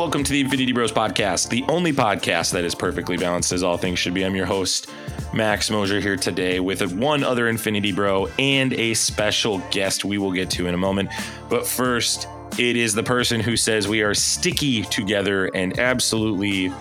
[0.00, 3.76] welcome to the Infinity Bros podcast, the only podcast that is perfectly balanced as all
[3.76, 4.24] things should be.
[4.24, 4.88] I'm your host,
[5.34, 10.32] Max Mosier, here today with one other Infinity Bro and a special guest we will
[10.32, 11.10] get to in a moment.
[11.50, 12.26] But first,
[12.58, 16.72] it is the person who says we are sticky together and absolutely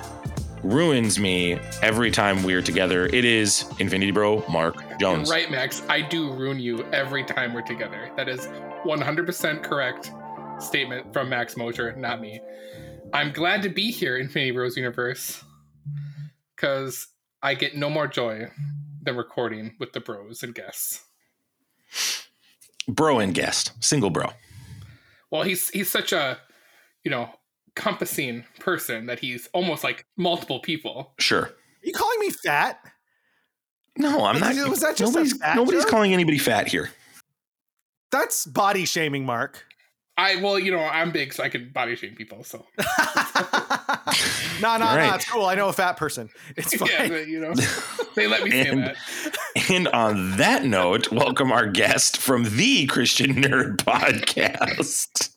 [0.64, 3.08] ruins me every time we're together.
[3.08, 5.28] It is Infinity Bro Mark Jones.
[5.28, 5.84] You're right, Max.
[5.90, 8.12] I do ruin you every time we're together.
[8.16, 8.48] That is
[8.86, 10.14] 100% correct
[10.60, 12.40] statement from Max Mosier, not me.
[13.14, 15.44] I'm glad to be here, in Infinity Bros Universe,
[16.56, 17.08] because
[17.42, 18.50] I get no more joy
[19.02, 21.04] than recording with the bros and guests.
[22.88, 24.28] Bro and guest, single bro.
[25.32, 26.40] Well, he's he's such a,
[27.04, 27.30] you know,
[27.76, 31.14] compassing person that he's almost like multiple people.
[31.20, 31.44] Sure.
[31.44, 32.80] Are you calling me fat?
[33.98, 34.56] No, I'm not.
[34.70, 36.90] Was that just nobody's, nobody's calling anybody fat here.
[38.12, 39.66] That's body shaming, Mark.
[40.20, 42.44] I well, you know, I'm big, so I can body shame people.
[42.44, 42.66] So
[44.62, 45.46] no, no, no, it's cool.
[45.46, 46.30] I know a fat person.
[46.58, 46.90] It's fine.
[46.90, 47.54] Yeah, but, you know,
[48.18, 48.98] they let me say and, that.
[49.70, 55.30] And on that note, welcome our guest from the Christian Nerd Podcast.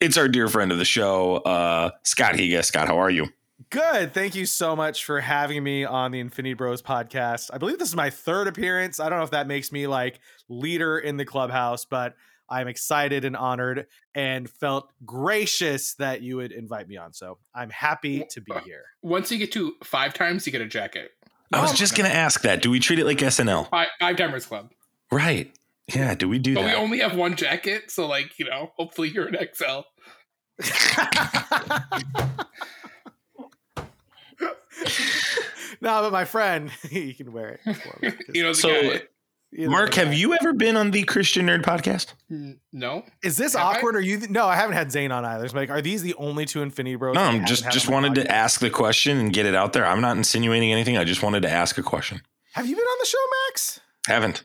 [0.00, 2.64] it's our dear friend of the show, uh, Scott Higa.
[2.64, 3.26] Scott, how are you?
[3.68, 4.14] Good.
[4.14, 7.50] Thank you so much for having me on the Infinity Bros podcast.
[7.52, 8.98] I believe this is my third appearance.
[8.98, 12.14] I don't know if that makes me like leader in the clubhouse, but
[12.48, 17.12] I'm excited and honored and felt gracious that you would invite me on.
[17.12, 18.84] So I'm happy to be uh, here.
[19.02, 21.10] Once you get to five times, you get a jacket.
[21.52, 22.62] I was oh, just going to ask that.
[22.62, 23.70] Do we treat it like SNL?
[23.70, 24.70] Five, five Timers Club.
[25.10, 25.52] Right.
[25.94, 26.14] Yeah.
[26.14, 26.60] Do we do that?
[26.60, 26.78] but that?
[26.78, 27.90] we only have one jacket.
[27.90, 29.82] So, like, you know, hopefully you're an XL.
[35.80, 37.76] no, but my friend, he can wear it.
[37.76, 39.02] For me, you know, so guy.
[39.56, 42.14] Mark, have you ever been on the Christian Nerd podcast?
[42.72, 43.04] No.
[43.22, 43.94] Is this have awkward?
[43.94, 43.98] I?
[43.98, 44.18] Or you?
[44.18, 45.46] Th- no, I haven't had Zane on either.
[45.46, 47.14] So like, are these the only two Infinity Bros?
[47.14, 49.86] No, I'm just just wanted to ask the question and get it out there.
[49.86, 50.96] I'm not insinuating anything.
[50.96, 52.20] I just wanted to ask a question.
[52.54, 53.80] Have you been on the show, Max?
[54.06, 54.44] Haven't.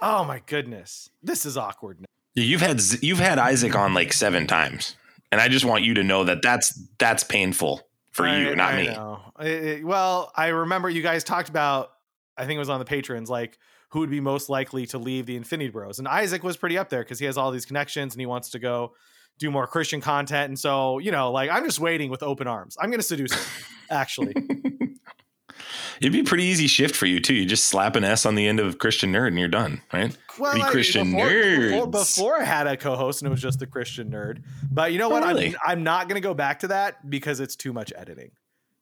[0.00, 2.04] Oh my goodness, this is awkward.
[2.34, 4.96] Yeah, you've had you've had Isaac on like seven times,
[5.32, 7.82] and I just want you to know that that's that's painful
[8.12, 9.48] for I, you, not I me.
[9.48, 11.90] It, well, I remember you guys talked about.
[12.36, 13.58] I think it was on the patrons, like
[13.94, 16.00] who would be most likely to leave the Infinity Bros.
[16.00, 18.50] And Isaac was pretty up there because he has all these connections and he wants
[18.50, 18.92] to go
[19.38, 20.48] do more Christian content.
[20.48, 22.76] And so, you know, like I'm just waiting with open arms.
[22.80, 24.34] I'm going to seduce him, actually.
[26.00, 27.34] It'd be a pretty easy shift for you too.
[27.34, 30.16] You just slap an S on the end of Christian nerd and you're done, right?
[30.40, 31.70] Well, like, Christian before, nerds.
[31.70, 34.42] Before, before, I had a co-host and it was just the Christian nerd.
[34.72, 35.22] But you know oh, what?
[35.22, 35.54] Oh, really?
[35.64, 38.32] I'm, I'm not going to go back to that because it's too much editing.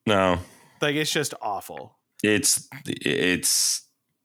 [0.06, 0.39] No,
[0.81, 1.99] like it's just awful.
[2.22, 3.83] It's it's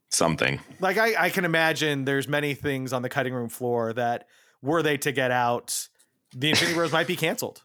[0.09, 0.59] something.
[0.79, 4.27] Like I, I can imagine there's many things on the cutting room floor that
[4.61, 5.87] were they to get out,
[6.33, 7.63] the Infinity Bros might be canceled.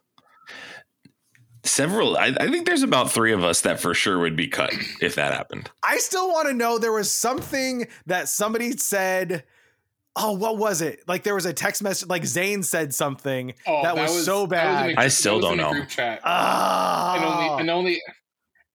[1.65, 4.73] Several, I, I, think there's about three of us that for sure would be cut
[5.01, 5.71] if that happened.
[5.85, 9.45] I still want to know there was something that somebody said.
[10.15, 11.05] Oh, what was it?
[11.09, 14.47] Like there was a text message, like Zane said something oh, that, that, was, so
[14.47, 14.91] bad.
[14.91, 15.71] A, I still don't know.
[15.71, 16.21] Group chat.
[16.23, 17.15] Oh.
[17.17, 17.57] And only, ah.
[17.59, 18.03] and only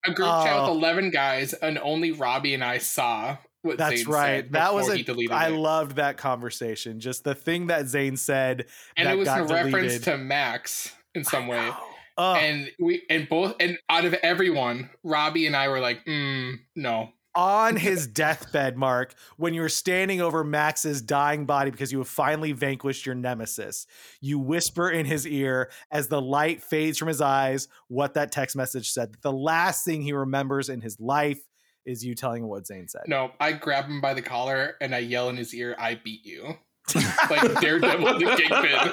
[0.06, 0.44] a group oh.
[0.44, 0.72] chat with oh.
[0.72, 4.52] eleven guys, and only Robbie and I saw what That's Zane right.
[4.52, 5.04] That was a.
[5.32, 5.52] I it.
[5.52, 7.00] loved that conversation.
[7.00, 9.74] Just the thing that Zane said, and it was a deleted.
[9.74, 11.72] reference to Max in some way.
[12.18, 17.10] And we and both and out of everyone, Robbie and I were like, mm, no.
[17.36, 22.08] On his deathbed, Mark, when you were standing over Max's dying body because you have
[22.08, 23.86] finally vanquished your nemesis,
[24.20, 28.56] you whisper in his ear as the light fades from his eyes what that text
[28.56, 29.16] message said.
[29.22, 31.40] The last thing he remembers in his life
[31.88, 33.04] is you telling what Zane said.
[33.08, 36.26] No, I grab him by the collar and I yell in his ear, "I beat
[36.26, 36.56] you!"
[37.30, 38.92] like Daredevil the Kingpin.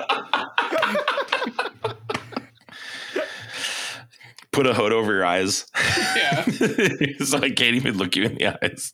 [4.52, 5.66] Put a hood over your eyes.
[6.16, 6.44] Yeah,
[7.24, 8.92] so I can't even look you in the eyes.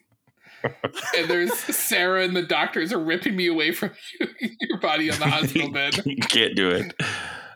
[1.16, 4.26] and there's Sarah and the doctors are ripping me away from you,
[4.60, 6.00] your body on the hospital bed.
[6.06, 6.94] you can't do it.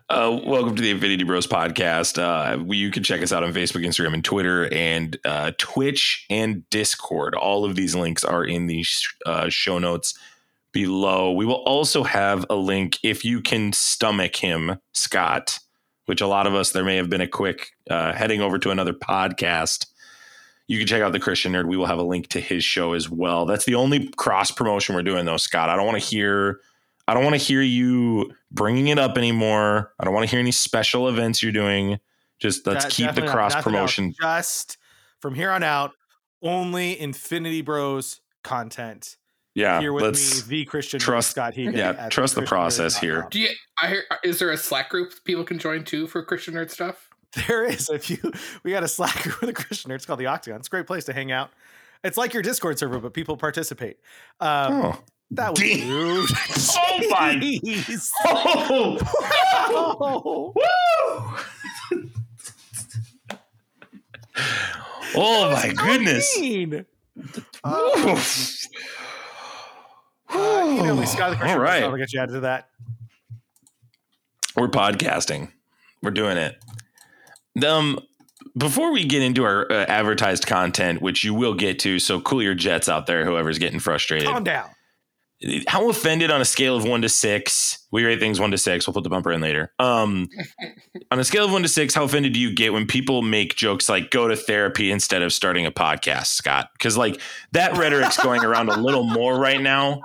[0.07, 2.21] Uh, welcome to the Infinity Bros podcast.
[2.21, 6.27] Uh, we, you can check us out on Facebook, Instagram, and Twitter, and uh, Twitch
[6.29, 7.33] and Discord.
[7.33, 10.13] All of these links are in the sh- uh, show notes
[10.71, 11.31] below.
[11.31, 15.57] We will also have a link if you can stomach him, Scott,
[16.05, 18.69] which a lot of us, there may have been a quick uh, heading over to
[18.69, 19.87] another podcast.
[20.67, 21.65] You can check out the Christian Nerd.
[21.65, 23.47] We will have a link to his show as well.
[23.47, 25.69] That's the only cross promotion we're doing, though, Scott.
[25.69, 26.59] I don't want to hear
[27.07, 29.93] I don't want to hear you bringing it up anymore.
[29.99, 31.99] I don't want to hear any special events you're doing.
[32.39, 34.13] Just let's that, keep the cross promotion.
[34.19, 34.77] Just
[35.19, 35.91] from here on out,
[36.41, 39.17] only Infinity Bros content.
[39.53, 41.77] Yeah, here with let's me, the Christian trust- Scott Higa.
[41.77, 43.27] yeah, trust the process here.
[43.31, 43.49] Do you?
[43.81, 44.03] I hear.
[44.23, 47.09] Is there a Slack group people can join too for Christian nerd stuff?
[47.47, 47.89] There is.
[47.89, 48.17] If you,
[48.63, 49.95] we got a Slack group with a Christian nerd.
[49.95, 50.59] It's called the Octagon.
[50.59, 51.51] It's a great place to hang out.
[52.03, 53.97] It's like your Discord server, but people participate.
[54.39, 54.99] Um, oh.
[55.31, 55.89] That was Damn.
[55.89, 56.29] rude.
[56.77, 57.59] Oh my-.
[59.97, 60.53] Oh,
[65.17, 66.37] Oh, oh my goodness.
[66.39, 66.85] mean.
[67.15, 67.35] Woo.
[67.63, 68.21] Uh,
[70.67, 71.83] email me, Scott All right.
[71.83, 72.69] I'll get you added to that.
[74.57, 75.51] We're podcasting.
[76.01, 76.57] We're doing it.
[77.63, 77.99] Um,
[78.57, 82.41] before we get into our uh, advertised content, which you will get to, so cool
[82.43, 84.27] your jets out there, whoever's getting frustrated.
[84.27, 84.69] Calm down.
[85.67, 87.85] How offended on a scale of one to six?
[87.91, 88.87] We rate things one to six.
[88.87, 89.73] We'll put the bumper in later.
[89.79, 90.29] Um,
[91.11, 93.55] on a scale of one to six, how offended do you get when people make
[93.55, 96.69] jokes like "go to therapy" instead of starting a podcast, Scott?
[96.73, 97.19] Because like
[97.51, 100.01] that rhetoric's going around a little more right now.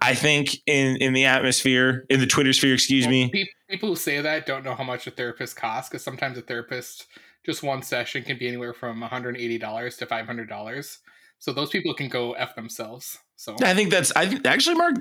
[0.00, 3.28] I think in in the atmosphere, in the Twitter sphere, excuse Well, me.
[3.30, 6.42] pe- People who say that don't know how much a therapist costs because sometimes a
[6.42, 7.06] therapist
[7.44, 10.98] just one session can be anywhere from $180 to $500.
[11.38, 13.18] So those people can go f themselves.
[13.40, 14.96] So I think that's I think actually, Mark.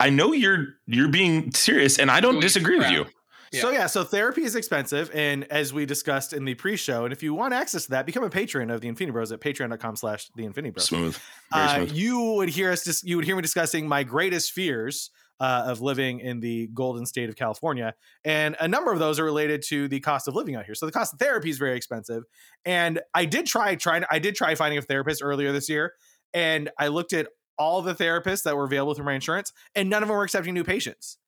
[0.00, 3.08] I know you're you're being serious, and I don't disagree with crap.
[3.52, 3.60] you.
[3.60, 7.22] So yeah, so therapy is expensive, and as we discussed in the pre-show, and if
[7.22, 10.44] you want access to that, become a patron of the Infinity Bros at patreon.com/slash the
[10.46, 10.86] Infinity Bros.
[10.86, 11.16] Smooth,
[11.52, 11.92] very Uh, smooth.
[11.92, 15.10] you would hear us dis- you would hear me discussing my greatest fears
[15.40, 17.94] uh, of living in the golden state of California,
[18.24, 20.74] and a number of those are related to the cost of living out here.
[20.74, 22.22] So the cost of therapy is very expensive,
[22.64, 25.92] and I did try trying I did try finding a therapist earlier this year,
[26.32, 27.28] and I looked at
[27.58, 30.54] all the therapists that were available through my insurance, and none of them were accepting
[30.54, 31.18] new patients.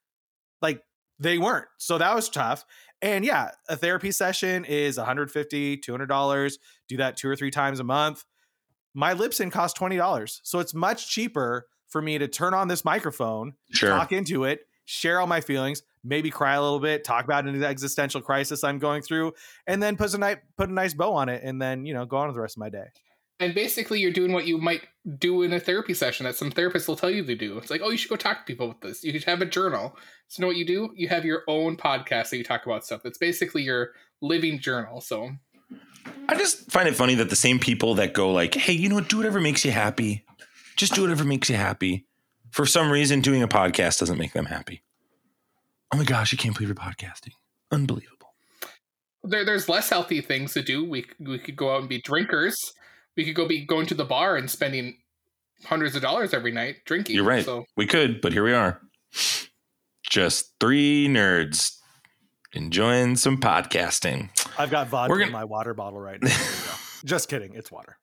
[0.62, 0.82] Like
[1.18, 2.64] they weren't, so that was tough.
[3.02, 6.52] And yeah, a therapy session is $150, $200.
[6.88, 8.24] Do that two or three times a month
[8.94, 12.84] my Libsyn costs twenty dollars, so it's much cheaper for me to turn on this
[12.84, 13.90] microphone, Sure.
[13.90, 17.62] talk into it, share all my feelings, maybe cry a little bit, talk about an
[17.62, 19.32] existential crisis I'm going through,
[19.66, 22.04] and then put a nice put a nice bow on it, and then you know
[22.04, 22.86] go on with the rest of my day.
[23.40, 24.82] And basically, you're doing what you might
[25.18, 27.56] do in a therapy session that some therapists will tell you to do.
[27.56, 29.02] It's like, oh, you should go talk to people with this.
[29.02, 29.96] You could have a journal.
[30.28, 30.90] So, you know what you do?
[30.94, 33.06] You have your own podcast that you talk about stuff.
[33.06, 35.00] It's basically your living journal.
[35.00, 35.30] So,
[36.28, 38.96] I just find it funny that the same people that go like, "Hey, you know
[38.96, 39.08] what?
[39.08, 40.24] Do whatever makes you happy.
[40.76, 42.06] Just do whatever makes you happy."
[42.50, 44.82] For some reason, doing a podcast doesn't make them happy.
[45.92, 47.32] Oh my gosh, I can't believe you're podcasting.
[47.72, 48.34] Unbelievable.
[49.24, 50.84] there, there's less healthy things to do.
[50.84, 52.54] We we could go out and be drinkers.
[53.20, 54.96] We could go be going to the bar and spending
[55.66, 57.14] hundreds of dollars every night drinking.
[57.16, 57.44] You're right.
[57.44, 58.80] So We could, but here we are.
[60.08, 61.76] Just three nerds
[62.54, 64.30] enjoying some podcasting.
[64.58, 66.28] I've got vodka We're gonna- in my water bottle right now.
[66.30, 66.72] There you go.
[67.04, 67.98] Just kidding, it's water.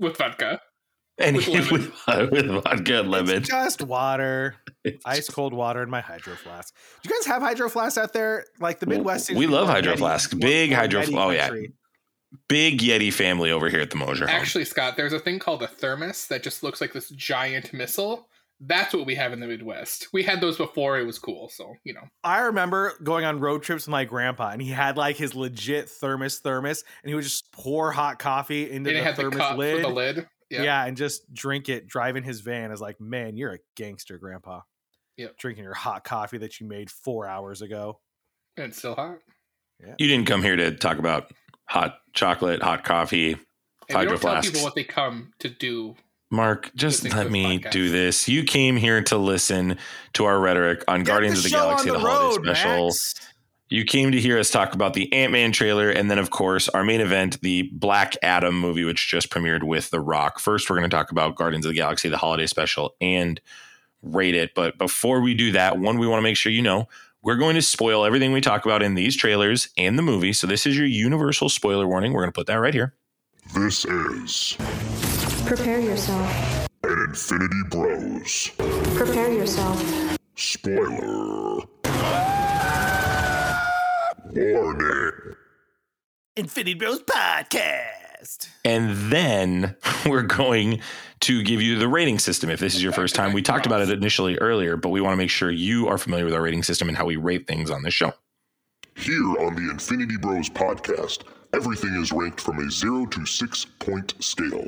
[0.00, 0.60] with vodka,
[1.16, 2.30] And With with, lemon.
[2.32, 3.36] with, vodka and lemon.
[3.36, 6.74] It's just water, It's ice cold water in my hydro flask.
[7.04, 8.46] Do you guys have hydro flasks out there?
[8.58, 10.34] Like the Midwest, seems We love more hydro flasks.
[10.34, 11.42] Big more hydro- Yeti oh, yeah.
[11.46, 11.72] country.
[12.48, 14.34] Big Yeti family over here at the Mosier home.
[14.36, 18.28] actually, Scott, there's a thing called a thermos that just looks like this giant missile.
[18.64, 20.06] That's what we have in the Midwest.
[20.12, 21.48] We had those before it was cool.
[21.48, 24.96] So you know, I remember going on road trips with my grandpa, and he had
[24.96, 28.96] like his legit thermos thermos, and he would just pour hot coffee into and the
[28.98, 29.76] it had the thermos cup lid.
[29.82, 30.28] for the lid.
[30.48, 30.62] Yeah.
[30.62, 30.84] Yeah.
[30.84, 32.70] and just drink it, driving his van.
[32.70, 34.60] Is like, man, you're a gangster, grandpa.
[35.16, 35.38] Yep.
[35.38, 38.00] Drinking your hot coffee that you made four hours ago.
[38.56, 39.18] and it's still hot.
[39.84, 39.94] Yeah.
[39.98, 41.32] You didn't come here to talk about
[41.72, 43.32] hot chocolate, hot coffee.
[43.32, 43.40] And
[43.96, 44.50] Hydro don't tell flasks.
[44.50, 45.96] people what they come to do.
[46.30, 47.70] Mark, just let me podcast.
[47.70, 48.28] do this.
[48.28, 49.78] You came here to listen
[50.14, 52.86] to our rhetoric on Guardians of the show on Galaxy, the, holiday road, special.
[52.86, 53.14] Max.
[53.68, 56.68] You came to hear us talk about the Ant Man trailer, and then, of course,
[56.68, 60.40] our main event, the Black Adam movie, which just premiered with The Rock.
[60.40, 63.40] First, we're going to talk about Guardians of the Galaxy, the holiday special, and
[64.02, 64.54] rate it.
[64.54, 66.88] But before we do that, one, we want to make sure you know
[67.22, 70.32] we're going to spoil everything we talk about in these trailers and the movie.
[70.32, 72.12] So, this is your universal spoiler warning.
[72.12, 72.94] We're going to put that right here.
[73.54, 74.56] This is
[75.46, 76.68] Prepare yourself.
[76.84, 78.50] an Infinity Bros
[78.96, 80.16] Prepare yourself.
[80.36, 81.60] spoiler
[84.34, 85.34] warning.
[86.36, 88.01] Infinity Bros podcast.
[88.64, 89.76] And then
[90.06, 90.80] we're going
[91.20, 93.32] to give you the rating system if this is your first time.
[93.32, 96.24] We talked about it initially earlier, but we want to make sure you are familiar
[96.24, 98.12] with our rating system and how we rate things on this show.
[98.96, 104.14] Here on the Infinity Bros podcast, everything is ranked from a 0 to 6 point
[104.22, 104.66] scale.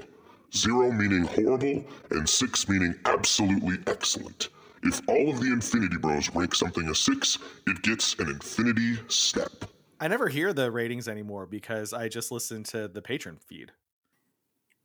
[0.54, 4.48] 0 meaning horrible, and 6 meaning absolutely excellent.
[4.84, 9.64] If all of the Infinity Bros rank something a 6, it gets an Infinity Step.
[10.04, 13.72] I never hear the ratings anymore because I just listen to the patron feed.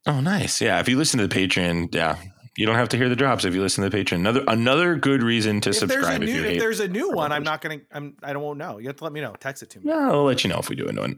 [0.08, 0.62] Oh, nice.
[0.62, 0.80] Yeah.
[0.80, 2.16] If you listen to the patron, yeah,
[2.56, 4.22] You don't have to hear the drops if you listen to the patron.
[4.22, 6.60] Another another good reason to if there's a subscribe if you if hate.
[6.60, 8.78] there's a new one, I'm not gonna I'm I don't know.
[8.78, 9.36] You have to let me know.
[9.42, 9.90] Text it to me.
[9.90, 11.18] Yeah, I'll let you know if we do a new one.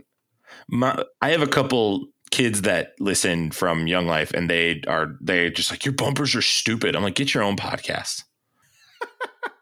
[0.68, 5.52] My, I have a couple kids that listen from Young Life, and they are they
[5.52, 6.96] just like your bumpers are stupid.
[6.96, 8.24] I'm like, get your own podcast.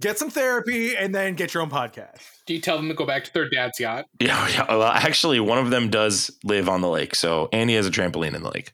[0.00, 2.22] Get some therapy and then get your own podcast.
[2.48, 4.06] Do you tell them to go back to their dad's yacht?
[4.20, 4.64] Yeah, yeah.
[4.74, 8.34] Well, actually, one of them does live on the lake, so Andy has a trampoline
[8.34, 8.72] in the lake.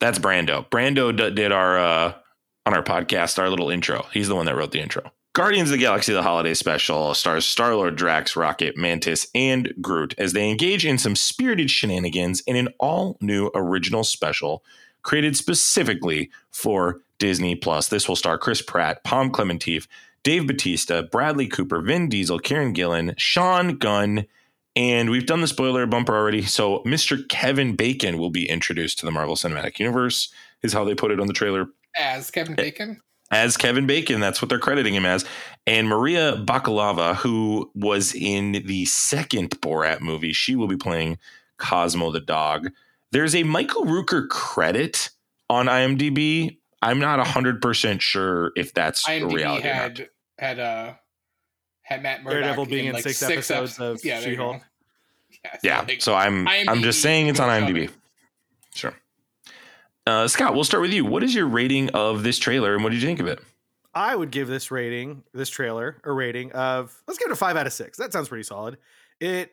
[0.00, 0.68] That's Brando.
[0.68, 2.12] Brando d- did our uh,
[2.66, 4.04] on our podcast our little intro.
[4.12, 5.10] He's the one that wrote the intro.
[5.32, 10.14] Guardians of the Galaxy: The Holiday Special stars Star Lord, Drax, Rocket, Mantis, and Groot
[10.18, 14.62] as they engage in some spirited shenanigans in an all new original special
[15.02, 17.88] created specifically for Disney Plus.
[17.88, 19.86] This will star Chris Pratt, Pom Klementieff,
[20.22, 24.26] Dave Bautista, Bradley Cooper, Vin Diesel, Karen Gillan, Sean Gunn,
[24.76, 26.42] and we've done the spoiler bumper already.
[26.42, 27.26] So Mr.
[27.28, 31.20] Kevin Bacon will be introduced to the Marvel Cinematic Universe, is how they put it
[31.20, 31.66] on the trailer.
[31.96, 33.00] As Kevin eh, Bacon?
[33.30, 35.24] As Kevin Bacon, that's what they're crediting him as.
[35.66, 41.18] And Maria Bakalova, who was in the second Borat movie, she will be playing
[41.58, 42.70] Cosmo the dog.
[43.12, 45.10] There's a Michael Rooker credit
[45.48, 46.58] on IMDb.
[46.82, 50.08] I'm not 100% sure if that's a IMDb reality had
[50.38, 50.94] had uh
[51.82, 54.30] had Matt Murdock Daredevil being in like six episodes ep- of yeah, there.
[54.30, 54.62] She-Hulk.
[55.44, 55.80] Yeah, so, Yeah.
[55.88, 57.86] like, So I'm I'm just saying it's on IMDb.
[57.86, 57.90] comment.
[58.74, 58.94] Sure.
[60.06, 61.04] Uh, Scott, we'll start with you.
[61.04, 63.40] What is your rating of this trailer and what did you think of it?
[63.94, 67.56] I would give this rating, this trailer, a rating of let's give it a five
[67.56, 67.98] out of six.
[67.98, 68.78] That sounds pretty solid.
[69.18, 69.50] It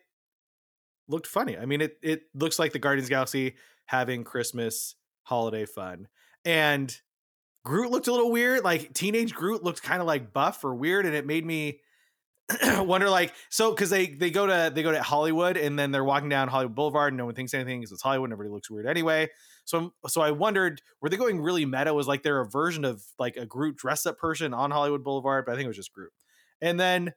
[1.07, 1.57] looked funny.
[1.57, 3.55] I mean, it it looks like the Guardians of the Galaxy
[3.85, 6.07] having Christmas holiday fun.
[6.45, 6.95] And
[7.67, 8.63] Groot looked a little weird.
[8.63, 11.81] Like teenage Groot looked kind of like buff or weird, and it made me
[12.77, 16.05] wonder like so because they they go to they go to Hollywood and then they're
[16.05, 18.71] walking down Hollywood Boulevard and no one thinks anything because it's Hollywood and everybody looks
[18.71, 19.27] weird anyway.
[19.65, 21.93] So I'm- so I wondered were they going really meta?
[21.93, 25.45] Was like there a version of like a Groot dress up person on Hollywood Boulevard?
[25.45, 26.13] But I think it was just Groot.
[26.61, 27.13] And then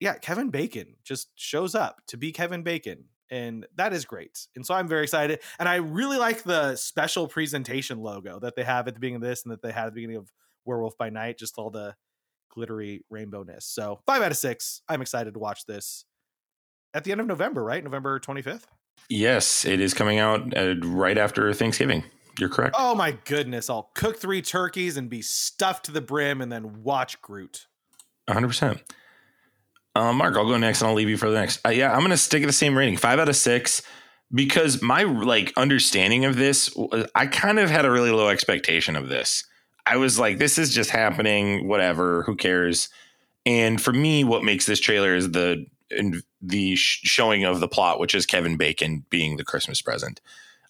[0.00, 3.04] yeah, Kevin Bacon just shows up to be Kevin Bacon.
[3.30, 4.46] And that is great.
[4.54, 5.40] And so I'm very excited.
[5.58, 9.22] And I really like the special presentation logo that they have at the beginning of
[9.22, 10.30] this and that they had at the beginning of
[10.64, 11.94] Werewolf by Night, just all the
[12.50, 13.62] glittery rainbowness.
[13.62, 14.82] So five out of six.
[14.88, 16.04] I'm excited to watch this
[16.94, 17.82] at the end of November, right?
[17.82, 18.64] November 25th.
[19.08, 22.04] Yes, it is coming out uh, right after Thanksgiving.
[22.38, 22.74] You're correct.
[22.78, 23.70] Oh my goodness.
[23.70, 27.66] I'll cook three turkeys and be stuffed to the brim and then watch Groot.
[28.28, 28.80] 100%.
[29.96, 31.64] Uh, Mark, I'll go next and I'll leave you for the next.
[31.64, 33.80] Uh, yeah, I'm going to stick at the same rating, five out of six,
[34.32, 38.94] because my like understanding of this, was- I kind of had a really low expectation
[38.96, 39.44] of this.
[39.86, 42.88] I was like, this is just happening, whatever, who cares?
[43.46, 45.64] And for me, what makes this trailer is the
[46.42, 50.20] the sh- showing of the plot, which is Kevin Bacon being the Christmas present.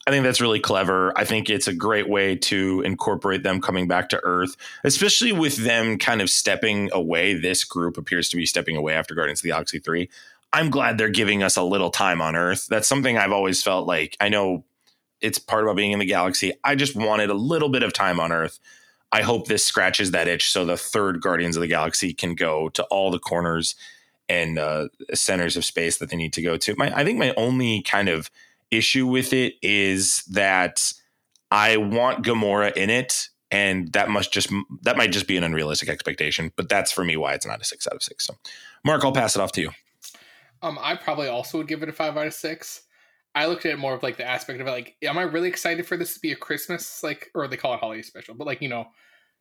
[0.07, 1.13] I think that's really clever.
[1.19, 5.57] I think it's a great way to incorporate them coming back to Earth, especially with
[5.57, 7.35] them kind of stepping away.
[7.35, 10.09] This group appears to be stepping away after Guardians of the Galaxy 3.
[10.53, 12.69] I'm glad they're giving us a little time on Earth.
[12.69, 14.17] That's something I've always felt like.
[14.21, 14.65] I know
[15.21, 16.53] it's part about being in the galaxy.
[16.63, 18.61] I just wanted a little bit of time on Earth.
[19.11, 22.69] I hope this scratches that itch so the third Guardians of the Galaxy can go
[22.71, 23.75] to all the corners
[24.29, 26.75] and uh, centers of space that they need to go to.
[26.77, 28.31] My, I think my only kind of
[28.71, 30.93] issue with it is that
[31.51, 34.51] I want Gamora in it, and that must just
[34.83, 36.53] that might just be an unrealistic expectation.
[36.57, 38.27] But that's for me why it's not a six out of six.
[38.27, 38.35] So,
[38.85, 39.71] Mark, I'll pass it off to you.
[40.63, 42.83] Um, I probably also would give it a five out of six.
[43.35, 45.49] I looked at it more of like the aspect of it, like, am I really
[45.51, 48.47] excited for this to be a Christmas like, or they call it holiday special, but
[48.47, 48.87] like you know,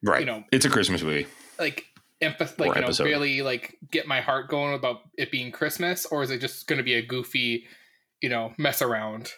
[0.04, 1.26] Right, You know- it's a Christmas movie.
[1.58, 1.86] like
[2.22, 3.06] empath, like Or you know, episode.
[3.06, 6.78] really like get my heart going about it being Christmas, or is it just going
[6.78, 7.66] to be a goofy,
[8.26, 9.32] you know, mess around?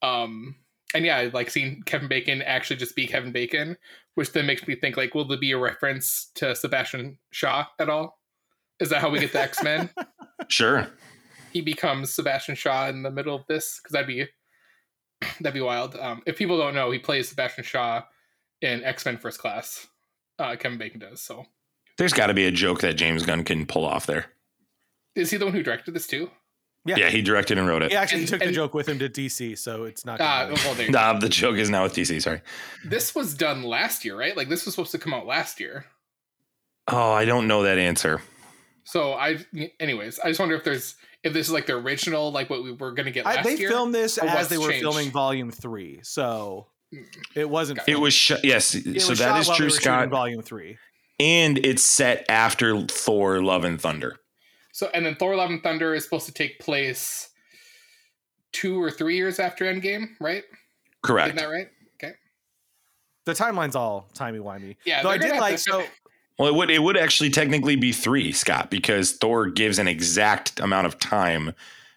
[0.00, 0.54] Um,
[0.94, 3.76] and yeah, like seeing Kevin Bacon actually just be Kevin Bacon,
[4.14, 7.88] which then makes me think like, will there be a reference to Sebastian Shaw at
[7.90, 8.20] all?
[8.78, 9.90] Is that how we get the X Men?
[10.46, 10.86] Sure.
[11.52, 14.24] he becomes Sebastian Shaw in the middle of this because that'd be
[15.40, 15.96] that'd be wild.
[15.96, 18.02] Um, if people don't know, he plays Sebastian Shaw
[18.62, 19.88] in X Men First Class.
[20.38, 21.20] Uh, Kevin Bacon does.
[21.20, 21.44] So
[21.98, 24.26] There's got to be a joke that James Gunn can pull off there.
[25.16, 26.30] is he the one who directed this too?
[26.88, 26.96] Yeah.
[26.96, 27.90] Yeah, he directed and wrote it.
[27.90, 30.20] He actually And- took the joke with him to DC, so it's not.
[30.20, 30.98] Uh, well, there you go.
[30.98, 32.20] Nah, the joke is now with DC.
[32.22, 32.40] Sorry.
[32.84, 34.36] this was done last year, right?
[34.36, 35.84] Like this was supposed to come out last year.
[36.90, 38.22] Oh, I don't know that answer.
[38.84, 39.38] So I,
[39.78, 42.72] anyways, I just wonder if there's if this is like the original, like what we
[42.72, 43.68] were gonna get I, they year.
[43.68, 44.82] filmed this as they were changed?
[44.82, 46.68] filming Volume Three, so
[47.34, 47.80] it wasn't.
[47.86, 48.74] It was sh- yes.
[48.74, 50.08] it so was that shot is while true, Scott.
[50.08, 50.78] Volume Three.
[51.20, 54.16] And it's set after Thor: Love and Thunder.
[54.78, 57.30] So and then Thor: Love and Thunder is supposed to take place
[58.52, 60.44] two or three years after Endgame, right?
[61.02, 61.34] Correct.
[61.34, 61.68] Isn't that right?
[61.96, 62.14] Okay.
[63.24, 64.76] The timeline's all timey wimey.
[64.84, 65.82] Yeah, Though I did like so.
[66.38, 70.60] Well, it would it would actually technically be three, Scott, because Thor gives an exact
[70.60, 71.54] amount of time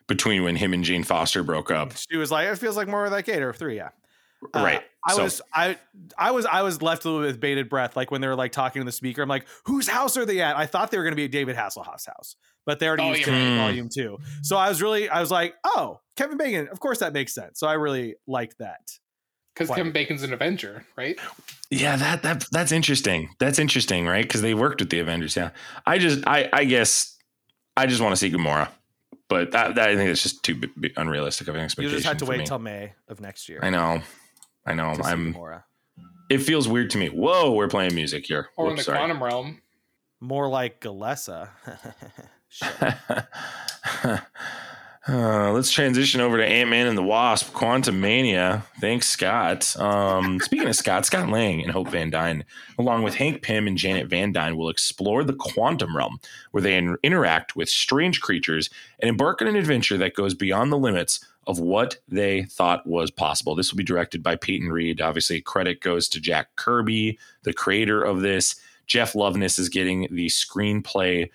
[0.07, 1.93] between when him and Jane Foster broke up.
[2.09, 3.75] She was like, it feels like more like eight or three.
[3.75, 3.89] Yeah.
[4.53, 4.81] Uh, right.
[5.05, 5.77] I So- was I
[6.17, 8.85] I was I was left with bated breath, like when they were like talking to
[8.85, 9.21] the speaker.
[9.21, 10.55] I'm like, whose house are they at?
[10.57, 13.09] I thought they were going to be at David Hasselhoff's house, but they already Oh,
[13.09, 13.65] used you're Tyranny right.
[13.67, 14.17] Volume Two.
[14.43, 16.67] So I was really I was like, oh, Kevin Bacon.
[16.71, 17.59] Of course that makes sense.
[17.59, 18.91] So I really liked that.
[19.55, 21.19] because Kevin Bacon's an Avenger, right?
[21.71, 23.29] Yeah, that that that's interesting.
[23.39, 24.23] That's interesting, right?
[24.23, 25.35] Because they worked with the Avengers.
[25.35, 25.49] Yeah,
[25.85, 27.17] I just, I, I guess,
[27.77, 28.67] I just want to see Gamora,
[29.29, 31.91] but that, that I think it's just too b- b- unrealistic of an expectation.
[31.91, 32.45] You just had to wait me.
[32.45, 33.59] till May of next year.
[33.63, 34.01] I know,
[34.65, 34.95] I know.
[35.03, 35.33] I'm.
[35.33, 35.63] Gamora.
[36.29, 37.09] It feels weird to me.
[37.09, 38.49] Whoa, we're playing music here.
[38.55, 38.97] Or in the sorry.
[38.97, 39.61] quantum realm.
[40.21, 41.49] more like Galessa.
[45.07, 48.61] Uh, let's transition over to Ant Man and the Wasp, Quantumania.
[48.79, 49.75] Thanks, Scott.
[49.79, 52.45] Um, speaking of Scott, Scott Lang and Hope Van Dyne,
[52.77, 56.19] along with Hank Pym and Janet Van Dyne, will explore the quantum realm
[56.51, 60.71] where they in- interact with strange creatures and embark on an adventure that goes beyond
[60.71, 63.55] the limits of what they thought was possible.
[63.55, 65.01] This will be directed by Peyton Reed.
[65.01, 68.55] Obviously, credit goes to Jack Kirby, the creator of this.
[68.85, 71.29] Jeff Loveness is getting the screenplay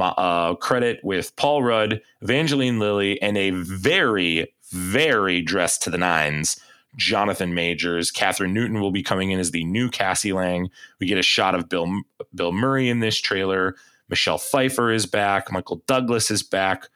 [0.00, 6.58] uh, credit with Paul Rudd, Evangeline Lilly, and a very, very dressed to the nines
[6.96, 8.10] Jonathan Majors.
[8.10, 10.70] Kathryn Newton will be coming in as the new Cassie Lang.
[11.00, 12.02] We get a shot of Bill
[12.34, 13.76] Bill Murray in this trailer.
[14.08, 15.50] Michelle Pfeiffer is back.
[15.50, 16.88] Michael Douglas is back.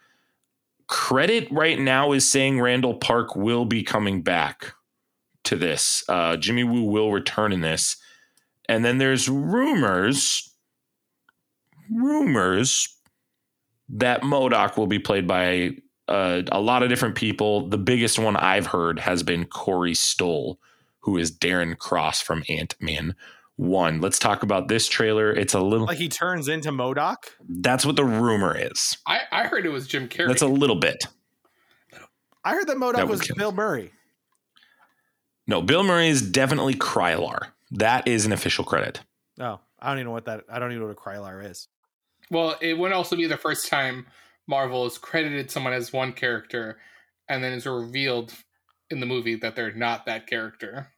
[0.89, 4.75] Credit right now is saying Randall Park will be coming back
[5.45, 6.03] to this.
[6.09, 7.97] Uh, Jimmy Woo will return in this.
[8.69, 10.55] And then there's rumors,
[11.91, 12.95] rumors
[13.91, 15.71] that MODOK will be played by
[16.07, 17.69] uh, a lot of different people.
[17.69, 20.59] The biggest one I've heard has been Corey Stoll,
[21.01, 23.15] who is Darren Cross from Ant Man
[23.59, 24.01] One.
[24.01, 25.33] Let's talk about this trailer.
[25.33, 25.87] It's a little.
[25.87, 27.17] like he turns into MODOK.
[27.49, 28.97] that's what the rumor is.
[29.07, 30.29] I, I heard it was Jim Carrey.
[30.29, 31.05] That's a little bit.
[32.45, 33.29] I heard that MODOK That was.
[33.37, 33.91] Bill Murray.
[35.47, 37.49] No, Bill Murray is definitely Krylar.
[37.73, 39.01] That is an official credit.
[39.41, 40.45] Oh, I don't even know what that.
[40.51, 41.69] I don't even know what a Krylar is.
[42.31, 44.07] well, it would also be the first time
[44.47, 46.79] Marvel has credited someone as one character
[47.29, 48.33] and then it's revealed
[48.91, 50.89] in the movie that they're not that character.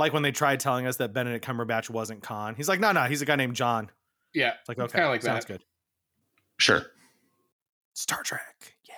[0.00, 2.54] Like when they tried telling us that Benedict Cumberbatch wasn't Khan.
[2.56, 3.90] He's like, no, no, he's a guy named John.
[4.34, 4.54] Yeah.
[4.58, 5.52] It's like, okay, kinda like sounds that.
[5.52, 5.64] good.
[6.58, 6.86] Sure.
[7.94, 8.74] Star Trek.
[8.88, 8.94] Yeah.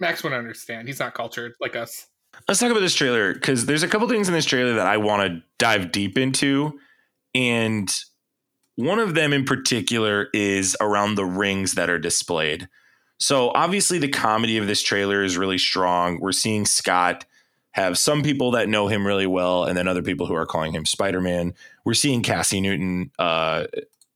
[0.00, 0.88] Max wouldn't understand.
[0.88, 2.06] He's not cultured like us.
[2.48, 4.96] Let's talk about this trailer because there's a couple things in this trailer that I
[4.96, 6.78] want to dive deep into.
[7.34, 7.92] And
[8.76, 12.68] one of them in particular is around the rings that are displayed.
[13.18, 16.18] So, obviously, the comedy of this trailer is really strong.
[16.20, 17.24] We're seeing Scott
[17.72, 20.72] have some people that know him really well, and then other people who are calling
[20.72, 21.54] him Spider Man.
[21.84, 23.64] We're seeing Cassie Newton uh,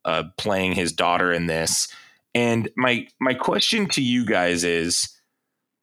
[0.04, 1.88] uh, playing his daughter in this.
[2.34, 5.08] And my my question to you guys is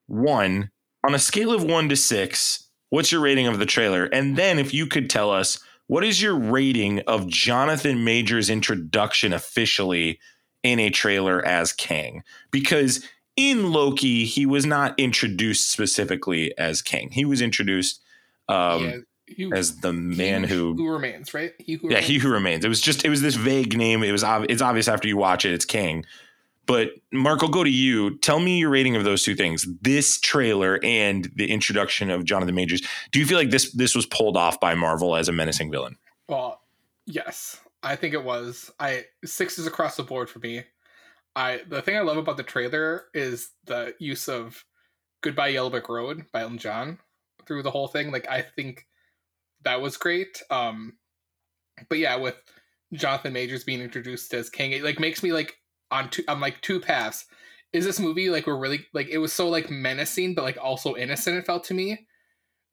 [0.08, 0.70] one,
[1.04, 4.06] on a scale of one to six, what's your rating of the trailer?
[4.06, 9.34] And then if you could tell us, what is your rating of Jonathan Major's introduction
[9.34, 10.20] officially
[10.62, 12.24] in a trailer as Kang?
[12.52, 13.04] Because
[13.36, 17.10] in Loki, he was not introduced specifically as Kang.
[17.12, 18.02] He was introduced
[18.48, 18.98] um, yeah.
[19.26, 21.54] He, as the he man who who remains, right?
[21.58, 22.08] He who yeah, remains.
[22.08, 22.66] he who remains.
[22.66, 24.04] It was just it was this vague name.
[24.04, 26.06] It was ob- it's obvious after you watch it, it's Kang.
[26.66, 28.18] But Mark, I'll go to you.
[28.20, 32.56] Tell me your rating of those two things: this trailer and the introduction of Jonathan
[32.56, 32.82] Majors.
[33.12, 35.98] Do you feel like this this was pulled off by Marvel as a menacing villain?
[36.28, 36.62] Well,
[37.06, 38.72] yes, I think it was.
[38.80, 40.64] I sixes across the board for me.
[41.36, 44.64] I the thing I love about the trailer is the use of
[45.22, 47.00] "Goodbye Yellow Brick Road" by Elton John
[47.48, 48.12] through the whole thing.
[48.12, 48.86] Like I think
[49.64, 50.42] that was great.
[50.50, 50.94] Um,
[51.90, 52.36] but yeah, with
[52.94, 55.56] Jonathan Majors being introduced as Kang, it like makes me like
[55.92, 56.24] on two.
[56.28, 57.26] I'm like two paths.
[57.72, 60.96] Is this movie like we're really like it was so like menacing, but like also
[60.96, 61.38] innocent?
[61.38, 62.08] It felt to me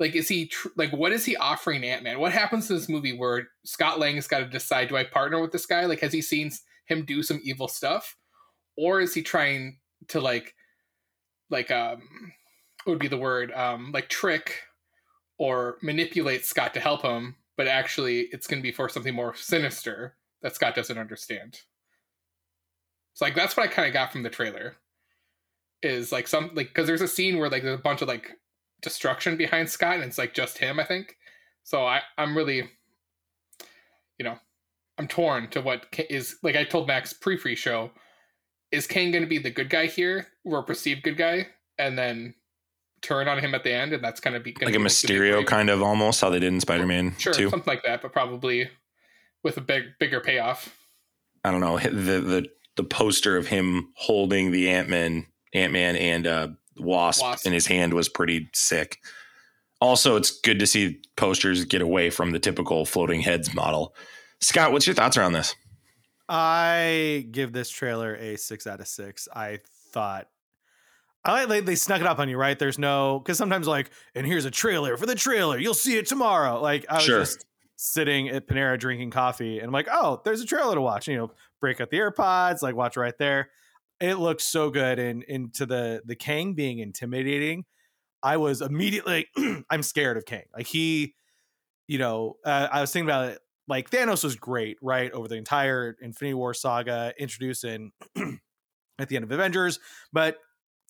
[0.01, 3.17] like is he tr- like what is he offering ant-man what happens in this movie
[3.17, 6.13] where scott lang has got to decide do i partner with this guy like has
[6.13, 6.51] he seen
[6.87, 8.17] him do some evil stuff
[8.81, 10.55] or is he trying to like
[11.51, 12.01] like um
[12.85, 14.63] what would be the word um like trick
[15.39, 19.35] or manipulate scott to help him but actually it's going to be for something more
[19.35, 21.61] sinister that scott doesn't understand
[23.15, 24.77] so like that's what i kind of got from the trailer
[25.83, 28.37] is like some like because there's a scene where like there's a bunch of like
[28.83, 31.17] destruction behind Scott, and it's like just him, I think.
[31.63, 32.69] So I, I'm really,
[34.19, 34.37] you know,
[34.99, 36.57] I'm torn to what is like.
[36.57, 37.91] I told Max pre-free show,
[38.73, 42.35] is Kang going to be the good guy here, or perceived good guy, and then
[43.03, 45.71] turn on him at the end, and that's kind of be like a Mysterio kind
[45.71, 47.51] of almost how they did in Spider Man sure, 2.
[47.51, 48.69] something like that, but probably
[49.43, 50.77] with a big bigger payoff.
[51.45, 55.97] I don't know the the the poster of him holding the Ant Man Ant Man
[55.97, 57.47] and uh, Wasp, Wasp.
[57.47, 58.99] in his hand was pretty sick.
[59.81, 63.95] Also, it's good to see posters get away from the typical floating heads model.
[64.41, 65.55] Scott, what's your thoughts around this?
[66.31, 69.29] I give this trailer a six out of six.
[69.35, 69.59] I
[69.93, 70.29] thought
[71.25, 72.59] I like they, they snuck it up on you, right?
[72.59, 75.59] There's no because sometimes like, and here's a trailer for the trailer.
[75.59, 76.61] You'll see it tomorrow.
[76.61, 77.19] Like I was Sure.
[77.21, 77.45] just
[77.77, 81.09] sitting at Panera drinking coffee, and I'm like, oh, there's a trailer to watch.
[81.09, 83.51] You know, break out the AirPods, like watch right there.
[84.01, 87.65] It looks so good, and into the the Kang being intimidating.
[88.23, 89.29] I was immediately,
[89.71, 90.45] I'm scared of Kang.
[90.55, 91.15] Like he,
[91.87, 93.41] you know, uh, I was thinking about it.
[93.71, 97.93] Like Thanos was great, right, over the entire Infinity War saga, introducing
[98.99, 99.79] at the end of Avengers,
[100.13, 100.39] but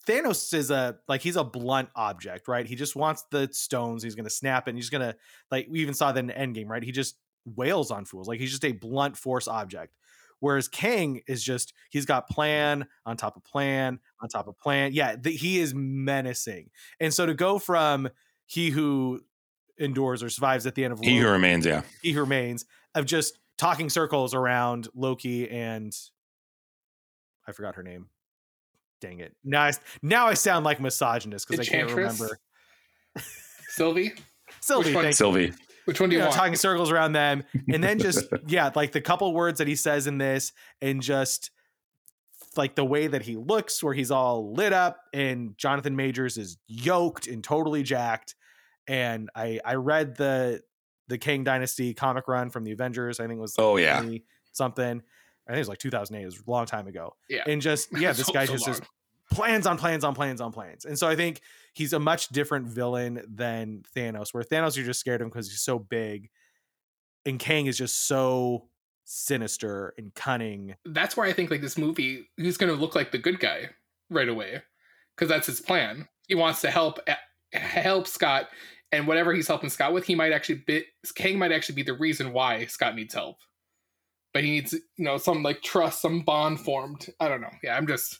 [0.08, 2.66] Thanos is a like he's a blunt object, right?
[2.66, 4.02] He just wants the stones.
[4.02, 4.70] He's gonna snap it.
[4.70, 5.14] And he's gonna
[5.50, 6.82] like we even saw that in Endgame, right?
[6.82, 8.26] He just wails on fools.
[8.26, 9.94] Like he's just a blunt force object.
[10.38, 14.94] Whereas Kang is just he's got plan on top of plan on top of plan.
[14.94, 16.70] Yeah, the, he is menacing.
[16.98, 18.08] And so to go from
[18.46, 19.20] he who
[19.80, 21.82] endures or survives at the end of He who remains, yeah.
[22.02, 22.64] he who remains
[22.94, 25.92] of just talking circles around Loki and
[27.48, 28.06] I forgot her name.
[29.00, 29.34] Dang it!
[29.42, 32.38] Now I now I sound like misogynist because I can't remember.
[33.70, 34.12] Sylvie,
[34.60, 35.04] Sylvie, one?
[35.04, 35.16] thank you.
[35.16, 35.52] Sylvie.
[35.86, 36.36] which one do You you, know, want?
[36.38, 40.06] talking circles around them, and then just yeah, like the couple words that he says
[40.06, 41.50] in this, and just
[42.56, 46.58] like the way that he looks, where he's all lit up, and Jonathan Majors is
[46.66, 48.34] yoked and totally jacked.
[48.90, 50.62] And I I read the
[51.06, 53.20] the Kang Dynasty comic run from the Avengers.
[53.20, 54.02] I think it was Oh yeah.
[54.52, 54.84] something.
[55.46, 56.22] I think it was like 2008.
[56.22, 57.14] It was a long time ago.
[57.28, 57.44] Yeah.
[57.46, 58.82] And just yeah, this so- guy so just just
[59.30, 60.84] plans on plans on plans on plans.
[60.84, 61.40] And so I think
[61.72, 65.48] he's a much different villain than Thanos, where Thanos you're just scared of him because
[65.48, 66.30] he's so big.
[67.24, 68.66] And Kang is just so
[69.04, 70.74] sinister and cunning.
[70.84, 73.70] That's where I think like this movie, he's going to look like the good guy
[74.08, 74.62] right away,
[75.16, 76.08] because that's his plan.
[76.28, 77.14] He wants to help eh,
[77.52, 78.48] help Scott,
[78.92, 81.94] and whatever he's helping Scott with, he might actually be Kang might actually be the
[81.94, 83.36] reason why Scott needs help.
[84.32, 87.06] But he needs, you know, some like trust, some bond formed.
[87.18, 87.50] I don't know.
[87.64, 88.18] Yeah, I'm just,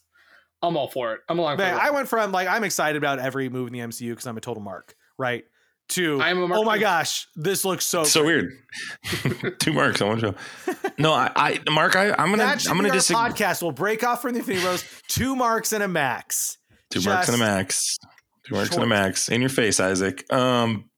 [0.61, 1.21] I'm all for it.
[1.29, 1.81] I'm along for Man, it.
[1.81, 4.41] I went from like I'm excited about every move in the MCU because I'm a
[4.41, 5.45] total mark, right?
[5.91, 6.83] To I'm a mark oh my too.
[6.83, 8.45] gosh, this looks so so great.
[9.43, 9.59] weird.
[9.61, 10.35] Two marks on one show.
[10.99, 13.21] No, I, I Mark, I, I'm gonna That I'm gonna be disagree.
[13.21, 13.61] podcast.
[13.63, 14.85] We'll break off from the Infinity Bros.
[15.09, 16.59] Two marks and a max.
[16.91, 17.99] Two marks and a max.
[18.45, 19.29] Two marks and a max.
[19.29, 20.31] In your face, Isaac.
[20.33, 20.91] Um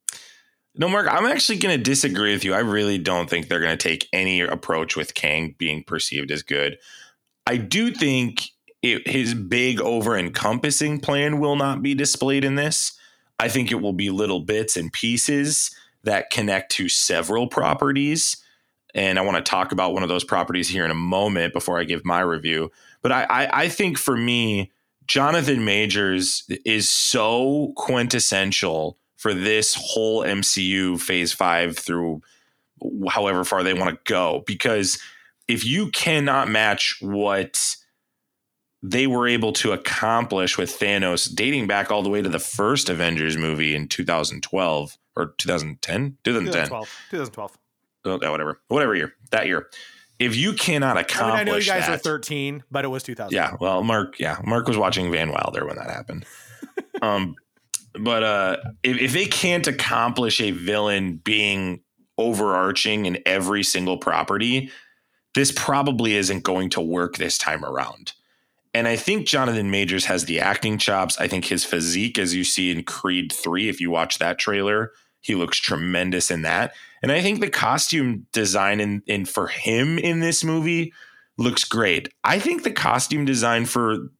[0.75, 2.55] no, Mark, I'm actually going to disagree with you.
[2.55, 6.41] I really don't think they're going to take any approach with Kang being perceived as
[6.41, 6.79] good.
[7.45, 8.49] I do think
[8.81, 12.93] it, his big over encompassing plan will not be displayed in this.
[13.39, 18.37] I think it will be little bits and pieces that connect to several properties.
[18.95, 21.79] And I want to talk about one of those properties here in a moment before
[21.79, 22.71] I give my review.
[23.01, 24.71] But I, I, I think for me,
[25.07, 32.21] Jonathan Majors is so quintessential for this whole MCU phase five through
[33.09, 34.43] however far they want to go.
[34.45, 34.99] Because
[35.47, 37.75] if you cannot match what
[38.81, 42.89] they were able to accomplish with Thanos dating back all the way to the first
[42.89, 46.87] Avengers movie in 2012 or 2010, 2010, 2012.
[47.11, 47.57] 2012.
[48.05, 49.69] Oh, whatever, whatever year, that year.
[50.23, 52.87] If you cannot I mean, accomplish I know you guys that, are 13, but it
[52.87, 53.33] was 2000.
[53.33, 56.25] yeah, well, Mark, yeah, Mark was watching Van Wilder when that happened.
[57.01, 57.35] um,
[57.99, 61.81] but uh, if, if they can't accomplish a villain being
[62.17, 64.71] overarching in every single property,
[65.33, 68.13] this probably isn't going to work this time around.
[68.73, 71.19] And I think Jonathan Majors has the acting chops.
[71.19, 74.91] I think his physique, as you see in Creed 3, if you watch that trailer,
[75.23, 76.73] he looks tremendous in that.
[77.01, 80.93] And I think the costume design in, in for him in this movie
[81.37, 82.09] looks great.
[82.23, 84.11] I think the costume design for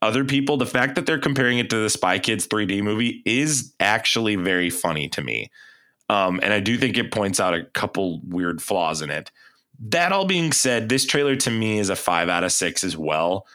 [0.00, 3.74] other people, the fact that they're comparing it to the Spy Kids 3D movie is
[3.80, 5.50] actually very funny to me.
[6.08, 9.30] Um, and I do think it points out a couple weird flaws in it.
[9.80, 12.96] That all being said, this trailer to me is a five out of six as
[12.96, 13.46] well.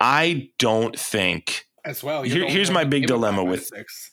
[0.00, 2.22] I don't think, as well.
[2.22, 4.10] Here- here's my big dilemma five out of with- six.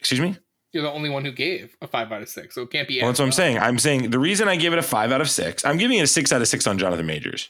[0.00, 0.36] excuse me?
[0.76, 3.00] You're the only one who gave a five out of six, so it can't be.
[3.00, 3.58] Well, that's what I'm saying.
[3.58, 6.02] I'm saying the reason I give it a five out of six, I'm giving it
[6.02, 7.48] a six out of six on Jonathan Majors.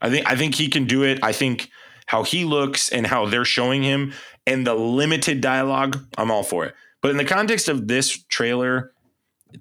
[0.00, 1.18] I think I think he can do it.
[1.24, 1.70] I think
[2.06, 4.12] how he looks and how they're showing him
[4.46, 6.76] and the limited dialogue, I'm all for it.
[7.00, 8.92] But in the context of this trailer,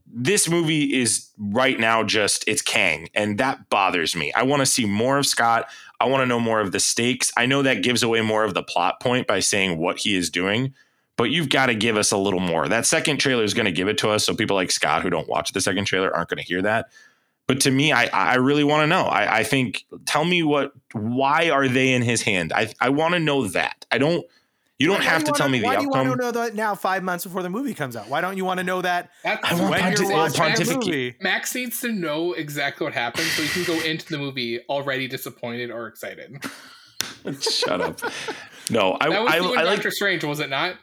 [0.06, 4.32] this movie is right now just it's Kang, and that bothers me.
[4.34, 5.68] I want to see more of Scott.
[6.00, 7.32] I want to know more of the stakes.
[7.36, 10.30] I know that gives away more of the plot point by saying what he is
[10.30, 10.76] doing,
[11.21, 12.67] but you've got to give us a little more.
[12.67, 14.25] That second trailer is going to give it to us.
[14.25, 16.88] So people like Scott who don't watch the second trailer aren't going to hear that.
[17.47, 19.03] But to me, I I really want to know.
[19.03, 22.51] I, I think tell me what why are they in his hand?
[22.53, 23.86] I I want to know that.
[23.91, 24.25] I don't
[24.79, 26.17] you don't Why have do to tell wanna- me the why do you want outcome.
[26.17, 28.10] to know that now, five months before the movie comes out?
[28.10, 30.65] Why don't you want to know that That's I want when pontif- you're well, watching
[30.65, 31.15] the movie?
[31.21, 35.07] Max needs to know exactly what happened so he can go into the movie already
[35.07, 36.43] disappointed or excited.
[37.41, 37.99] Shut up.
[38.71, 40.75] No, I That was I, you in I like Doctor Strange, was it not?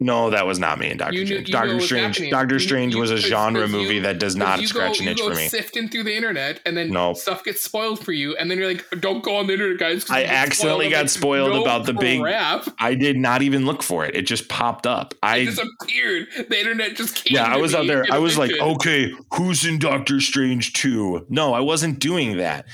[0.00, 1.50] No, that was not me in Doctor knew- Strange.
[1.50, 2.30] Doctor Strange.
[2.30, 5.18] Doctor Strange was a genre 'cause you- movie that does not scratch go, an itch
[5.18, 5.48] you go for me.
[5.48, 7.16] sifting through the internet, and then Nope.
[7.16, 10.06] stuff gets spoiled for you, and then you're like, "Don't go on the internet, guys."
[10.08, 12.68] I accidentally I'm got like, spoiled "No about the big- crap.
[12.78, 14.14] I did not even look for it.
[14.14, 15.14] It just popped up.
[15.14, 16.28] It I disappeared.
[16.48, 17.34] The internet just came.
[17.34, 18.04] yeah, I was out there.
[18.10, 21.26] I was like, okay, who's in Doctor Strange 2?
[21.28, 22.66] No, I wasn't doing that.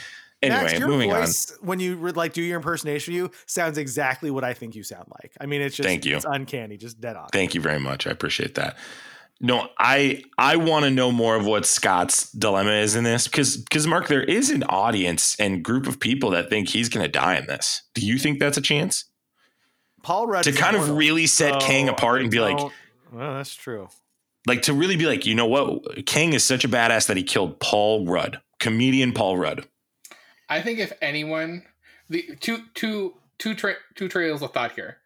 [0.45, 1.21] Anyway, Max, your moving on.
[1.21, 4.75] voice when you would like do your impersonation of you sounds exactly what I think
[4.75, 5.33] you sound like.
[5.41, 6.17] I mean, it's just Thank you.
[6.17, 7.29] it's uncanny, just dead on.
[7.33, 8.07] Thank you very much.
[8.07, 8.77] I appreciate that.
[9.41, 13.57] No, I I want to know more of what Scott's dilemma is in this because
[13.57, 17.11] because Mark, there is an audience and group of people that think he's going to
[17.11, 17.83] die in this.
[17.95, 19.05] Do you think that's a chance
[20.03, 22.59] Paul Rudd to is kind of really set so Kang apart I and be like,
[22.59, 22.73] well,
[23.35, 23.89] that's true.
[24.47, 26.07] like to really be like, you know what?
[26.07, 29.67] Kang is such a badass that he killed Paul Rudd, comedian Paul Rudd.
[30.55, 31.65] I think if anyone,
[32.09, 34.99] the two two two tra- two trails of thought here.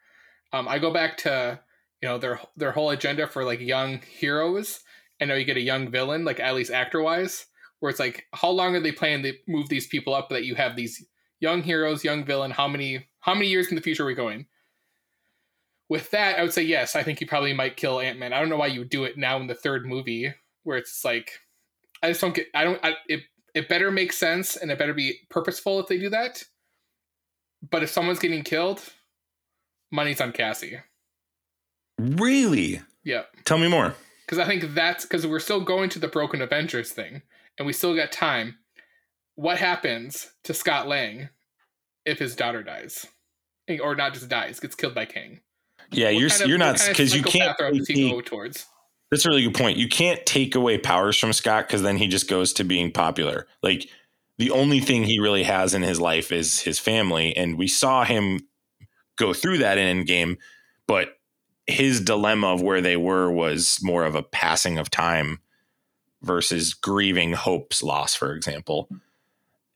[0.53, 1.59] Um, I go back to
[2.03, 4.81] you know their their whole agenda for like young heroes,
[5.19, 7.47] and now you get a young villain, like at least actor wise,
[7.81, 10.55] where it's like, how long are they planning to move these people up that you
[10.55, 11.03] have these
[11.41, 12.51] young heroes, young villain?
[12.51, 14.49] How many how many years in the future are we going?
[15.89, 16.95] With that, I would say yes.
[16.95, 18.35] I think you probably might kill Ant Man.
[18.35, 20.35] I don't know why you would do it now in the third movie,
[20.65, 21.31] where it's like,
[22.03, 22.49] I just don't get.
[22.55, 22.85] I don't.
[22.85, 23.23] I, it
[23.55, 26.45] it better make sense and it better be purposeful if they do that.
[27.71, 28.83] But if someone's getting killed,
[29.91, 30.79] money's on Cassie.
[31.99, 32.81] Really?
[33.05, 33.95] Yeah, Tell me more.
[34.27, 37.23] because I think that's because we're still going to the Broken Avengers thing,
[37.59, 38.59] and we still got time.
[39.35, 41.29] What happens to Scott Lang
[42.05, 43.07] if his daughter dies,
[43.83, 45.41] or not just dies, gets killed by Kang?
[45.91, 47.33] Yeah, What you're kind of- you're not kind of because you can't.
[47.57, 48.67] psychopath route does he go towards?
[49.11, 49.79] That's a really good point.
[49.79, 53.47] You can't take away powers from Scott because then he just goes to being popular.
[53.63, 53.89] Like
[54.37, 58.05] the only thing he really has in his life is his family, and we saw
[58.05, 58.47] him
[59.17, 60.37] go through that in Endgame.
[60.87, 61.19] But
[61.67, 65.41] his dilemma of where they were was more of a passing of time
[66.23, 68.89] versus grieving Hope's loss, for example.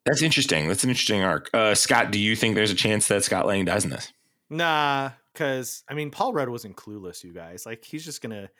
[0.05, 0.69] That's interesting.
[0.69, 1.51] That's an interesting arc.
[1.55, 4.13] Uh, Scott, do you think there's a chance that Scott Lang dies in this?
[4.51, 7.65] Nah, because I mean, Paul Rudd wasn't clueless, you guys.
[7.65, 8.51] Like, he's just gonna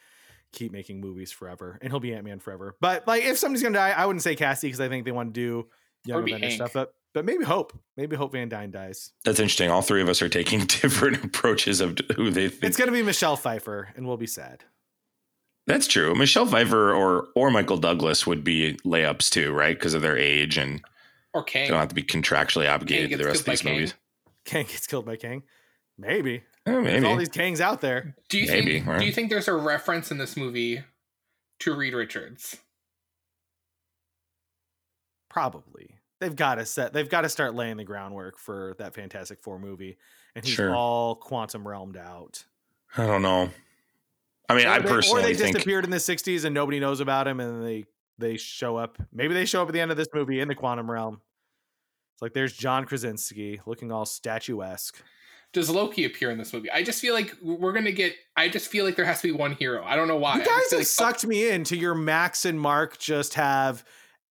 [0.53, 2.77] keep making movies forever, and he'll be Ant Man forever.
[2.81, 5.33] But like, if somebody's gonna die, I wouldn't say Cassie because I think they want
[5.35, 5.69] to do
[6.05, 6.57] young be Avenger Hank.
[6.57, 6.73] stuff.
[6.75, 9.13] But but maybe Hope, maybe Hope Van Dyne dies.
[9.25, 9.71] That's interesting.
[9.71, 13.03] All three of us are taking different approaches of who they think It's gonna be
[13.03, 14.65] Michelle Pfeiffer, and we'll be sad.
[15.67, 16.15] That's true.
[16.15, 19.77] Michelle Pfeiffer or or Michael Douglas would be layups too, right?
[19.79, 20.83] Because of their age and
[21.35, 23.75] Or they don't have to be contractually obligated to the rest of these Kang?
[23.75, 23.95] movies.
[24.45, 25.45] Kang gets killed by Kang.
[25.97, 26.43] Maybe.
[26.67, 28.15] Eh, There's all these Kangs out there.
[28.29, 28.87] Do you Maybe, think?
[28.87, 29.01] right?
[29.01, 30.83] Do you think there's a reference in this movie
[31.61, 32.57] to Reed Richards?
[35.29, 35.97] Probably.
[36.21, 36.93] They've got to set.
[36.93, 39.99] They've got to start laying the groundwork for that Fantastic Four movie,
[40.37, 40.75] and he's Sure.
[40.75, 42.45] all quantum realmed out.
[42.97, 43.51] I don't know.
[44.49, 47.01] I mean, I they- personally or they think disappeared in the '60s and nobody knows
[47.01, 47.87] about him, and they
[48.19, 48.99] they show up.
[49.11, 51.21] Maybe they show up at the end of this movie in the quantum realm.
[52.15, 55.03] It's like there's John Krasinski looking all statuesque.
[55.53, 56.71] Does Loki appear in this movie?
[56.71, 58.15] I just feel like we're gonna get.
[58.37, 59.85] I just feel like there has to be one hero.
[59.85, 60.37] I don't know why.
[60.37, 63.85] You guys have like- sucked me into your Max and Mark just have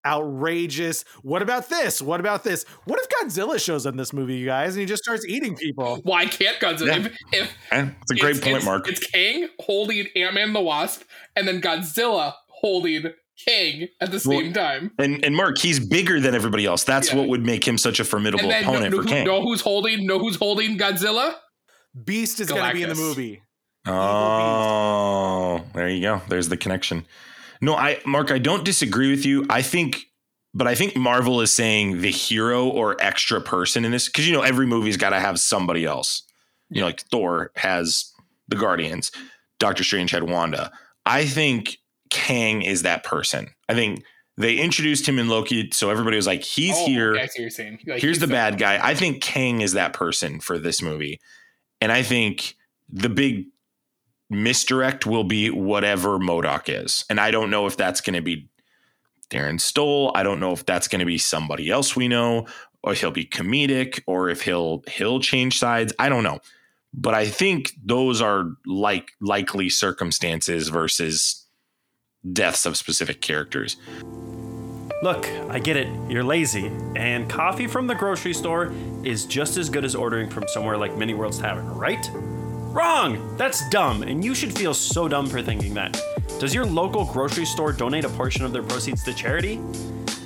[0.04, 1.04] outrageous.
[1.22, 2.02] What about this?
[2.02, 2.64] What about this?
[2.84, 5.54] What if Godzilla shows up in this movie, you guys, and he just starts eating
[5.54, 6.00] people?
[6.02, 7.12] Why can't Godzilla?
[7.32, 7.40] Yeah.
[7.40, 8.88] If, if it's a great it's, point, it's, Mark.
[8.88, 11.02] It's Kang holding Ant Man the Wasp,
[11.36, 13.12] and then Godzilla holding
[13.46, 14.90] Kang at the Well, same time.
[14.98, 16.84] And and Mark, he's bigger than everybody else.
[16.84, 17.16] That's Yeah.
[17.16, 19.24] what would make him such a formidable And then know, opponent know, for who- Kang.
[19.26, 20.06] know who's holding?
[20.06, 21.34] Know who's holding Godzilla?
[22.04, 23.42] Beast is going to be in the movie.
[23.86, 26.22] Oh, there you go.
[26.28, 27.06] There's the connection.
[27.60, 29.46] No, I Mark, I don't disagree with you.
[29.50, 30.06] I think
[30.54, 34.32] but I think Marvel is saying the hero or extra person in this cuz you
[34.34, 36.22] know every movie's got to have somebody else.
[36.70, 38.12] You know, like Thor has
[38.48, 39.12] the Guardians,
[39.58, 40.72] Doctor Strange had Wanda.
[41.06, 41.78] I think
[42.12, 43.48] Kang is that person.
[43.68, 44.04] I think
[44.36, 47.12] they introduced him in Loki so everybody was like he's Oh, here.
[47.14, 47.72] okay, I see what you're saying.
[47.86, 48.78] Like, Here's he's the so- bad guy.
[48.80, 51.18] I think Kang is that person for this movie.
[51.80, 52.54] And I think
[52.88, 53.46] the big
[54.30, 57.04] misdirect will be whatever MODOK is.
[57.10, 58.48] And I don't know if that's going to be
[59.30, 60.12] Darren Stoll.
[60.14, 62.46] I don't know if that's going to be somebody else we know
[62.82, 65.92] or he'll be comedic or if he'll he'll change sides.
[65.98, 66.40] I don't know.
[66.94, 71.41] but I think those are like likely circumstances versus
[72.30, 73.76] deaths of specific characters.
[75.02, 75.88] Look, I get it.
[76.08, 80.46] You're lazy, and coffee from the grocery store is just as good as ordering from
[80.46, 82.08] somewhere like Many Worlds Tavern, right?
[82.14, 83.36] Wrong!
[83.36, 86.00] That's dumb, and you should feel so dumb for thinking that.
[86.38, 89.60] Does your local grocery store donate a portion of their proceeds to charity?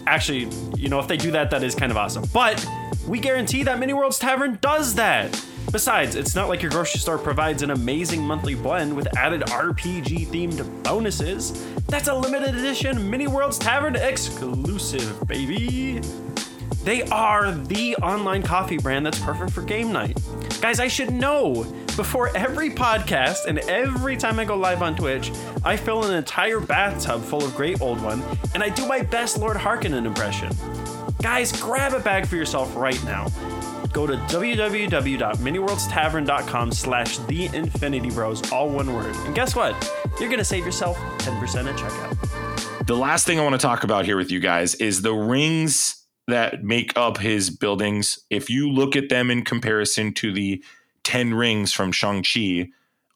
[0.06, 2.24] Actually, you know, if they do that, that is kind of awesome.
[2.32, 2.64] But
[3.08, 5.34] we guarantee that Many Worlds Tavern does that.
[5.72, 10.28] Besides, it's not like your grocery store provides an amazing monthly blend with added RPG
[10.28, 11.66] themed bonuses.
[11.86, 16.00] That's a limited edition Many Worlds Tavern exclusive, baby.
[16.84, 20.18] They are the online coffee brand that's perfect for game night.
[20.60, 21.64] Guys, I should know.
[21.96, 25.32] Before every podcast and every time I go live on Twitch,
[25.64, 28.22] I fill an entire bathtub full of Great Old One
[28.54, 30.52] and I do my best Lord Harkonnen impression.
[31.20, 33.26] Guys, grab a bag for yourself right now.
[33.96, 39.16] Go to www.manyworldstavern.com slash the Infinity Bros, all one word.
[39.24, 39.74] And guess what?
[40.20, 42.86] You're to save yourself 10% at checkout.
[42.86, 46.04] The last thing I want to talk about here with you guys is the rings
[46.26, 48.18] that make up his buildings.
[48.28, 50.62] If you look at them in comparison to the
[51.04, 52.68] 10 rings from Shang-Chi,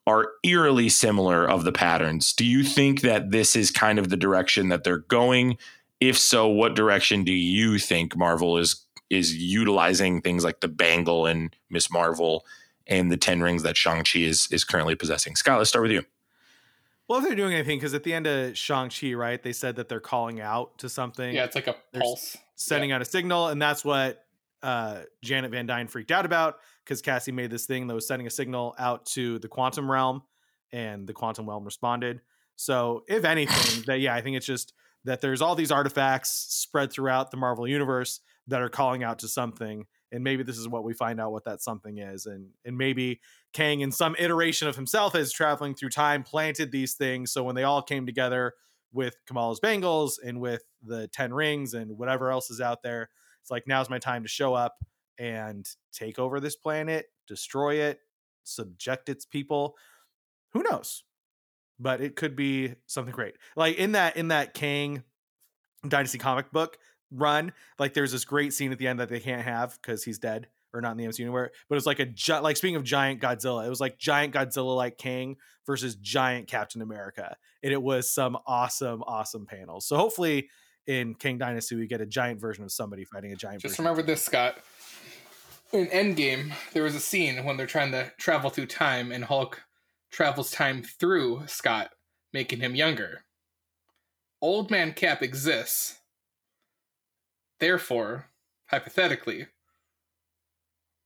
[0.07, 2.33] are eerily similar of the patterns.
[2.33, 5.59] Do you think that this is kind of the direction that they're going?
[5.99, 11.25] If so, what direction do you think Marvel is is utilizing things like the bangle
[11.25, 11.91] and Ms.
[11.91, 12.45] Marvel
[12.87, 15.35] and the 10 rings that Shang-Chi is is currently possessing?
[15.35, 16.03] Scott, let's start with you.
[17.07, 19.89] Well, if they're doing anything, because at the end of Shang-Chi, right, they said that
[19.89, 21.35] they're calling out to something.
[21.35, 22.37] Yeah, it's like a There's pulse.
[22.55, 24.23] sending out a signal, and that's what
[24.63, 28.27] uh, Janet Van Dyne freaked out about because Cassie made this thing that was sending
[28.27, 30.23] a signal out to the quantum realm,
[30.71, 32.21] and the quantum realm responded.
[32.55, 36.93] So, if anything, that yeah, I think it's just that there's all these artifacts spread
[36.93, 40.83] throughout the Marvel universe that are calling out to something, and maybe this is what
[40.83, 43.21] we find out what that something is, and and maybe
[43.53, 47.31] Kang, in some iteration of himself, as traveling through time, planted these things.
[47.31, 48.53] So when they all came together
[48.93, 53.09] with Kamala's bangles and with the ten rings and whatever else is out there,
[53.41, 54.75] it's like now's my time to show up
[55.17, 57.99] and take over this planet, destroy it,
[58.43, 59.75] subject its people.
[60.53, 61.03] Who knows?
[61.79, 63.35] But it could be something great.
[63.55, 65.03] Like in that in that Kang
[65.87, 66.77] Dynasty comic book
[67.11, 70.19] run, like there's this great scene at the end that they can't have because he's
[70.19, 71.51] dead or not in the MCU anywhere.
[71.69, 74.75] But it's like a gi- like speaking of giant Godzilla, it was like giant Godzilla
[74.75, 79.85] like Kang versus giant Captain America, and it was some awesome awesome panels.
[79.87, 80.49] So hopefully
[80.87, 83.61] in Kang Dynasty we get a giant version of somebody fighting a giant.
[83.61, 84.57] Just remember this, Scott.
[85.73, 89.61] In Endgame, there was a scene when they're trying to travel through time, and Hulk
[90.11, 91.91] travels time through Scott,
[92.33, 93.23] making him younger.
[94.41, 96.00] Old Man Cap exists.
[97.61, 98.25] Therefore,
[98.65, 99.47] hypothetically,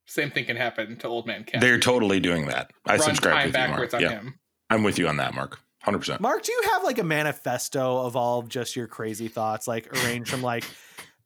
[0.08, 1.62] same thing can happen to Old Man Cap.
[1.62, 2.72] They're totally doing that.
[2.88, 3.70] I Run subscribe time with you, Mark.
[3.72, 4.39] backwards on Yeah, him.
[4.70, 5.60] I'm with you on that, Mark.
[5.86, 6.20] 100%.
[6.22, 9.88] Mark, do you have like a manifesto of all of just your crazy thoughts, like
[9.98, 10.63] arranged from like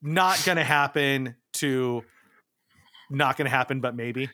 [0.02, 2.04] not gonna happen to
[3.10, 4.30] not gonna happen, but maybe?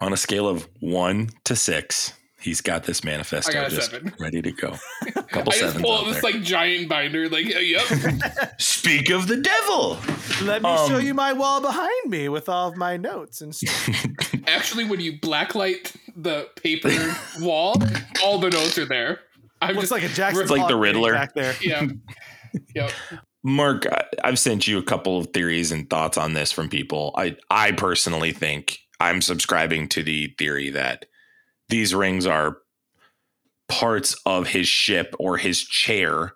[0.00, 4.12] On a scale of 1 to 6, he's got this manifesto I got just seven.
[4.20, 4.74] ready to go.
[5.16, 6.32] A Couple I just pull out out this there.
[6.32, 7.82] like giant binder, like yep.
[8.60, 9.98] Speak of the devil.
[10.42, 13.54] Let me show Um, you my wall behind me with all of my notes and
[13.54, 13.88] stuff.
[14.46, 16.90] Actually, when you blacklight the paper
[17.40, 17.76] wall,
[18.22, 19.20] all the notes are there.
[19.62, 21.12] I'm Looks just like a Jackson It's like the Riddler.
[21.12, 21.54] back there.
[21.62, 21.86] yeah,
[22.74, 22.90] yep.
[23.44, 27.14] Mark, I- I've sent you a couple of theories and thoughts on this from people.
[27.16, 31.06] I I personally think I'm subscribing to the theory that
[31.72, 32.58] these rings are
[33.66, 36.34] parts of his ship or his chair,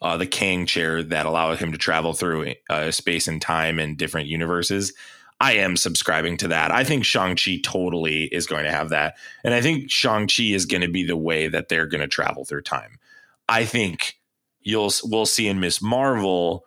[0.00, 3.98] uh, the Kang chair that allow him to travel through uh, space and time and
[3.98, 4.92] different universes.
[5.40, 6.70] I am subscribing to that.
[6.70, 9.16] I think Shang-Chi totally is going to have that.
[9.42, 12.44] And I think Shang-Chi is going to be the way that they're going to travel
[12.44, 13.00] through time.
[13.48, 14.14] I think
[14.60, 15.82] you'll we'll see in Ms.
[15.82, 16.64] Marvel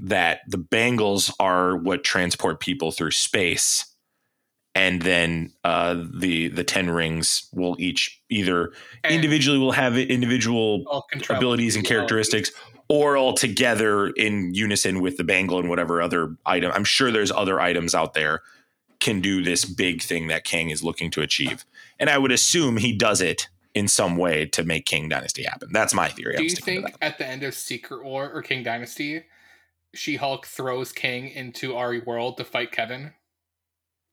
[0.00, 3.91] that the bangles are what transport people through space.
[4.74, 8.72] And then uh, the the ten rings will each either
[9.04, 12.50] And individually will have individual all can travel abilities and through characteristics
[12.88, 16.72] or all together in unison with the bangle and whatever other item.
[16.74, 18.40] I'm sure there's other items out there
[19.00, 21.64] can do this big thing that Kang is looking to achieve.
[21.98, 25.70] And I would assume he does it in some way to make Kang Dynasty happen.
[25.72, 26.36] That's my theory.
[26.36, 29.24] Do I'm you think at the end of Secret War or Kang Dynasty,
[29.94, 33.12] She Hulk throws Kang into Ari World to fight Kevin?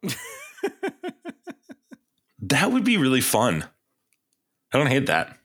[2.42, 3.66] that would be really fun.
[4.74, 5.36] I don't hate that.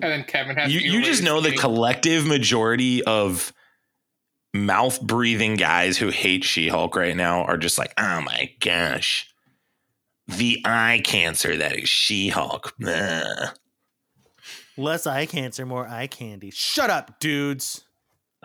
[0.00, 1.58] And then Kevin has You to you just know the King.
[1.58, 3.52] collective majority of
[4.54, 9.28] mouth breathing guys who hate She-Hulk right now are just like, "Oh my gosh.
[10.28, 12.74] the eye cancer that is She-Hulk.
[14.76, 16.50] Less eye cancer, more eye candy.
[16.52, 17.82] Shut up, dudes.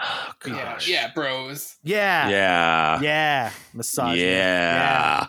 [0.01, 0.87] Oh, gosh.
[0.87, 1.75] yeah, bros.
[1.83, 2.29] Yeah.
[2.29, 3.01] Yeah.
[3.01, 3.51] Yeah.
[3.73, 4.17] Massage.
[4.17, 5.27] Yeah.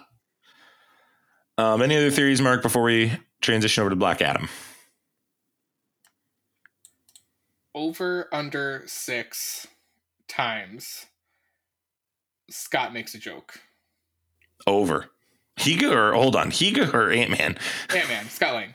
[1.57, 4.49] Um, any other theories, Mark, before we transition over to Black Adam?
[7.75, 9.67] Over under six
[10.29, 11.07] times.
[12.51, 13.61] Scott makes a joke.
[14.67, 15.07] Over.
[15.57, 17.57] Higa or hold on, Higa or Ant Man?
[17.95, 18.75] Ant Man, Scott Lang.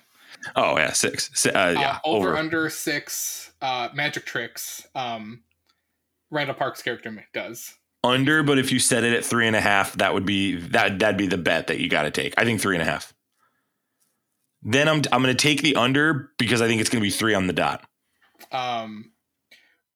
[0.56, 1.30] Oh yeah, six.
[1.34, 2.38] Si- Uh, yeah, uh, over, over.
[2.38, 4.88] under six uh, magic tricks.
[4.96, 5.42] Um,
[6.32, 7.74] Randall Park's character does.
[8.04, 11.00] Under, but if you set it at three and a half, that would be that.
[11.00, 12.34] That'd be the bet that you got to take.
[12.38, 13.14] I think three and a half.
[14.62, 17.12] Then I'm I'm going to take the under because I think it's going to be
[17.12, 17.86] three on the dot.
[18.52, 19.12] Um,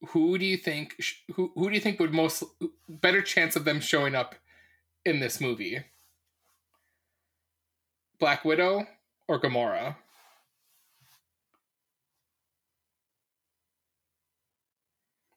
[0.10, 0.95] who do you think?
[1.34, 2.43] Who who do you think would most
[2.89, 4.36] better chance of them showing up
[5.06, 5.80] in this movie?
[8.20, 8.88] Black Widow
[9.28, 9.95] or Gamora?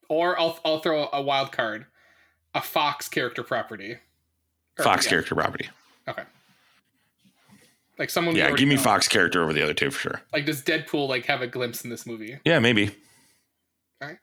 [0.09, 1.87] Or I'll I'll throw a wild card,
[2.57, 3.99] a Fox character property.
[4.79, 5.69] Or- Fox yeah, character property.
[6.09, 6.23] Okay.
[7.99, 8.37] Like someone.
[8.37, 8.81] Yeah, give me know.
[8.81, 10.23] Fox character over the other two for sure.
[10.33, 12.39] Like, does Deadpool like have a glimpse in this movie?
[12.45, 12.95] Yeah, maybe.
[14.03, 14.19] Alright.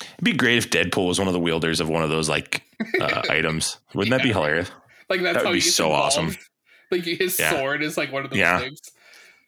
[0.00, 2.62] It'd be great if Deadpool was one of the wielders of one of those like
[3.00, 3.78] uh, items.
[3.94, 4.70] Wouldn't that be hilarious?
[5.08, 6.06] Like that's That would be so involved.
[6.18, 6.36] awesome.
[6.92, 7.52] Like his Yeah.
[7.58, 8.58] sword is like one of those Yeah.
[8.58, 8.78] things.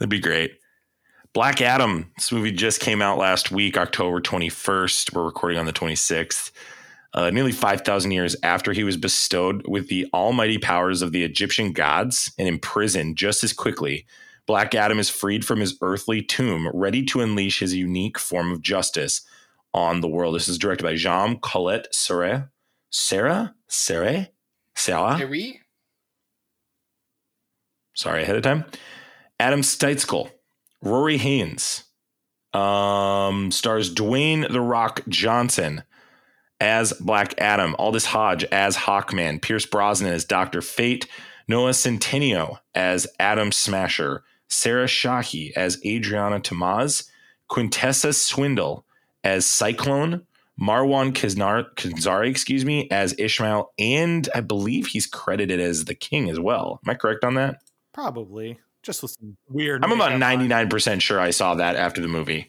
[0.01, 0.53] That'd be great.
[1.35, 2.11] Black Adam.
[2.17, 5.13] This movie just came out last week, October 21st.
[5.15, 6.53] We're recording on the 26th.
[7.15, 11.73] Uh, nearly 5,000 years after he was bestowed with the almighty powers of the Egyptian
[11.73, 14.05] gods and imprisoned just as quickly,
[14.47, 18.63] Black Adam is freed from his earthly tomb, ready to unleash his unique form of
[18.63, 19.23] justice
[19.73, 20.35] on the world.
[20.35, 22.51] This is directed by Jean Collet-Serra.
[22.91, 23.55] Sarah?
[23.69, 24.29] Sarah?
[24.75, 25.17] Sarah?
[25.17, 25.61] Harry?
[27.95, 28.65] sorry ahead of time.
[29.41, 30.31] Adam Sztykiel,
[30.83, 31.85] Rory Haines,
[32.53, 35.83] um, stars Dwayne the Rock Johnson
[36.61, 41.07] as Black Adam, Aldis Hodge as Hawkman, Pierce Brosnan as Doctor Fate,
[41.49, 47.09] Noah Centineo as Atom Smasher, Sarah Shahi as Adrianna Tomaz,
[47.51, 48.85] Quintessa Swindle
[49.23, 50.23] as Cyclone,
[50.61, 56.31] Marwan Kiznar- Kizari, excuse me, as Ishmael, and I believe he's credited as the King
[56.31, 56.81] as well.
[56.87, 57.57] Am I correct on that?
[57.93, 58.59] Probably.
[58.83, 59.85] Just with some weird.
[59.85, 62.49] I'm about 99% sure I saw that after the movie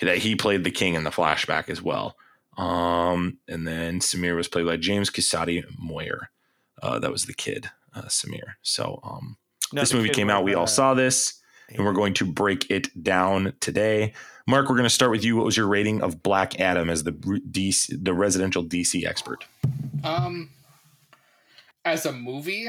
[0.00, 2.16] that he played the king in the flashback as well.
[2.56, 6.30] Um, and then Samir was played by James Kisati Moyer.
[6.82, 8.54] Uh, that was the kid, uh, Samir.
[8.62, 9.36] So um,
[9.72, 10.44] No, this movie came out.
[10.44, 14.12] We uh, all saw this, and we're going to break it down today.
[14.46, 15.36] Mark, we're going to start with you.
[15.36, 19.46] What was your rating of Black Adam as the DC, the residential DC expert?
[20.02, 20.50] Um,
[21.84, 22.68] as a movie,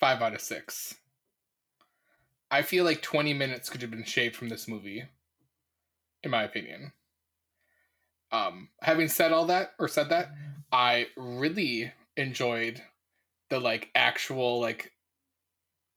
[0.00, 0.96] five out of six.
[2.50, 5.04] I feel like 20 minutes could have been shaved from this movie,
[6.22, 6.92] in my opinion.
[8.30, 10.30] Um, having said all that, or said that,
[10.70, 12.82] I really enjoyed
[13.48, 14.92] the like actual like,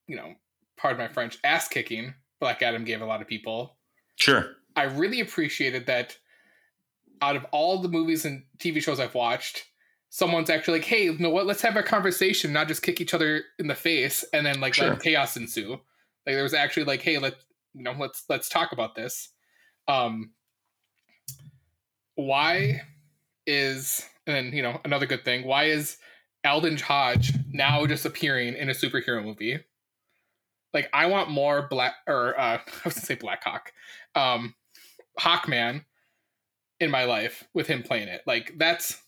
[0.07, 0.33] you know,
[0.77, 3.77] pardon my French, ass kicking Black Adam gave a lot of people.
[4.15, 4.51] Sure.
[4.75, 6.17] I really appreciated that
[7.21, 9.65] out of all the movies and TV shows I've watched,
[10.09, 11.45] someone's actually like, hey, you know what?
[11.45, 14.73] Let's have a conversation, not just kick each other in the face and then like
[14.73, 14.89] Sure.
[14.89, 15.71] let chaos ensue.
[16.25, 17.35] Like there was actually like, hey, let
[17.73, 19.29] you know, let's let's talk about this.
[19.87, 20.31] Um
[22.15, 22.81] why
[23.47, 25.97] is and you know another good thing, why is
[26.45, 29.59] Alden Hodge now just appearing in a superhero movie?
[30.73, 33.71] Like I want more black or uh I was gonna say Black Hawk.
[34.15, 34.55] Um
[35.19, 35.85] Hawkman
[36.79, 38.21] in my life with him playing it.
[38.25, 39.01] Like that's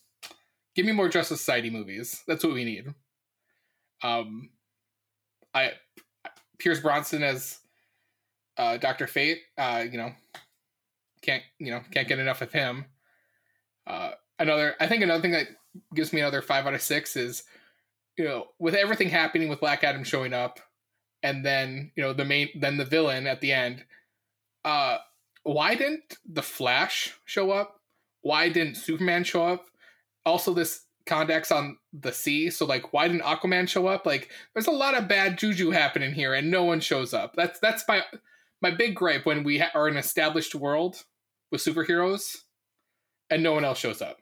[0.75, 2.23] give me more Justice Society movies.
[2.27, 2.93] That's what we need.
[4.03, 4.49] Um
[5.53, 5.73] I
[6.59, 7.59] Pierce Bronson as
[8.57, 9.07] uh Dr.
[9.07, 10.11] Fate, uh, you know,
[11.21, 12.85] can't you know, can't get enough of him.
[13.87, 15.47] Uh another I think another thing that
[15.95, 17.43] gives me another five out of six is
[18.17, 20.59] you know, with everything happening with Black Adam showing up
[21.23, 23.83] and then, you know, the main then the villain at the end,
[24.65, 24.97] uh
[25.43, 27.79] why didn't the Flash show up?
[28.21, 29.65] Why didn't Superman show up?
[30.25, 34.05] Also, this Kahndaq's on the sea, so like, why didn't Aquaman show up?
[34.05, 37.35] Like, there's a lot of bad juju happening here, and no one shows up.
[37.35, 38.03] That's that's my
[38.61, 41.03] my big gripe when we ha- are an established world
[41.51, 42.37] with superheroes,
[43.29, 44.19] and no one else shows up.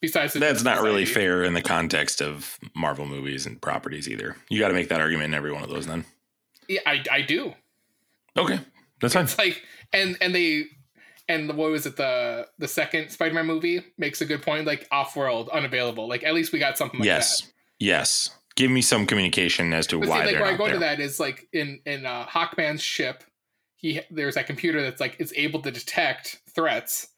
[0.00, 4.36] Besides, the That's not really fair in the context of Marvel movies and properties either.
[4.48, 6.04] You got to make that argument in every one of those then.
[6.68, 7.54] Yeah, I I do.
[8.36, 8.60] Okay.
[9.00, 9.24] That's fine.
[9.24, 9.62] It's like
[9.92, 10.66] and and they
[11.28, 14.86] and the, what was it the the second Spider-Man movie makes a good point like
[14.92, 17.40] off-world unavailable like at least we got something like yes.
[17.42, 18.30] that Yes.
[18.56, 20.74] give me some communication as to But why see, like they're where I go there.
[20.74, 23.24] to that is like in in uh, Hawkman's ship,
[23.74, 27.08] he there's that computer that's like is able to detect threats.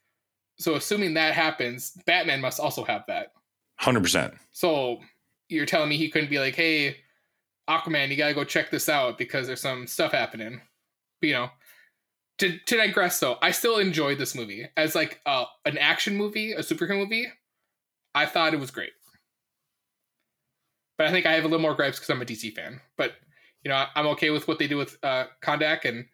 [0.60, 3.32] So assuming that happens, Batman must also have that.
[3.76, 4.34] Hundred percent.
[4.52, 5.00] So
[5.48, 6.98] you're telling me he couldn't be like, hey,
[7.68, 10.60] Aquaman, you gotta go check this out because there's some stuff happening.
[11.22, 11.50] You know.
[12.38, 16.52] To, to digress though, I still enjoyed this movie as like uh, an action movie,
[16.52, 17.26] a superhero movie.
[18.14, 18.92] I thought it was great,
[20.96, 22.80] but I think I have a little more gripes because I'm a DC fan.
[22.96, 23.12] But
[23.62, 26.06] you know, I'm okay with what they do with uh, Kahndaq and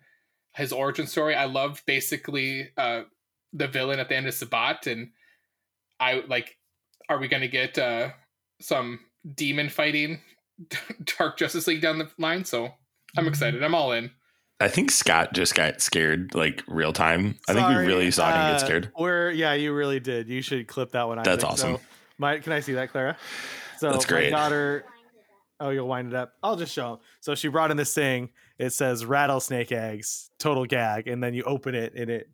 [0.55, 1.36] his origin story.
[1.36, 3.03] I loved basically uh,
[3.53, 5.11] the villain at the end of Sabbac, and
[6.01, 6.57] I like.
[7.09, 8.09] Are we going to get uh,
[8.61, 8.99] some
[9.36, 10.20] demon fighting
[11.18, 12.44] Dark Justice League down the line?
[12.44, 12.70] So
[13.16, 13.62] I'm excited.
[13.62, 14.11] I'm all in.
[14.59, 17.38] I think Scott just got scared like real time.
[17.49, 18.90] I think we really saw him uh, get scared.
[18.99, 20.28] We're yeah, you really did.
[20.28, 21.18] You should clip that one.
[21.18, 21.53] I That's think.
[21.53, 21.76] awesome.
[21.76, 21.80] So,
[22.18, 23.16] my, can I see that, Clara?
[23.78, 24.30] So That's My great.
[24.30, 24.84] daughter.
[25.61, 26.32] Oh, you'll wind it up.
[26.42, 26.94] I'll just show.
[26.94, 26.99] 'em.
[27.20, 28.30] So she brought in this thing.
[28.59, 32.30] It says rattlesnake eggs, total gag, and then you open it and it,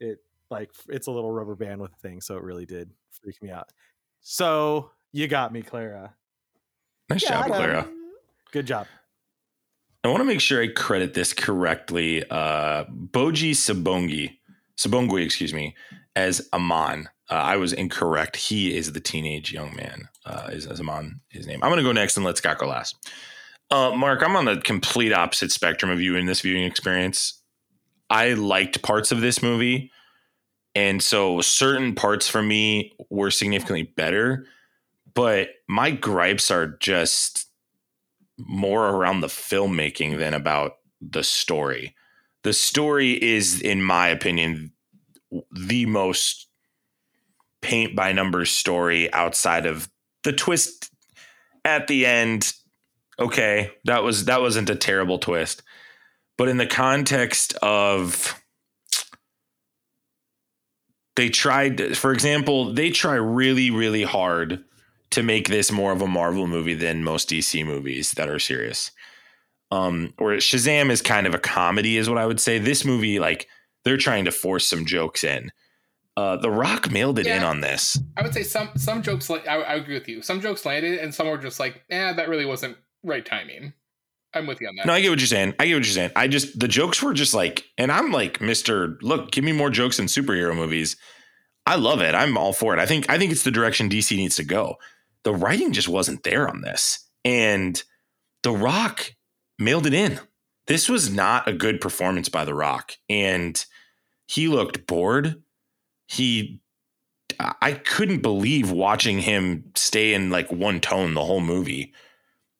[0.00, 0.18] it
[0.50, 2.20] like it's a little rubber band with a thing.
[2.20, 2.90] So it really did
[3.22, 3.70] freak me out.
[4.20, 6.14] So you got me, Clara.
[7.08, 7.48] Nice Yeah, job, I.
[7.48, 7.88] Clara.
[8.52, 8.86] Good job.
[10.04, 12.22] I want to make sure I credit this correctly.
[12.28, 14.36] Uh, Bodhi Sabongi,
[14.76, 15.74] Sabongui, excuse me,
[16.14, 17.08] as Amon.
[17.30, 18.36] Uh, I was incorrect.
[18.36, 20.08] He is the teenage young man.
[20.26, 21.60] Uh, is, is Amon his name?
[21.62, 23.10] I'm going to go next and let Scott go last.
[23.70, 27.42] Uh, Mark, I'm on the complete opposite spectrum of you in this viewing experience.
[28.10, 29.90] I liked parts of this movie,
[30.74, 34.46] and so certain parts for me were significantly better.
[35.14, 37.48] But my gripes are just
[38.36, 41.94] more around the filmmaking than about the story.
[42.42, 44.72] The story is, in my opinion,
[45.52, 46.48] the most
[47.62, 49.88] paint by numbers story outside of
[50.22, 50.90] the twist
[51.64, 52.52] at the end.
[53.18, 55.62] Okay, that was that wasn't a terrible twist,
[56.36, 58.40] but in the context of
[61.16, 64.64] they tried, for example, they try really, really hard
[65.10, 68.90] to make this more of a Marvel movie than most DC movies that are serious.
[69.70, 72.58] Um, or Shazam is kind of a comedy, is what I would say.
[72.58, 73.48] This movie, like,
[73.84, 75.52] they're trying to force some jokes in.
[76.16, 77.98] Uh, the Rock mailed it in on this.
[78.16, 80.22] I would say some some jokes like I, I agree with you.
[80.22, 83.72] Some jokes landed, and some were just like, eh, that really wasn't right timing.
[84.34, 84.86] I'm with you on that.
[84.86, 85.54] No, I get what you're saying.
[85.58, 86.10] I get what you're saying.
[86.16, 89.70] I just the jokes were just like, and I'm like, Mister, look, give me more
[89.70, 90.96] jokes in superhero movies.
[91.66, 92.14] I love it.
[92.14, 92.80] I'm all for it.
[92.80, 94.76] I think I think it's the direction DC needs to go.
[95.22, 97.82] The writing just wasn't there on this, and
[98.42, 99.14] The Rock
[99.58, 100.20] mailed it in.
[100.66, 103.64] This was not a good performance by The Rock, and
[104.26, 105.42] he looked bored.
[106.06, 106.60] He,
[107.38, 111.92] I couldn't believe watching him stay in like one tone the whole movie.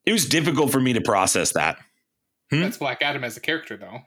[0.07, 1.79] It was difficult for me to process that.
[2.51, 4.01] That's Black Adam as a character, though.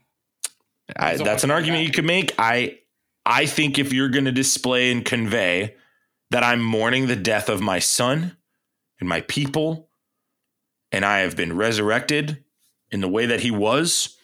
[0.95, 2.33] I, that's an argument you could make.
[2.37, 2.79] I
[3.25, 5.75] I think if you're going to display and convey
[6.31, 8.37] that I'm mourning the death of my son
[8.99, 9.89] and my people,
[10.91, 12.43] and I have been resurrected
[12.89, 14.17] in the way that he was,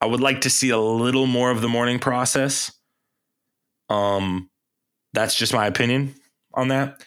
[0.00, 2.72] I would like to see a little more of the mourning process.
[3.88, 4.50] Um,
[5.12, 6.14] that's just my opinion
[6.54, 7.02] on that.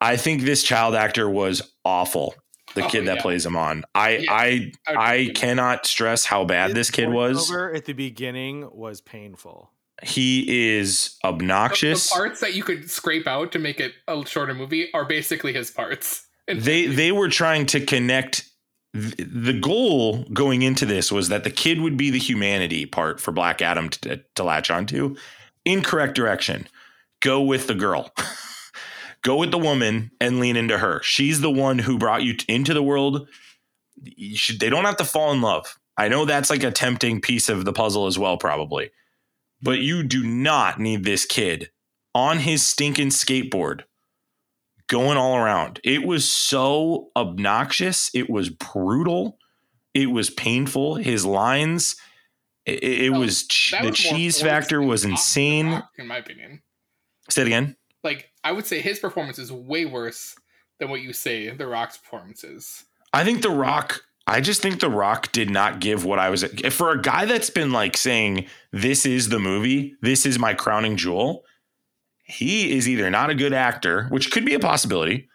[0.00, 2.34] I think this child actor was awful.
[2.74, 3.22] The Oh, kid that yeah.
[3.22, 3.84] plays him on.
[3.94, 5.34] I Yeah, I I I agree.
[5.34, 7.50] cannot stress how bad His this kid was.
[7.50, 9.72] voiceover at the beginning was painful.
[10.02, 12.08] He is obnoxious.
[12.10, 15.52] The parts that you could scrape out to make it a shorter movie are basically
[15.52, 16.26] his parts.
[16.46, 18.48] They they were trying to connect.
[18.94, 23.20] th- The goal going into this was that the kid would be the humanity part
[23.20, 25.16] for Black Adam to, to latch onto.
[25.66, 26.66] Incorrect direction.
[27.20, 28.10] Go with the girl.
[29.22, 31.00] Go with the woman and lean into her.
[31.02, 33.28] She's the one who brought you into the world.
[34.02, 35.78] You should, they don't have to fall in love.
[35.96, 38.90] I know that's like a tempting piece of the puzzle as well, probably.
[39.60, 41.70] But you do not need this kid
[42.14, 43.82] on his stinking skateboard
[44.88, 45.80] going all around.
[45.84, 48.10] It was so obnoxious.
[48.14, 49.36] It was brutal.
[49.92, 50.94] It was painful.
[50.94, 51.96] His lines,
[52.64, 55.72] it, it Oh, was the was cheese factor was insane.
[55.72, 56.62] Rock, in my opinion.
[57.28, 57.76] Say it again.
[58.02, 60.34] Like I would say his performance is way worse
[60.78, 62.84] than what you say The Rock's performance is.
[63.12, 64.02] I think The Rock.
[64.26, 67.50] I just think The Rock did not give what I was for a guy that's
[67.50, 71.44] been like saying this is the movie, this is my crowning jewel.
[72.22, 75.28] He is either not a good actor, which could be a possibility,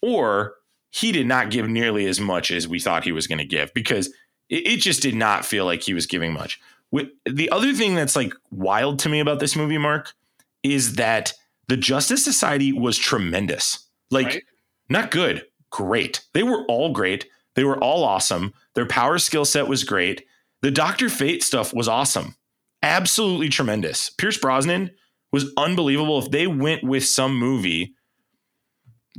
[0.00, 0.54] or
[0.90, 3.74] he did not give nearly as much as we thought he was going to give
[3.74, 4.08] because
[4.48, 6.60] it, it just did not feel like he was giving much.
[6.90, 10.14] With, the other thing that's like wild to me about this movie, Mark,
[10.62, 11.34] is that
[11.68, 13.86] the Justice Society was tremendous.
[14.10, 14.42] Like Right.
[14.88, 16.24] not good, great.
[16.34, 17.26] They were all great.
[17.54, 18.54] They were all awesome.
[18.74, 20.24] Their power skill set was great.
[20.62, 22.36] The Doctor Fate stuff was awesome.
[22.82, 24.10] Absolutely tremendous.
[24.10, 24.90] Pierce Brosnan
[25.32, 26.18] was unbelievable.
[26.20, 27.94] If they went with some movie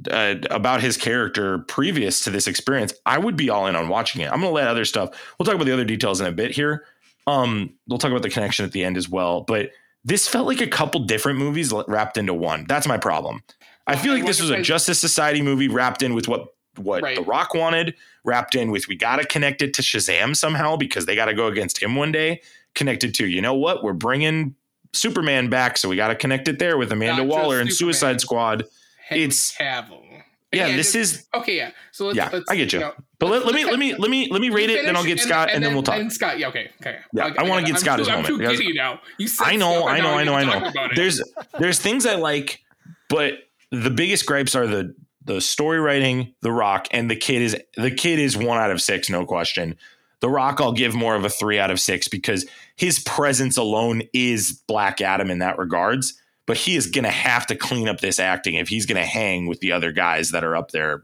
[0.09, 4.21] uh, about his character previous to this experience, I would be all in on watching
[4.21, 4.31] it.
[4.31, 5.09] I'm going to let other stuff.
[5.37, 6.85] We'll talk about the other details in a bit here.
[7.27, 9.41] Um, we'll talk about the connection at the end as well.
[9.41, 9.71] But
[10.05, 12.65] this felt like a couple different movies wrapped into one.
[12.67, 13.43] That's my problem.
[13.87, 16.47] I feel like this was a Justice Society movie wrapped in with what
[16.77, 17.15] what Right.
[17.17, 21.05] The Rock wanted, wrapped in with we got to connect it to Shazam somehow because
[21.05, 22.41] they got to go against him one day.
[22.75, 24.55] Connected to you know what we're bringing
[24.93, 27.93] Superman back, so we got to connect it there with Amanda Not Waller and Superman.
[27.93, 28.63] Suicide Squad.
[29.07, 30.03] Henry It's- Cavill.
[30.51, 31.57] Yeah, Again, this just- is okay.
[31.57, 32.79] Yeah, so let's, yeah, let's, I get you.
[32.79, 34.95] know, but let, let's- me let's me let me let me rate You it, then
[34.95, 35.99] I'll get Scott, and, then we'll talk.
[35.99, 36.97] And Scott, yeah, okay, okay.
[37.13, 38.99] Yeah, I wanna get I'm Scott too, his I'm moment, too giddy now.
[39.19, 40.59] You I know, I know, I know, I know.
[40.59, 40.95] talk about it.
[40.95, 41.21] There's
[41.59, 42.61] there's things I like,
[43.09, 43.33] but
[43.71, 44.95] the biggest gripes are the
[45.25, 48.81] the story writing, The Rock, and the kid is the kid is one out of
[48.81, 49.75] six, no question.
[50.21, 52.45] The Rock, I'll give more of a three out of six because
[52.75, 56.19] his presence alone is Black Adam in that regards.
[56.49, 59.05] But he is going to have to clean up this acting if he's going to
[59.05, 61.03] hang with the other guys that are up there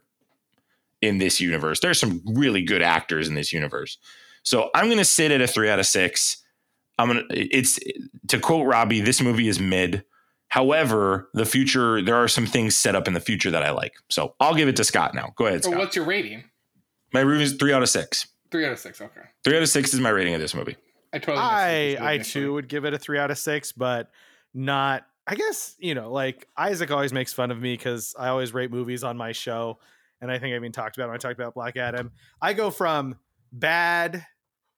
[1.03, 1.79] in this universe.
[1.79, 3.99] There's some really good actors in this universe.
[4.41, 6.37] So I'm going to sit at a three out of six.
[6.97, 7.79] I'm going to, it's
[8.29, 10.03] to quote Robbie, this movie is mid.
[10.47, 13.93] However, the future, there are some things set up in the future that I like.
[14.09, 15.31] So I'll give it to Scott now.
[15.35, 15.79] Go ahead, So Scott.
[15.79, 16.45] what's your rating?
[17.13, 18.27] My review is three out of six.
[18.49, 18.99] Three out of six.
[18.99, 19.21] Okay.
[19.43, 20.75] Three out of six is my rating of this movie.
[21.13, 21.37] I totally.
[21.99, 24.09] I I too would give it a three out of six, but
[24.55, 25.05] not.
[25.27, 28.71] I guess you know, like Isaac always makes fun of me because I always rate
[28.71, 29.79] movies on my show,
[30.21, 32.11] and I think I even talked about it when I talked about Black Adam.
[32.41, 33.15] I go from
[33.51, 34.25] bad,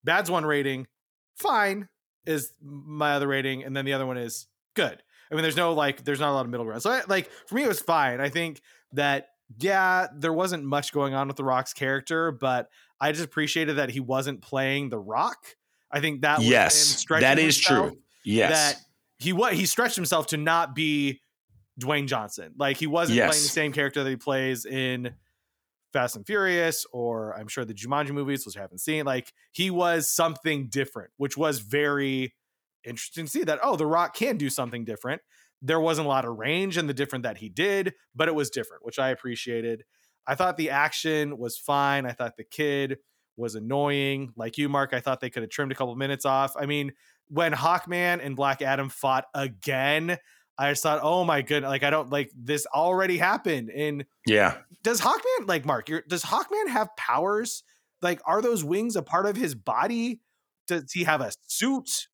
[0.03, 0.87] bad's one rating,
[1.35, 1.89] fine
[2.25, 5.01] is my other rating, and then the other one is good.
[5.31, 6.81] I mean, there's no like, there's not a lot of middle ground.
[6.81, 8.21] So I, like for me, it was fine.
[8.21, 8.61] I think
[8.93, 9.29] that
[9.59, 12.69] yeah, there wasn't much going on with the Rock's character, but
[12.99, 15.55] I just appreciated that he wasn't playing the Rock.
[15.91, 17.97] I think that Yes, that is himself, true.
[18.25, 18.51] Yes.
[18.51, 18.81] That
[19.19, 21.21] he what he stretched himself to not be
[21.79, 22.53] Dwayne Johnson.
[22.57, 23.29] Like he wasn't Yes.
[23.29, 25.13] playing the same character that he plays in
[25.93, 29.05] Fast and Furious or I'm sure the Jumanji movies, which I haven't seen.
[29.05, 32.35] Like he was something different, which was very
[32.83, 35.21] interesting to see that oh, The Rock can do something different.
[35.61, 38.49] There wasn't a lot of range in the different that he did, but it was
[38.49, 39.83] different, which I appreciated.
[40.27, 42.05] I thought the action was fine.
[42.05, 42.97] I thought the kid
[43.37, 44.33] was annoying.
[44.35, 46.53] Like you, Mark, I thought they could have trimmed a couple minutes off.
[46.59, 46.91] I mean,
[47.29, 50.17] when Hawkman and Black Adam fought again,
[50.57, 53.69] I just thought, oh my goodness, like I don't like this already happened.
[53.69, 54.57] And yeah.
[54.83, 55.89] does Hawkman like Mark?
[55.89, 57.63] You're, does Hawkman have powers?
[58.01, 60.21] Like, are those wings a part of his body?
[60.67, 62.07] Does he have a suit?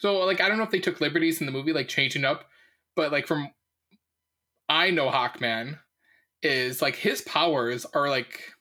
[0.00, 2.46] So like I don't know if they took liberties in the movie, like changing up,
[2.96, 3.50] but like from
[4.68, 5.78] I know Hawkman
[6.42, 8.52] is like his powers are like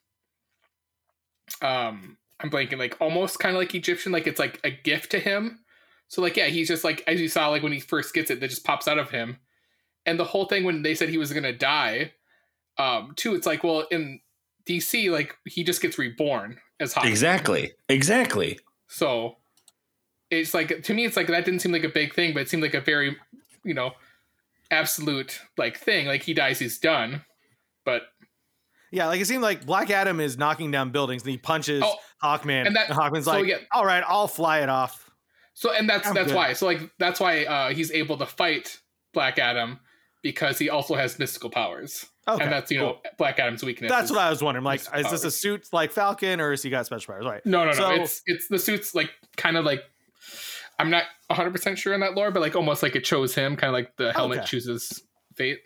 [1.62, 5.20] um I'm blanking like almost kind of like Egyptian, like it's like a gift to
[5.20, 5.60] him.
[6.10, 8.40] So like yeah, he's just like as you saw like when he first gets it,
[8.42, 9.38] that just pops out of him.
[10.06, 12.14] And the whole thing when they said he was gonna die,
[12.78, 14.20] um, too, it's like well in
[14.66, 17.10] DC like he just gets reborn as Hawkman.
[17.10, 17.72] Exactly.
[17.90, 18.60] Exactly.
[18.88, 19.38] So
[20.32, 22.50] it's like to me, it's like that didn't seem like a big thing, but it
[22.50, 23.16] seemed like a very,
[23.64, 23.92] you know,
[24.72, 26.08] absolute like thing.
[26.08, 27.24] Like he dies, he's done.
[27.86, 28.04] But
[28.92, 31.96] Yeah, like it seemed like Black Adam is knocking down buildings and he punches Oh,
[32.24, 33.58] Hawkman, and and, that- Hawkman's so like, yeah.
[33.72, 35.09] "All right, I'll fly it off."
[35.60, 36.36] So and that's I'm that's good.
[36.38, 36.54] why.
[36.54, 38.80] So like that's why uh, he's able to fight
[39.14, 39.78] Black Adam
[40.22, 43.90] because he also has mystical powers, Okay, and that's you know Black Adam's weakness.
[43.90, 44.64] That's what I was wondering.
[44.64, 47.26] Like, is this a suit like Falcon, or is he got special powers?
[47.26, 47.46] Right.
[47.46, 47.92] No, no, no.
[47.92, 49.84] It's it's the suits like kind of like
[50.80, 53.58] I'm not 100 percent sure in that lore, but like almost like it chose him,
[53.58, 54.48] kind of like the helmet Okay.
[54.48, 55.04] chooses
[55.36, 55.60] fate.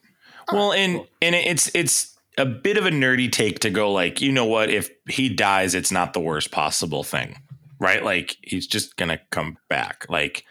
[0.51, 4.31] Well, and and it's it's a bit of a nerdy take to go like, you
[4.31, 4.71] know what?
[4.71, 7.37] If he dies, it's not the worst possible thing,
[7.79, 8.03] right?
[8.03, 10.05] Like he's just gonna come back.
[10.09, 10.45] Like,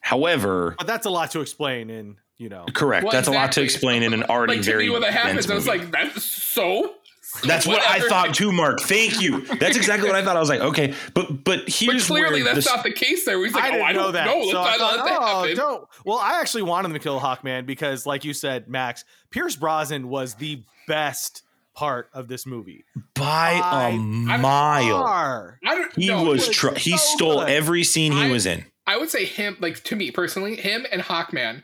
[0.00, 2.64] however, But that's a lot to explain in, you know.
[2.72, 3.04] correct.
[3.04, 5.12] Well, That's a lot to explain in an already like to very me when that
[5.12, 5.78] happens, I was movie.
[5.78, 6.94] like, that's so.
[7.42, 8.80] That's what I thought too, Mark.
[8.80, 9.42] Thank you.
[9.56, 10.36] That's exactly what I thought.
[10.36, 13.26] I was like, okay, but but But here's clearly, where that's the- not the case.
[13.26, 14.26] There, where he's like, I "Oh, I know don't that.
[14.26, 14.38] know.
[14.38, 15.88] Let's so I not thought, let that oh, happen." don't.
[16.06, 20.08] Well, I actually wanted them to kill Hawkman because, like you said, Max, Pierce Brosnan
[20.08, 21.42] was the best
[21.76, 22.84] part of this movie.
[23.14, 25.02] by I- a I'm- mile.
[25.04, 25.58] Far.
[25.64, 25.94] I don't.
[25.96, 27.50] He no, was was tr- he stole good.
[27.50, 28.64] every scene he I- was in.
[28.88, 31.62] I would say him, like to me personally, him and Hawkman.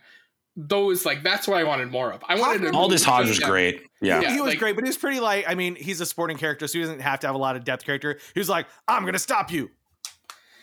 [0.54, 2.22] Those like that's what I wanted more of.
[2.28, 3.48] I wanted Hawkman- to Aldis Hodge was Yeah.
[3.48, 3.82] great.
[4.02, 4.20] Yeah.
[4.20, 4.32] Yeah.
[4.34, 5.46] he was like- great, but he was pretty like.
[5.48, 7.64] I mean, he's a sporting character, so he doesn't have to have a lot of
[7.64, 8.18] depth character.
[8.34, 9.70] He was like, "I'm gonna stop you.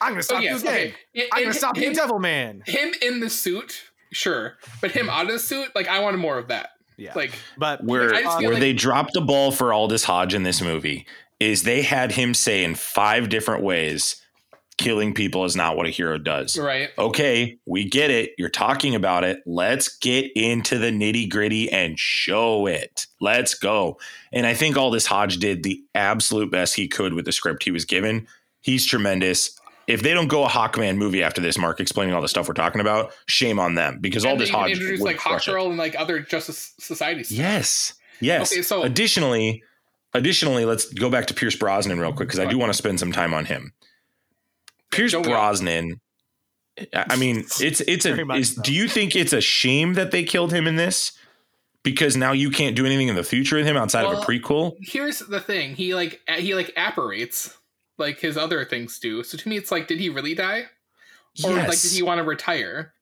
[0.02, 0.74] I'm gonna Oh stop yes, you again.
[0.88, 0.96] okay.
[1.14, 3.82] Yeah, I'm and gonna stop you, him, Devil Man." him in the suit,
[4.14, 6.70] sure, but him out of the suit, like I wanted more of that.
[7.00, 7.14] Yeah.
[7.16, 10.62] Like, but where I where like- they dropped the ball for Aldis Hodge in this
[10.62, 11.06] movie
[11.40, 14.22] is they had him say in five different ways,
[14.78, 16.58] killing people is not what a hero does.
[16.58, 16.90] right?
[16.98, 18.32] Okay, we get it.
[18.38, 19.40] You're talking about it.
[19.46, 23.08] Let's get into the nitty gritty and show it.
[23.22, 23.98] Let's go.
[24.32, 27.72] And I think Aldis Hodge did the absolute best he could with the script he
[27.72, 28.28] was given.
[28.62, 29.59] He's tremendous.
[29.90, 32.54] If they don't go a Hawkman movie after this, Mark, explaining all the stuff we're
[32.54, 35.32] talking about, shame on them because And Aldis they even Hodge introduced would like Hawk
[35.32, 35.52] crush it.
[35.52, 37.38] Girl and like other Justice Society stuff.
[37.38, 37.94] Yes.
[38.20, 38.54] Yes.
[38.54, 39.64] Okay, so- additionally,
[40.14, 43.00] additionally, let's go back to Pierce Brosnan real quick because I do want to spend
[43.00, 43.74] some time on him.
[44.92, 45.24] Pierce Don't?
[45.24, 46.00] Brosnan.
[46.94, 48.26] I I mean, it's it's Very a.
[48.26, 48.62] much Is, so.
[48.62, 51.14] do you think it's a shame that they killed him in this?
[51.82, 54.76] Because now you can't do anything in the future with him outside of a prequel.
[54.82, 57.58] Here's the thing: he like he like apparates
[58.00, 59.24] like his other things do.
[59.24, 60.66] So to me, it's like, did he really die,
[61.44, 62.94] or like did he want to retire,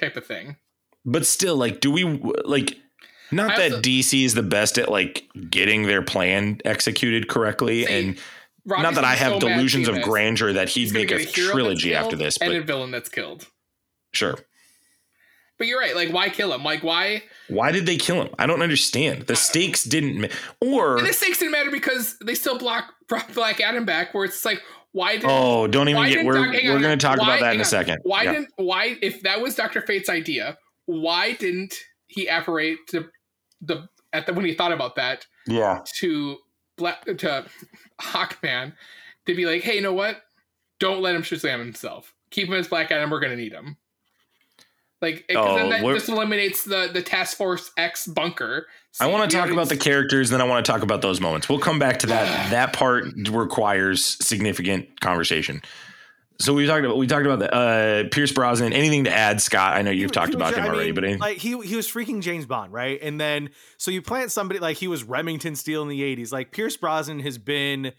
[0.00, 0.56] type of thing.
[1.04, 2.04] but still, like, do we
[2.44, 2.76] like?
[3.32, 7.84] Not I that also- DC is the best at like getting their plan executed correctly,
[7.84, 8.18] See, and
[8.64, 11.94] Robbie's not that I have so delusions of grandeur that he'd make a that's trilogy
[11.94, 12.36] after this.
[12.38, 13.46] and But a villain that's killed.
[14.12, 14.36] sure,
[15.58, 15.94] But you're right.
[15.96, 16.62] Like, why kill him?
[16.62, 17.22] Like, why?
[17.48, 18.28] Why did they kill him?
[18.38, 19.22] I don't understand.
[19.22, 20.28] The uh, stakes didn't, ma-
[20.60, 24.12] or And the stakes didn't matter because they still block brought Black Adam back.
[24.12, 24.60] Where it's like,
[24.92, 25.24] why did?
[25.26, 26.24] oh, don't even get.
[26.26, 27.98] We're Doc- we're going to talk why- about that in a second.
[28.02, 28.32] Why Yeah.
[28.32, 28.48] didn't?
[28.56, 30.58] Why if that was Doctor Fate's idea?
[30.86, 31.74] Why didn't
[32.06, 33.06] he apparate to
[33.62, 35.80] the at the when he thought about that Yeah.
[36.00, 36.36] to
[36.76, 37.46] Black to
[38.00, 38.72] Hawkman
[39.26, 40.22] to be like, hey, you know what?
[40.78, 42.12] Don't let him Shazam himself.
[42.30, 43.10] Keep him as Black Adam.
[43.10, 43.76] We're gonna need him.
[45.06, 48.66] Like, 'cause Oh, then that just eliminates the the Task Force X bunker.
[49.00, 51.02] I want to talk know, about the it's- characters, then I want to talk about
[51.02, 51.48] those moments.
[51.48, 52.50] We'll come back to that.
[52.50, 55.62] that part requires significant conversation.
[56.38, 58.72] So we talked about we talked about the uh, Pierce Brosnan.
[58.74, 59.74] Anything to add, Scott?
[59.74, 61.16] I know you've He- talked he was about ju- him I already, mean, but any-
[61.16, 62.98] like he he was freaking James Bond, right?
[63.00, 66.32] And then so you plant somebody like he was Remington Steele in the '80s.
[66.32, 67.92] Like Pierce Brosnan has been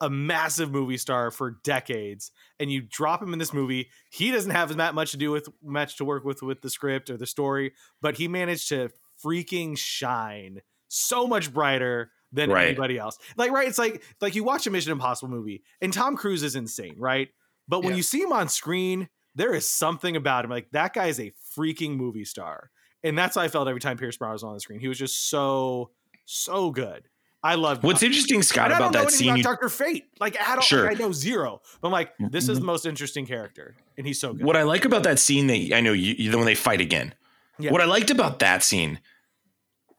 [0.00, 3.88] a massive movie star for decades, and you drop him in this movie.
[4.10, 7.10] He doesn't have that much to do with much to work with with the script
[7.10, 8.90] or the story, but he managed to
[9.24, 12.68] freaking shine so much brighter than Right.
[12.68, 13.18] anybody else.
[13.36, 16.56] Like right, it's like like you watch a Mission Impossible movie, and Tom Cruise is
[16.56, 17.28] insane, right?
[17.68, 17.96] But when Yeah.
[17.98, 20.50] you see him on screen, there is something about him.
[20.50, 22.70] Like that guy is a freaking movie star.
[23.02, 24.80] And that's how I felt every time Pierce Brosnan was on the screen.
[24.80, 25.92] He was just so,
[26.26, 27.08] so good.
[27.42, 29.30] I love what's interesting, Scott, about that scene?
[29.30, 30.04] About Doctor Fate.
[30.20, 30.62] Like at all.
[30.62, 30.84] Sure.
[30.84, 31.62] Like, I know zero.
[31.80, 32.28] But I'm like, mm-hmm.
[32.28, 33.76] this is the most interesting character.
[33.96, 34.44] And he's so good.
[34.44, 37.14] what I like about that scene that I know you, you when they fight again.
[37.58, 37.72] Yeah.
[37.72, 39.00] What I liked about that scene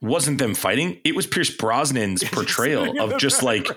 [0.01, 3.67] wasn't them fighting; it was Pierce Brosnan's portrayal of just like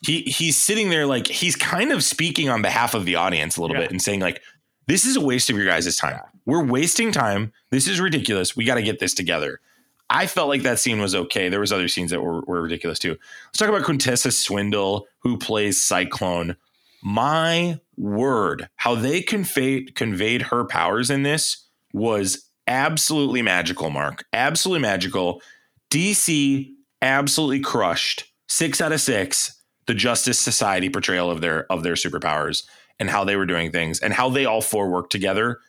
[0.00, 3.60] he he's sitting there like he's kind of speaking on behalf of the audience a
[3.60, 3.82] little Yeah.
[3.82, 4.42] bit and saying like
[4.86, 6.20] this is a waste of your guys' time.
[6.44, 7.52] We're wasting time.
[7.70, 8.56] This is ridiculous.
[8.56, 9.60] We got to get this together.
[10.08, 11.48] I felt like that scene was okay.
[11.48, 13.16] There was other scenes that were, were ridiculous too.
[13.46, 16.56] Let's talk about Quintessa Swindle, who plays Cyclone.
[17.02, 24.24] My word, how they conveyed conveyed her powers in this was absolutely magical, Mark.
[24.32, 25.42] Absolutely magical.
[25.90, 28.24] DC absolutely crushed.
[28.48, 29.52] Six out of six.
[29.86, 32.64] The Justice Society portrayal of their of their superpowers
[32.98, 35.60] and how they were doing things and how they all four work together.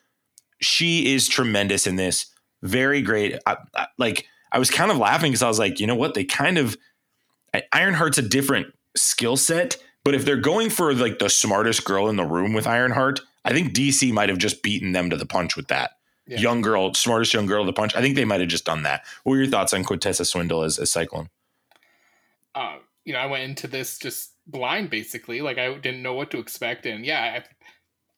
[0.60, 2.26] She is tremendous in this.
[2.62, 3.38] Very great.
[3.46, 6.14] I, I, like I was kind of laughing because I was like, you know what?
[6.14, 6.76] They kind of
[7.72, 12.16] Ironheart's a different skill set, but if they're going for like the smartest girl in
[12.16, 15.56] the room with Ironheart, I think DC might have just beaten them to the punch
[15.56, 15.92] with that.
[16.26, 16.40] Yeah.
[16.40, 17.96] Young girl, smartest young girl to the punch.
[17.96, 19.02] I think they might have just done that.
[19.22, 21.30] What were your thoughts on Quintessa Swindle as, as Cyclone?
[22.58, 25.40] uh, you know, I went into this just blind, basically.
[25.40, 27.42] Like I didn't know what to expect, and yeah,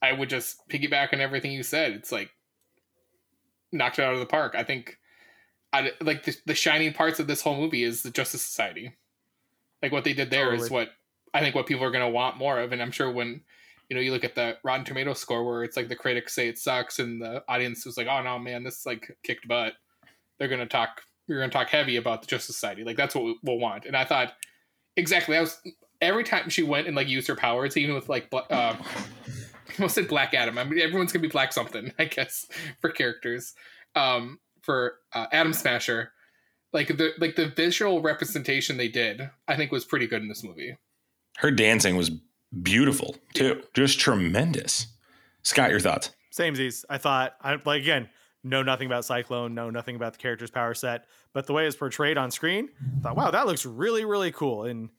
[0.03, 1.93] I, I would just piggyback on everything you said.
[1.93, 2.30] It's like
[3.73, 4.55] knocked it out of the park.
[4.57, 4.99] I think,
[5.73, 8.93] I like the, the shining parts of this whole movie is the Justice Society.
[9.83, 10.81] Like what they did there is Totally.
[10.81, 10.89] what
[11.33, 13.41] I think what people are going to want more of, and I'm sure when
[13.89, 16.49] you know you look at the Rotten Tomato score where it's like the critics say
[16.49, 19.75] it sucks and the audience is like, oh no man, this like kicked butt.
[20.39, 21.03] They're going to talk.
[21.29, 22.83] We're going to talk heavy about the Justice Society.
[22.83, 23.87] Like that's what we- we'll want.
[23.87, 24.33] And I thought
[24.97, 25.37] exactly.
[25.37, 25.61] I was
[26.01, 28.75] every time she went and like used her powers, even with like uh,
[29.81, 30.59] I almost said Black Adam.
[30.59, 32.47] I mean, everyone's gonna be Black something, I guess,
[32.81, 33.55] for characters.
[33.95, 36.12] Um, for uh, Atom Smasher,
[36.74, 40.45] like the like the visual representation they did, I think was pretty good in this
[40.45, 40.76] movie.
[41.39, 42.11] Her dancing was
[42.62, 44.87] beautiful too, just tremendous.
[45.43, 46.11] Scott, your thoughts?
[46.31, 46.85] Same Z's.
[46.91, 48.11] I thought I like again,
[48.45, 51.76] know nothing about Cyclone, know nothing about the character's power set, but the way it's
[51.76, 52.68] portrayed on screen,
[52.99, 54.64] I thought, wow, that looks really, really cool.
[54.64, 54.91] And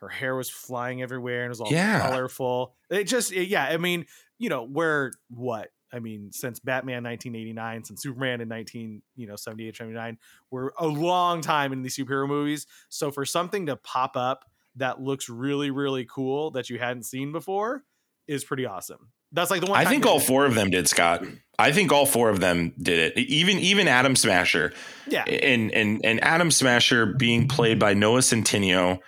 [0.00, 2.00] her hair was flying everywhere and it was all Yeah.
[2.08, 2.74] colorful.
[2.90, 4.06] It just it- yeah, I mean,
[4.38, 9.36] you know, we're what, I mean, since Batman 1989, since Superman in 19, you know,
[9.36, 10.18] 78, 79,
[10.50, 12.66] we're a long time in these superhero movies.
[12.88, 14.44] So for something to pop up
[14.76, 17.84] that looks really, really cool that you hadn't seen before
[18.28, 19.10] is pretty awesome.
[19.32, 19.78] That's like the one.
[19.78, 21.22] I think all four of them did, Scott.
[21.58, 23.18] I think all four of them did it.
[23.18, 24.72] Even even Atom Smasher.
[25.06, 25.24] Yeah.
[25.24, 29.00] And and and Atom Smasher being played by Noah Centineo.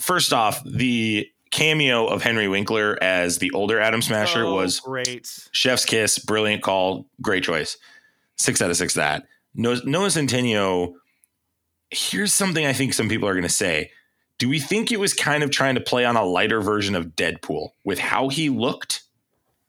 [0.00, 5.48] First off, the cameo of Henry Winkler as the older Atom Smasher Oh, was great.
[5.52, 7.76] Chef's kiss, brilliant call, great choice.
[8.36, 8.94] Six out of six.
[8.94, 9.24] That
[9.54, 10.94] Noah, Noah Centineo.
[11.90, 13.90] Here's something I think some people are going to say.
[14.38, 17.14] Do we think it was kind of trying to play on a lighter version of
[17.14, 19.02] Deadpool with how he looked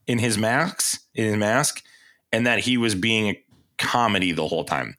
[0.08, 1.84] in his masks, in his mask,
[2.32, 3.44] and that he was being a
[3.78, 4.96] comedy the whole time?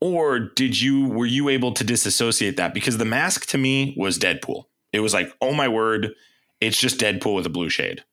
[0.00, 4.18] Or did you were you able to disassociate that because the mask to me was
[4.18, 4.64] Deadpool.
[4.92, 6.14] It was like, "Oh my word,
[6.60, 8.04] it's just Deadpool with a blue shade."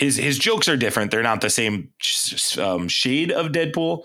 [0.00, 1.10] his his jokes are different.
[1.10, 1.90] They're not the same
[2.58, 4.04] um, shade of Deadpool,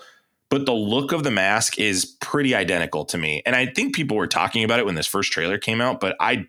[0.50, 3.42] but the look of the mask is pretty identical to me.
[3.46, 6.18] And I think people were talking about it when this first trailer came out, but
[6.20, 6.48] I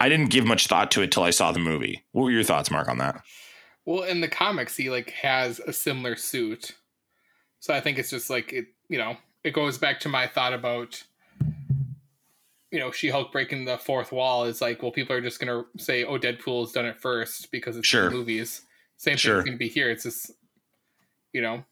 [0.00, 2.04] I didn't give much thought to it till I saw the movie.
[2.12, 3.20] What were your thoughts, Mark, on that?
[3.84, 6.74] Well, in the comics, he like has a similar suit,
[7.60, 8.66] so I think it's just like it.
[8.88, 11.02] You know, it goes back to my thought about,
[12.72, 14.44] you know, She Hulk breaking the fourth wall.
[14.44, 17.86] Is like, well, people are just gonna say, "Oh, Deadpool's done it first because it's
[17.86, 18.10] Sure.
[18.10, 18.62] the movies."
[18.96, 19.36] Same Sure.
[19.36, 19.88] thing's gonna be here.
[19.90, 20.32] It's just,
[21.32, 21.64] you know,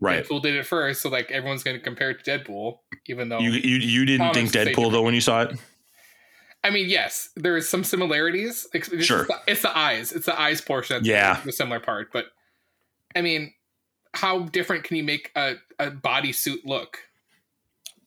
[0.00, 0.24] Right.
[0.24, 3.52] Deadpool did it first, so like everyone's gonna compare it to Deadpool, even though You
[3.52, 5.56] you you didn't think Deadpool though when you saw it?
[6.64, 8.68] I mean, yes, there's some similarities.
[8.72, 9.24] It's, it's Sure.
[9.24, 10.12] the, it's the eyes.
[10.12, 10.96] It's the eyes portion.
[10.98, 11.40] That's Yeah.
[11.44, 12.12] the similar part.
[12.12, 12.26] But
[13.16, 13.52] I mean,
[14.14, 16.98] how different can you make a, a bodysuit look?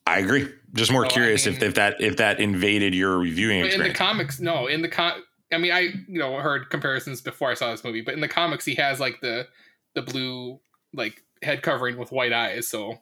[0.06, 0.48] I agree.
[0.72, 3.80] Just more So, curious if, mean- if that if that invaded your viewing But in
[3.80, 3.98] the experience.
[3.98, 4.66] comics, no.
[4.68, 5.20] In the con,
[5.52, 8.28] I mean, I you know heard comparisons before I saw this movie, but in the
[8.28, 9.46] comics, he has like the
[9.94, 10.60] the blue
[10.92, 12.68] like head covering with white eyes.
[12.68, 13.00] So,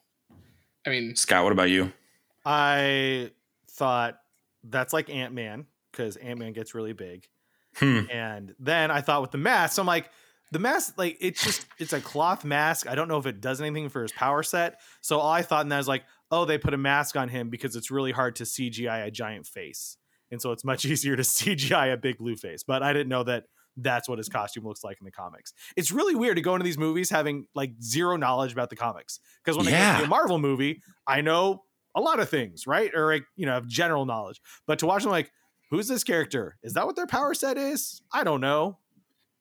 [0.87, 1.93] I mean, Scott, what about you?
[2.45, 3.31] I
[3.71, 4.19] thought
[4.63, 7.27] that's like Ant Man because Ant Man gets really big.
[7.77, 8.03] Hmm.
[8.11, 10.09] And then I thought with the mask, so I'm like,
[10.53, 12.89] the mask, like it's just it's a cloth mask.
[12.89, 14.81] I don't know if it does anything for his power set.
[15.01, 17.49] So all I thought in that is like, oh, they put a mask on him
[17.49, 19.97] because it's really hard to CGI a giant face.
[20.31, 22.65] And so it's much easier to CGI a big blue face.
[22.65, 23.45] But I didn't know that
[23.77, 25.53] that's what his costume looks like in the comics.
[25.77, 29.21] It's really weird to go into these movies having like zero knowledge about the comics.
[29.45, 31.63] Because when I go to a Marvel movie, I know
[31.95, 32.91] a lot of things, right?
[32.95, 34.41] Or like, you know, have general knowledge.
[34.67, 35.31] But to watch them like,
[35.71, 36.57] who's this character?
[36.63, 38.03] Is that what their power set is?
[38.13, 38.79] I don't know.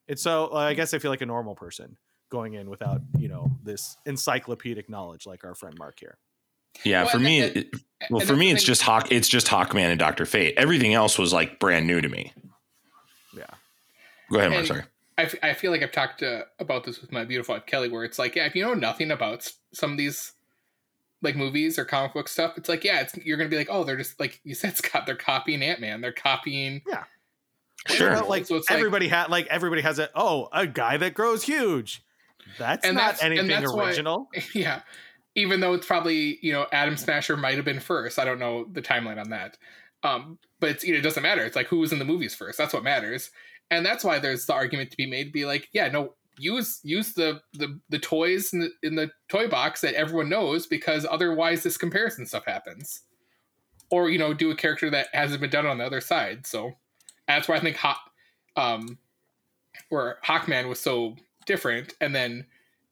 [0.08, 1.98] It's so uh, I guess I feel like a normal person
[2.30, 6.18] going in without, you know, this encyclopedic knowledge like our friend Mark here.
[6.84, 7.76] Yeah, Well, for me, that- it,
[8.10, 9.12] well, for me, it's just Hawk.
[9.12, 10.56] It's just Hawkman and Doctor Fate.
[10.58, 12.34] Everything else was like brand new to me.
[13.36, 13.46] Yeah.
[14.32, 14.60] Go ahead, Mark.
[14.60, 14.82] And- Sorry.
[15.18, 17.88] I, f- I feel like I've talked uh, about this with my beautiful wife Kelly,
[17.88, 20.34] where it's like, yeah, if you know nothing about some of these
[21.22, 23.84] like movies or comic book stuff, it's like, yeah, it's, you're gonna be like, oh,
[23.84, 27.04] they're just like you said, Scott, they're copying Ant Man, they're copying, Yeah.
[27.86, 28.10] Sure.
[28.16, 31.14] But, like So it's like- everybody had like everybody has a oh, a guy that
[31.14, 32.04] grows huge.
[32.58, 34.30] That's And not that's- and anything that's why- original.
[34.56, 34.82] yeah.
[35.36, 38.66] Even though it's probably you know Atom Smasher might have been first, I don't know
[38.72, 39.58] the timeline on that.
[40.04, 41.44] Um, but you know, it doesn't matter.
[41.44, 42.58] It's like who was in the movies first.
[42.58, 43.32] That's what matters,
[43.72, 45.32] and that's why there's the argument to be made.
[45.32, 49.48] Be like, yeah, no, use use the the, the toys in the, in the toy
[49.48, 53.02] box that everyone knows because otherwise this comparison stuff happens.
[53.90, 56.48] Or you know, do a character that hasn't been done on the other side.
[56.48, 56.74] So
[57.28, 58.00] that's why I think Hot,
[58.56, 58.98] um,
[59.90, 61.16] where Hawkman was so
[61.46, 62.46] different, and then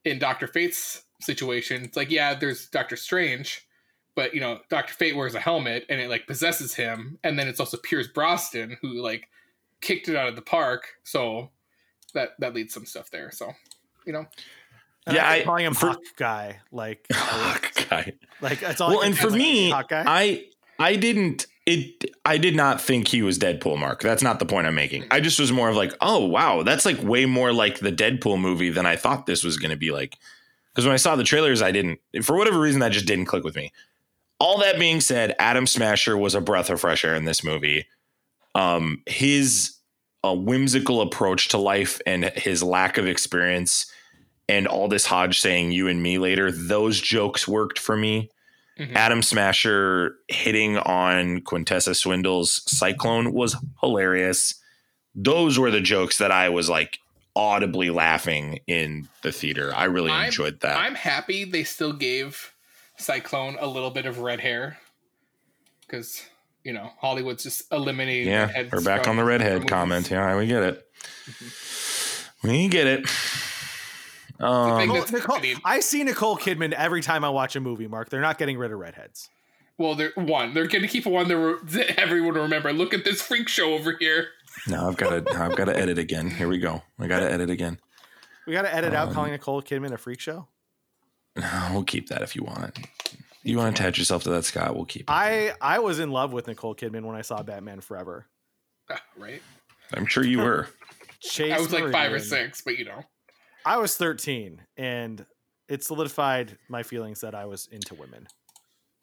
[0.05, 3.65] in Doctor Fate's situation, it's like yeah, there's Doctor Strange,
[4.15, 7.47] but you know Doctor Fate wears a helmet and it like possesses him, and then
[7.47, 9.27] it's also Pierce Brosnan who like
[9.81, 10.87] kicked it out of the park.
[11.03, 11.49] So
[12.13, 13.31] that that leads some stuff there.
[13.31, 13.51] So
[14.05, 14.25] you know,
[15.07, 16.59] And Yeah, I keep I- calling him for- Hawk guy.
[16.71, 17.15] Like, I-
[17.81, 18.11] Hawkeye.
[18.41, 18.89] like that's all.
[18.89, 20.03] Well, and for like, me, Hawkeye.
[20.05, 20.45] I
[20.79, 22.05] I didn't it.
[22.25, 23.77] I did not think he was Deadpool.
[23.77, 25.05] Mark, that's not the point I'm making.
[25.11, 28.39] I just was more of like, oh wow, that's like way more like the Deadpool
[28.39, 30.17] movie than I thought this was going to be like.
[30.73, 31.99] Because when I saw the trailers, I didn't.
[32.23, 33.71] For whatever reason, that just didn't click with me.
[34.39, 37.85] All that being said, Atom Smasher was a breath of fresh air in this movie.
[38.55, 39.75] Um, his
[40.23, 43.91] uh, whimsical approach to life and his lack of experience,
[44.49, 48.29] and all this Hodge saying "you and me" later, those jokes worked for me.
[48.79, 48.95] Mhm.
[48.95, 54.55] Atom Smasher hitting on Quintessa Swindle's Cyclone was hilarious.
[55.13, 56.99] Those were the jokes that I was like
[57.35, 59.73] audibly laughing in the theater.
[59.75, 60.77] I really I'm- enjoyed that.
[60.77, 62.53] I'm happy they still gave
[62.97, 64.77] Cyclone a little bit of red hair
[65.81, 66.23] because
[66.63, 68.27] you know Hollywood's just eliminating.
[68.27, 70.09] yeah, redheads we're back on the redhead comment.
[70.11, 70.87] Yeah, we get it.
[72.43, 73.05] We get it.
[74.39, 77.87] Um, Nicole, Nicole- I see Nicole Kidman every time I watch a movie.
[77.87, 79.29] Mark, they're not getting rid of redheads.
[79.77, 80.53] Well, they're one.
[80.53, 82.73] They're going to keep one that that everyone will remember.
[82.73, 84.27] Look at this freak show over here.
[84.67, 85.33] No, I've got to.
[85.39, 86.29] I've got to edit again.
[86.29, 86.81] Here we go.
[86.99, 87.79] I got to edit again.
[88.47, 90.47] We got to edit out Um, calling Nicole Kidman a freak show.
[91.35, 92.77] No, we'll keep that if you want.
[93.43, 94.75] You want to attach yourself to that, Scott?
[94.75, 95.03] We'll keep.
[95.03, 95.09] It.
[95.09, 98.27] I I was in love with Nicole Kidman when I saw Batman Forever.
[98.89, 99.41] Ah, Right?
[99.93, 100.67] I'm sure you were.
[101.21, 103.03] Chase I was like five or six, but you know.
[103.63, 105.23] I was 13, and
[105.69, 108.27] it solidified my feelings that I was into women.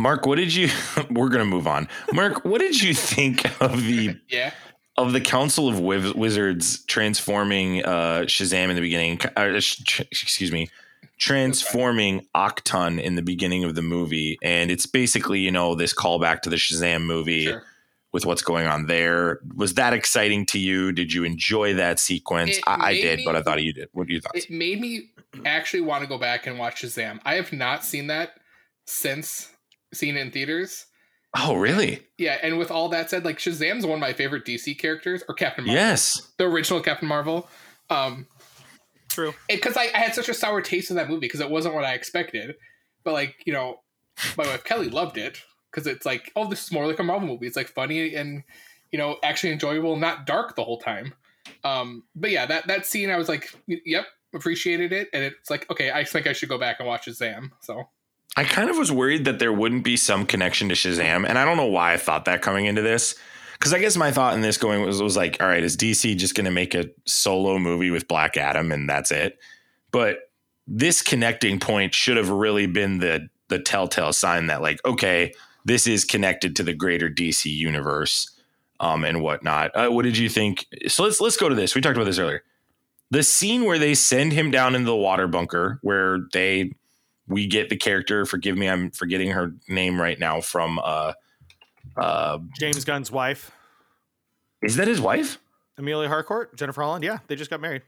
[0.01, 0.69] Mark, what did you?
[1.11, 1.89] We're gonna move on.
[2.13, 4.53] Mark, what did you think of the Yeah.
[4.99, 9.21] Of the Council of Wiz- Wizards transforming uh, Shazam in the beginning?
[9.37, 10.69] Uh, sh- excuse me,
[11.19, 16.41] transforming Octon in the beginning of the movie, and it's basically you know this callback
[16.43, 17.63] to the Shazam movie Sure.
[18.13, 19.41] with what's going on there.
[19.55, 20.93] Was that exciting to you?
[20.93, 22.59] Did you enjoy that sequence?
[22.67, 23.89] I, I did, me- but I thought you did.
[23.93, 24.37] What do you thought?
[24.37, 25.11] It made me
[25.45, 27.21] actually want to go back and watch Shazam.
[27.25, 28.33] I have not seen that
[28.87, 29.51] since
[29.95, 30.87] seen in theaters.
[31.37, 32.07] Oh, really?
[32.17, 35.35] Yeah, and with all that said, like Shazam's one of my favorite DC characters, or
[35.35, 36.33] Captain Marvel, Yes.
[36.39, 37.49] the original Captain Marvel.
[37.91, 38.27] Um,
[39.09, 39.35] True.
[39.49, 41.85] because I, I had such a sour taste in that movie because it wasn't what
[41.85, 42.57] I expected.
[43.05, 43.81] But like you know,
[44.37, 47.29] my wife Kelly loved it because it's like, oh, this is more like a Marvel
[47.29, 47.47] movie.
[47.47, 48.43] It's like funny and
[48.93, 51.15] you know actually enjoyable, not dark the whole time.
[51.65, 55.71] Um, but yeah, that that scene, I was like, yep, appreciated it, and it's like,
[55.71, 57.51] okay, I think I should go back and watch Shazam.
[57.61, 57.89] So
[58.37, 61.45] I kind of was worried that there wouldn't be some connection to Shazam, and I
[61.45, 63.15] don't know why I thought that coming into this.
[63.53, 66.17] Because I guess my thought in this going was, was like, all right, is DC
[66.17, 69.37] just going to make a solo movie with Black Adam and that's it?
[69.91, 70.31] But
[70.69, 75.33] this connecting point should have really been the the telltale sign that like, okay,
[75.65, 78.31] this is connected to the greater DC universe,
[78.81, 79.75] um, and whatnot.
[79.75, 80.67] Uh, what did you think?
[80.87, 81.75] So let's let's go to this.
[81.75, 82.43] We talked about this earlier.
[83.11, 86.75] The scene where they send him down into the water bunker, where they
[87.29, 88.25] we get the character.
[88.27, 90.41] Forgive me, I'm forgetting her name right now.
[90.41, 91.13] From uh,
[91.97, 93.51] uh, James Gunn's wife,
[94.63, 95.39] is that his wife?
[95.77, 97.05] Amelia Harcourt, Jennifer Holland.
[97.05, 97.83] Yeah, they just got married.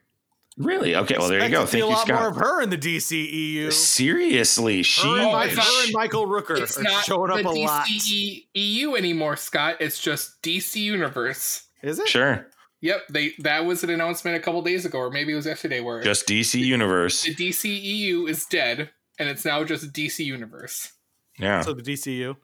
[0.56, 0.94] Really?
[0.96, 1.16] Okay.
[1.16, 1.64] Well, there you Expect go.
[1.64, 2.44] to see Thank a you, lot more of Scott.
[2.46, 3.72] her in the DCEU.
[3.72, 5.06] Seriously, she.
[5.08, 7.48] Her and, Mi- it's her not- and Michael Rooker it's are not showing up the
[7.48, 7.86] a lot.
[7.86, 9.76] DC EU anymore, Scott.
[9.80, 11.66] It's just DC Universe.
[11.82, 12.08] Is it?
[12.08, 12.46] Sure.
[12.82, 15.80] Yep, they that was an announcement a couple days ago, or maybe it was yesterday,
[15.80, 17.22] where Just DC Universe.
[17.24, 20.92] the DC EU is dead, and it's now just DC Universe.
[21.38, 21.60] Yeah.
[21.60, 22.36] So the DCU.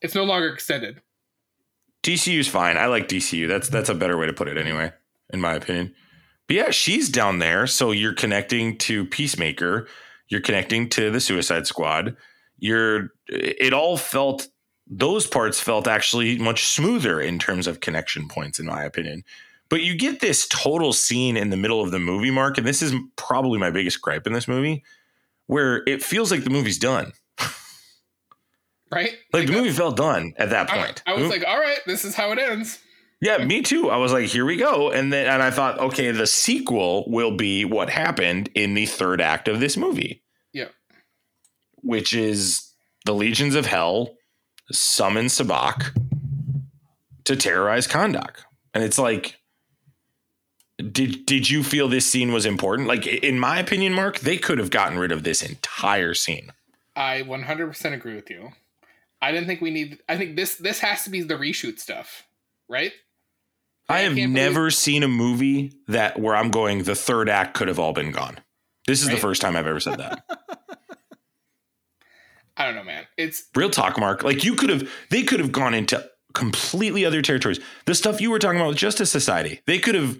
[0.00, 1.02] It's no longer extended.
[2.02, 2.76] DCU's fine.
[2.76, 3.46] I like DCU.
[3.48, 4.92] That's that's a better way to put it anyway,
[5.30, 5.94] in my opinion.
[6.46, 7.66] But yeah, she's down there.
[7.66, 9.88] So you're connecting to Peacemaker.
[10.28, 12.16] You're connecting to the Suicide Squad.
[12.58, 14.48] You're it all felt
[14.86, 19.24] those parts felt actually much smoother in terms of connection points, in my opinion.
[19.68, 22.82] But you get this total scene in the middle of the movie, Mark, and this
[22.82, 24.84] is probably my biggest gripe in this movie,
[25.46, 27.12] where it feels like the movie's done.
[28.90, 29.16] Right?
[29.32, 31.02] Like the movie felt done at that point.
[31.06, 32.78] I was The like, all right, this is how it ends.
[33.22, 33.88] yeah, me too.
[33.88, 34.90] I was like, here we go.
[34.90, 39.22] And then and I thought, okay, the sequel will be what happened in the third
[39.22, 40.22] act of this movie.
[40.52, 40.68] Yeah.
[41.76, 42.70] Which is
[43.06, 44.14] the legions of hell
[44.70, 45.96] summon Sabbac
[47.24, 48.36] to terrorize Kahndaq.
[48.74, 49.38] And it's like
[50.78, 52.88] did did you feel this scene was important?
[52.88, 56.52] Like in my opinion, Mark, they could have gotten rid of this entire scene.
[56.94, 58.52] I 100% agree with you.
[59.20, 59.98] I didn't think we need.
[60.08, 62.24] I think this this has to be the reshoot stuff,
[62.68, 62.92] right?
[63.88, 67.68] I I have never seen a movie that where I'm going the third act could
[67.68, 68.38] have all been gone.
[68.86, 70.24] This is the first time I've ever said that.
[72.56, 73.06] I don't know, man.
[73.16, 74.22] It's Real talk, Mark.
[74.22, 77.60] Like you could have, they could have gone into completely other territories.
[77.86, 80.18] The stuff you were talking about with Justice Society, they could have,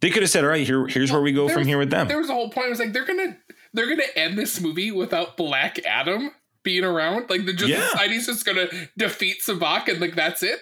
[0.00, 1.90] they could have said, "All right, here, here's where we go from was- here with
[1.90, 2.66] them." There was a whole point.
[2.66, 3.36] It was like they're gonna
[3.72, 6.30] they're gonna end this movie without Black Adam
[6.62, 7.30] being around.
[7.30, 7.88] Like the Justice Yeah.
[7.90, 8.66] Society's just gonna
[8.96, 10.60] defeat Sabbac and like that's it.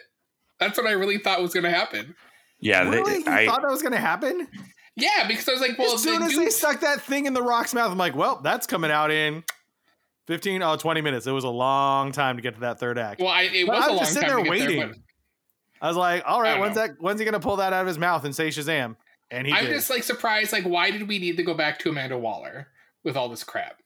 [0.60, 2.14] That's what I really thought was gonna happen.
[2.60, 3.16] Yeah, they, really?
[3.18, 4.48] You I, thought that was going to happen?
[4.96, 7.34] Yeah, because I was like, well, as soon the as they stuck that thing in
[7.34, 9.44] the rock's mouth, I'm like, well, that's coming out in
[10.28, 11.26] 15, oh, 20 minutes.
[11.26, 13.20] It was a long time to get to that third act.
[13.20, 14.78] well, I, it was I a was long just sitting time there to get waiting.
[14.78, 14.96] there, but
[15.82, 16.86] I was like, all I right, don't when's know.
[16.86, 16.96] that?
[17.00, 18.96] When's he going to pull that out of his mouth and say Shazam?
[19.30, 19.74] And he I'm did.
[19.74, 20.52] just like surprised.
[20.52, 22.68] Like, why did we need to go back to Amanda Waller
[23.02, 23.80] with all this crap?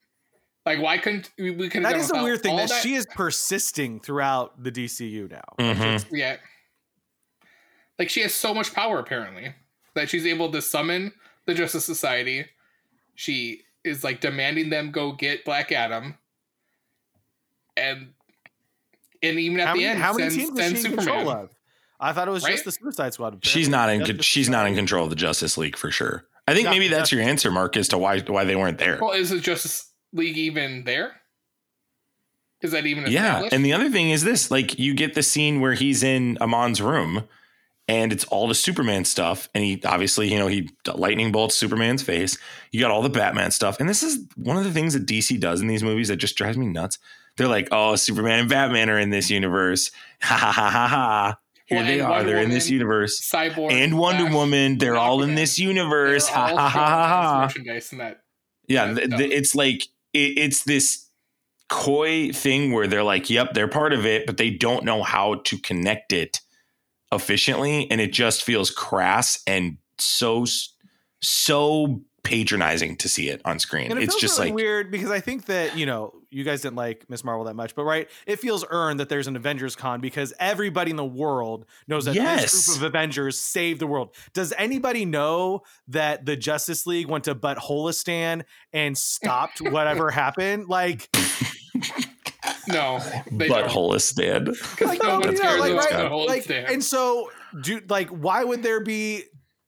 [0.67, 1.51] Like, why couldn't we?
[1.53, 4.63] we could have that done is a weird thing all that, she is persisting throughout
[4.63, 5.43] the DCU now.
[5.59, 6.05] Mhm.
[6.13, 6.37] Yeah.
[7.99, 9.55] Like she has so much power apparently
[9.95, 11.13] that she's able to summon
[11.47, 12.45] the Justice Society.
[13.15, 16.19] She is like demanding them go get Black Adam.
[17.77, 18.13] And
[19.23, 20.91] and even at How the many, end how many sends, teams is sends she in
[20.93, 21.15] Superman.
[21.25, 21.51] control of?
[22.01, 22.53] I thought it was Right?
[22.53, 23.45] just the Suicide Squad.
[23.45, 26.25] she's not in, that's con- she's not in control of the Justice League for sure.
[26.47, 28.99] I think Yeah, maybe that's your answer, Mark, as to why why they weren't there.
[29.01, 31.13] Well, is the Justice League even there?
[32.61, 35.61] Is that even Yeah, and the other thing is this: like you get the scene
[35.61, 37.25] where he's in Amon's room,
[37.87, 42.03] and it's all the Superman stuff, and he obviously, you know, he lightning bolts Superman's
[42.03, 42.37] face.
[42.73, 45.39] You got all the Batman stuff, and this is one of the things that DC
[45.39, 46.99] does in these movies that just drives me nuts.
[47.37, 49.91] They're like, "Oh, Superman and Batman are in this universe."
[50.23, 51.39] Ha ha ha ha ha!
[51.69, 52.11] Here Well, they are.
[52.11, 53.21] Wonder They're in this universe.
[53.21, 56.27] Cyborg And Wonder Flash, Woman, they're and all in this universe.
[56.29, 57.41] Ha ha ha ha ha!
[57.43, 58.23] merchandise in that.
[58.67, 59.83] Yeah, Yeah, th- th- it's like
[60.15, 61.09] it, it's this
[61.69, 65.37] coy thing where they're like, "Yep, they're part of it," but they don't know how
[65.45, 66.41] to connect it
[67.13, 70.47] efficiently, and it just feels crass and so
[71.21, 73.91] so patronizing to see it on screen.
[73.91, 76.45] And it It's feels just really like weird because I think that you know you
[76.45, 77.25] guys didn't like Ms.
[77.25, 80.91] Marvel that much, but right, it feels earned that there's an Avengers con because everybody
[80.91, 84.15] in the world knows that this group of Avengers saved the world.
[84.35, 90.69] Does anybody know that the Justice League went to Buttholistan and stopped whatever happened?
[90.69, 91.09] Like,
[92.69, 93.01] No,
[93.33, 93.65] they don't.
[93.71, 94.05] butthole is
[94.87, 97.31] like, no no, you know, like, right, like, and so,
[97.63, 99.23] do like, why would there be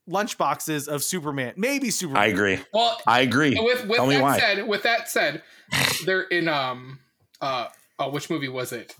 [0.09, 1.53] lunchboxes of Superman?
[1.57, 2.23] Maybe Superman.
[2.23, 2.59] I agree.
[2.73, 3.57] well, I agree.
[3.59, 4.39] with with Tell me that why.
[4.39, 5.43] said, with that said,
[6.05, 6.99] they're in um
[7.41, 7.67] uh
[7.99, 8.95] oh, which movie was it?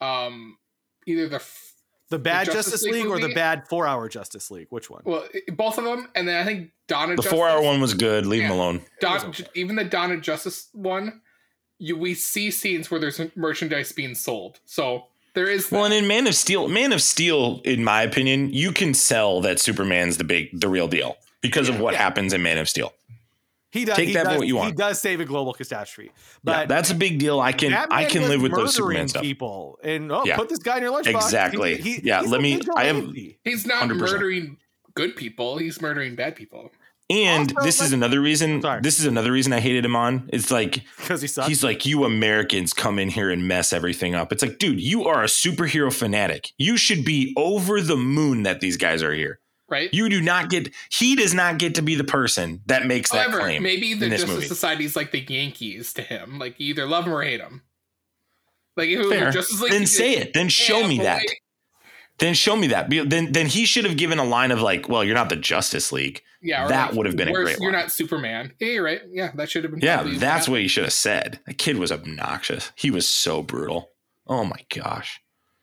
[0.00, 0.58] Um,
[1.06, 1.72] either the f-
[2.10, 4.66] the bad Justice Justice, League League, or the bad four-hour Justice League?
[4.70, 5.02] Which one?
[5.04, 7.16] well, both of them, and then I think Donna.
[7.16, 8.26] The Justice, four hour one was good.
[8.26, 8.82] Leave him alone.
[9.00, 9.46] Don, okay.
[9.54, 11.22] even the Dawn of Justice one,
[11.78, 14.60] you we see scenes where there's merchandise being sold.
[14.64, 18.52] So there is Well, and in Man of Steel, Man of Steel, in my opinion,
[18.52, 22.02] you can sell that Superman's the big, the real deal because of what Yeah.
[22.02, 22.92] happens in Man of Steel.
[23.70, 23.96] He does.
[23.96, 24.68] Take he that for does, what you want.
[24.68, 27.40] He does save a global catastrophe, yeah, but that's a big deal.
[27.40, 29.22] I can, I can live with those Superman stuff.
[29.22, 30.36] People and oh, Yeah.
[30.36, 31.14] put this guy in your lunchbox.
[31.16, 31.76] Exactly.
[31.80, 33.12] He- he- Yeah, let me- I am.
[33.42, 33.98] he's not 100%.
[34.12, 34.56] murdering
[34.94, 35.58] good people.
[35.58, 36.70] He's murdering bad people.
[37.10, 38.62] And Also, this is another reason.
[38.62, 38.80] Sorry.
[38.80, 40.28] This is another reason I hated him on.
[40.32, 41.48] It's like because he sucks.
[41.48, 44.32] he's like, you Americans come in here and mess everything up.
[44.32, 46.52] It's like, dude, you are a superhero fanatic.
[46.56, 49.38] You should be over the moon that these guys are here.
[49.68, 49.92] Right.
[49.92, 50.72] You do not get.
[50.90, 53.62] He does not get to be the person that makes that claim.
[53.62, 54.46] maybe the in this Justice movie.
[54.46, 56.38] Society is like the Yankees to him.
[56.38, 57.62] Like you either love him or hate him.
[58.76, 59.26] Like if it was Fair.
[59.26, 60.32] the Justice League, then say it.
[60.34, 61.18] Then show Yeah, me but that.
[61.18, 61.38] wait,
[62.18, 62.88] Then show me that.
[62.90, 65.92] Then then he should have given a line of like, well, you're not the Justice
[65.92, 66.22] League.
[66.44, 67.80] Yeah, That like, would have been a great You're line.
[67.82, 68.52] not Superman.
[68.60, 69.00] Yeah, you're right.
[69.10, 69.80] Yeah, that should have been.
[69.80, 70.50] Yeah, that's that.
[70.52, 71.40] what he should have said.
[71.46, 72.70] The kid was obnoxious.
[72.76, 73.90] He was so brutal.
[74.26, 75.20] Oh my gosh.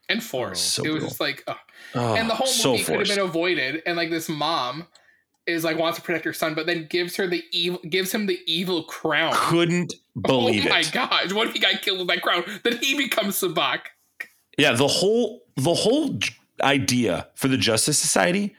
[0.09, 0.73] And forced.
[0.73, 1.07] So it was brutal.
[1.09, 1.57] just like, ugh.
[1.95, 3.83] Oh, and the whole so movie could have been avoided.
[3.85, 4.87] And like this mom
[5.47, 8.25] is like wants to protect her son, but then gives her the evil, gives him
[8.25, 9.33] the evil crown.
[9.35, 10.91] Couldn't oh believe oh my it.
[10.91, 11.31] gosh!
[11.31, 12.43] What if he got killed with that crown?
[12.63, 13.81] Then he becomes Sabbac.
[14.57, 16.17] Yeah, the whole the whole
[16.61, 18.55] idea for the Justice Society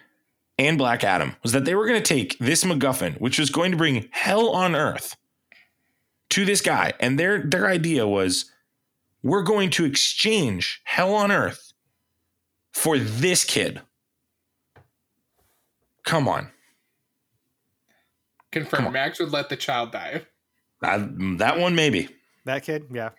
[0.67, 3.71] and Black Adam was that they were going to take this MacGuffin, which was going
[3.73, 5.17] to bring hell on earth,
[6.31, 8.51] to this guy, and their their idea was,
[9.23, 11.73] we're going to exchange hell on earth
[12.73, 13.81] for this kid.
[16.05, 16.49] Come on,
[18.51, 18.79] Confirm.
[18.79, 18.93] Come on.
[18.93, 20.23] Max would let the child die.
[20.81, 21.01] that,
[21.39, 22.09] that one maybe.
[22.45, 22.87] that kid.
[22.93, 23.11] Yeah,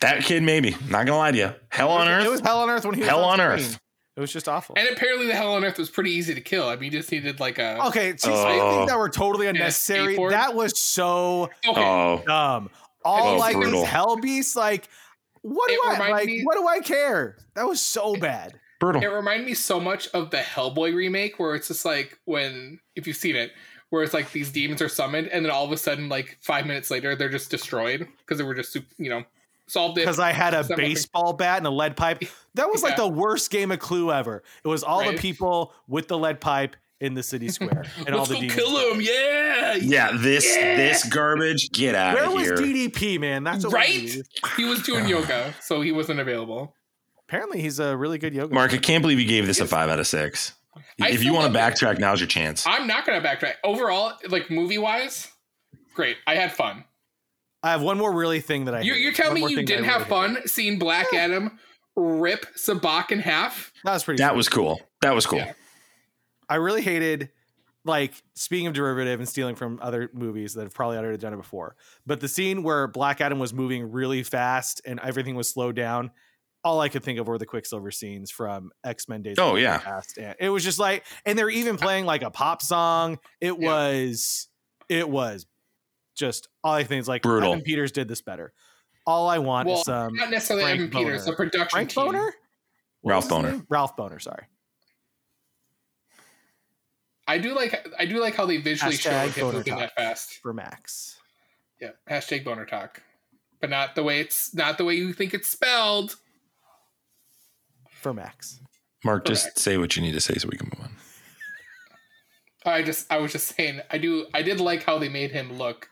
[0.00, 0.70] That kid maybe.
[0.88, 1.54] Not gonna lie to you.
[1.70, 2.24] Hell on earth.
[2.26, 3.48] It was hell on earth when he was Hell on screen.
[3.50, 3.80] earth.
[4.18, 4.74] It was just awful.
[4.76, 6.68] And apparently, the hell on earth was pretty easy to kill.
[6.68, 7.86] I mean, you just needed like a.
[7.86, 8.34] Okay, see, Oh.
[8.34, 10.16] some things that were totally unnecessary.
[10.30, 11.80] That was so Okay.
[11.84, 12.68] Oh, dumb.
[13.04, 13.82] All Oh, like brutal.
[13.82, 14.88] these hell beasts, like
[15.42, 16.26] what do I like?
[16.26, 17.36] me- What do I care?
[17.54, 18.54] That was so bad.
[18.80, 19.00] brutal.
[19.00, 23.06] It reminded me so much of the Hellboy remake, where it's just like when, if
[23.06, 23.52] you've seen it,
[23.90, 26.66] where it's like these demons are summoned, and then all of a sudden, like five
[26.66, 29.22] minutes later, they're just destroyed because they were just, sup- you know,
[29.68, 30.02] solved it.
[30.02, 32.22] Because I had a baseball bat and a lead pipe.
[32.58, 34.42] That was like the worst game of Clue ever.
[34.64, 35.16] It was all Right.
[35.16, 38.40] the people with the lead pipe in the city square and all Let's the go
[38.40, 38.54] demons.
[38.58, 39.00] kill him!
[39.00, 41.70] Yeah, Yeah, this this garbage.
[41.70, 42.50] Get out Where of was.
[42.60, 43.44] DDP, man?
[43.44, 44.10] That's what right.
[44.56, 46.74] He was doing yoga, so he wasn't available.
[47.28, 48.52] Apparently, he's a really good yoga.
[48.54, 50.54] Mark, I can't believe you gave this a five out of six.
[51.00, 51.74] I if you want to love it.
[51.76, 52.66] backtrack, now's your chance.
[52.66, 53.54] I'm not gonna backtrack.
[53.62, 55.28] Overall, like movie wise,
[55.94, 56.16] great.
[56.26, 56.84] I had fun.
[57.62, 58.80] I have one more really thing that I.
[58.80, 60.38] You're, you're telling me you thing that I didn't have really hated.
[60.40, 61.58] fun seeing Black Adam
[61.98, 63.72] rip Sabbac in half?
[63.84, 64.18] That was pretty.
[64.22, 64.36] That sweet.
[64.36, 64.80] was cool.
[65.02, 65.38] That was cool.
[65.40, 65.52] Yeah.
[66.48, 67.30] I really hated,
[67.84, 71.36] like, speaking of derivative and stealing from other movies that have probably already done it
[71.36, 71.76] before,
[72.06, 76.10] but the scene where Black Adam was moving really fast and everything was slowed down.
[76.64, 79.38] All I could think of were the Quicksilver scenes from X Men Days.
[79.38, 79.78] of Oh, Future yeah.
[79.78, 80.18] Past.
[80.18, 83.18] And it was just like, and they're even playing like a pop song.
[83.40, 83.68] It Yeah.
[83.68, 84.48] was,
[84.88, 85.46] it was
[86.16, 87.52] just all I think is like Brutal.
[87.52, 88.52] Evan Peters did this better.
[89.08, 91.30] All I want Well, is some not necessarily Frank Evan Peters, Boner.
[91.30, 92.04] the production Frank team.
[92.04, 92.34] Boner.
[93.00, 93.62] What Ralph was Boner.
[93.70, 94.18] Ralph Boner.
[94.18, 94.44] Sorry.
[97.26, 99.94] I do like I do like how they visually show Hashtag him boner moving that
[99.94, 100.34] fast.
[100.42, 101.16] for Max.
[101.80, 103.02] Yeah, hashtag boner talk,
[103.62, 106.16] but not the way it's not the way you think it's spelled.
[107.90, 108.60] For Max.
[109.04, 109.42] Mark, Correct.
[109.44, 110.96] just say what you need to say so we can move on.
[112.72, 115.52] I just I was just saying I do I did like how they made him
[115.56, 115.88] look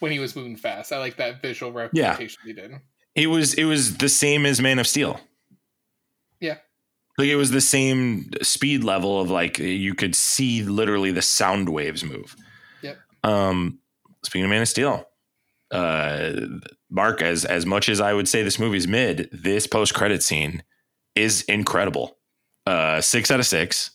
[0.00, 0.92] when he was moving fast.
[0.92, 2.72] I like that visual representation he did.
[3.14, 5.20] It was it was the same as Man of Steel.
[6.40, 6.56] Yeah.
[7.18, 11.68] Like it was the same speed level of like you could see literally the sound
[11.68, 12.34] waves move.
[12.82, 12.98] Yep.
[13.24, 13.78] Um
[14.24, 15.06] speaking of Man of Steel,
[15.70, 16.32] uh
[16.88, 20.62] Mark, as as much as I would say this movie's mid, this post credit scene
[21.14, 22.16] is incredible.
[22.66, 23.90] Uh six out of six.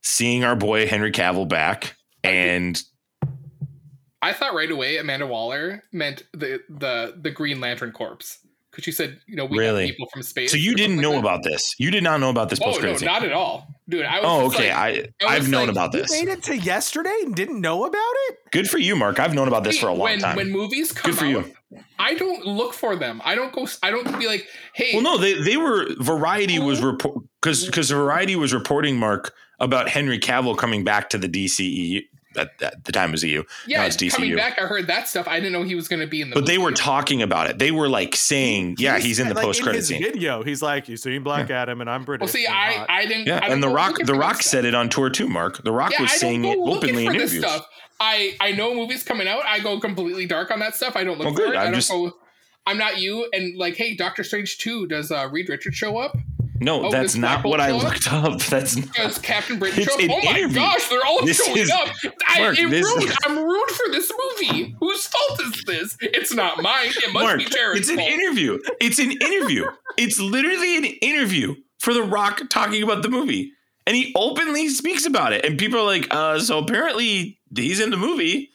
[0.00, 2.82] Seeing our boy Henry Cavill back and
[4.22, 8.38] I thought right away Amanda Waller meant the the the Green Lantern Corps
[8.70, 9.82] because she said you know we Really?
[9.86, 10.50] have people from space.
[10.50, 11.28] so you didn't something know like that.
[11.28, 11.74] about this.
[11.78, 13.06] You did not know about this Oh post no, scene.
[13.06, 14.04] not at all, dude.
[14.06, 14.72] I was Oh, okay.
[14.72, 16.10] like- I I I've known like, about You this.
[16.12, 18.36] made it to yesterday and didn't know about it?
[18.52, 19.18] Good for you, Mark.
[19.20, 20.36] I've known about this for a long when, time.
[20.36, 21.54] When movies come Good for out, you.
[21.98, 23.20] I don't look for them.
[23.24, 23.66] I don't go.
[23.82, 27.90] I don't be like, hey, Well, no, they they were Variety was report because because
[27.90, 32.02] Variety was reporting Mark about Henry Cavill coming back to the DCEU
[32.36, 33.42] at, at the time it was EU.
[33.66, 34.58] yeah, now it's coming back.
[34.58, 35.26] I heard that stuff.
[35.28, 36.34] I didn't know he was going to be in the.
[36.34, 37.58] But they were talking about it.
[37.58, 40.42] They were like saying, "Yeah, he's in the like, post credit scene." video.
[40.42, 43.06] He's like, "You seen Black Adam, and I'm British." Well, see, and I hot." I
[43.06, 43.26] didn't.
[43.26, 44.44] Yeah, I don't and The Rock, The Rock stuff.
[44.44, 45.28] said it on tour too.
[45.28, 47.42] Mark, The Rock Yeah, was saying it openly in interviews.
[47.44, 47.66] stuff.
[48.00, 49.44] I I know movies coming out.
[49.46, 50.96] I go completely dark on that stuff.
[50.96, 51.54] I don't look Well, for good.
[51.54, 51.56] it.
[51.58, 52.16] I'm I don't just- go.
[52.64, 53.28] I'm not you.
[53.32, 54.86] And like, hey, Doctor Strange two.
[54.86, 56.16] Does uh, Reed Richards show up?
[56.62, 58.40] No, Oh, that's not what I looked up.
[58.48, 60.56] That's not, Captain Britain It's Oh my interview.
[60.56, 61.88] gosh, they're all This showing is- up.
[62.28, 64.74] I, Mark, it this- ruined, I'm ruined for this movie.
[64.80, 65.96] Whose fault is this?
[66.00, 66.88] It's not mine.
[66.88, 68.08] It must Mark, be Jared's it's an fault.
[68.10, 68.58] interview.
[68.80, 69.66] It's an interview.
[69.98, 73.52] it's literally an interview for The Rock talking about the movie.
[73.86, 75.44] And he openly speaks about it.
[75.44, 78.50] And people are like, uh, so apparently he's in the movie.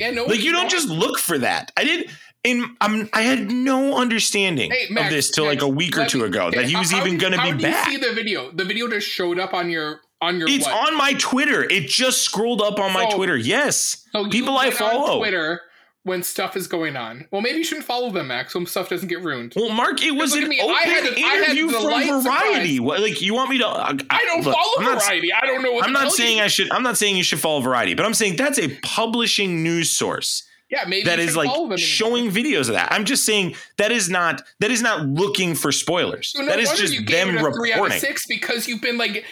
[0.00, 1.70] Yeah, no, Like you don't just look for that.
[1.76, 2.10] I did
[2.44, 6.06] in I'm I had no understanding Hey, Max, of this till like a week or
[6.06, 7.88] two me- ago that he was even gonna be back.
[7.90, 8.50] You see the video?
[8.52, 10.48] The video just showed up on your on your.
[10.48, 10.88] It's what?
[10.92, 11.64] on my Twitter.
[11.64, 13.36] It just scrolled up on my Twitter.
[13.36, 14.06] Yes.
[14.12, 15.18] So people I follow.
[15.18, 15.60] Twitter
[16.04, 17.26] when stuff is going on.
[17.30, 19.54] Well, maybe you shouldn't follow them, Max, so stuff doesn't get ruined.
[19.56, 20.60] Well, Mark, it was an me.
[20.60, 22.78] open I had- I had interview the from Variety.
[22.78, 23.66] What, like you want me to?
[23.66, 25.32] I, I don't look, follow I'm not, Variety.
[25.32, 25.84] I don't know what.
[25.86, 26.42] I'm to not saying you.
[26.44, 26.70] I should.
[26.72, 30.42] I'm not saying you should follow Variety, but I'm saying that's a publishing news source
[30.74, 31.78] Yeah, maybe that is like follow them anymore.
[31.78, 32.92] showing videos of that.
[32.92, 36.32] I'm just saying that is not that is not looking for spoilers.
[36.32, 37.98] So no that is just them it a three out of reporting.
[38.00, 39.24] six because you've been like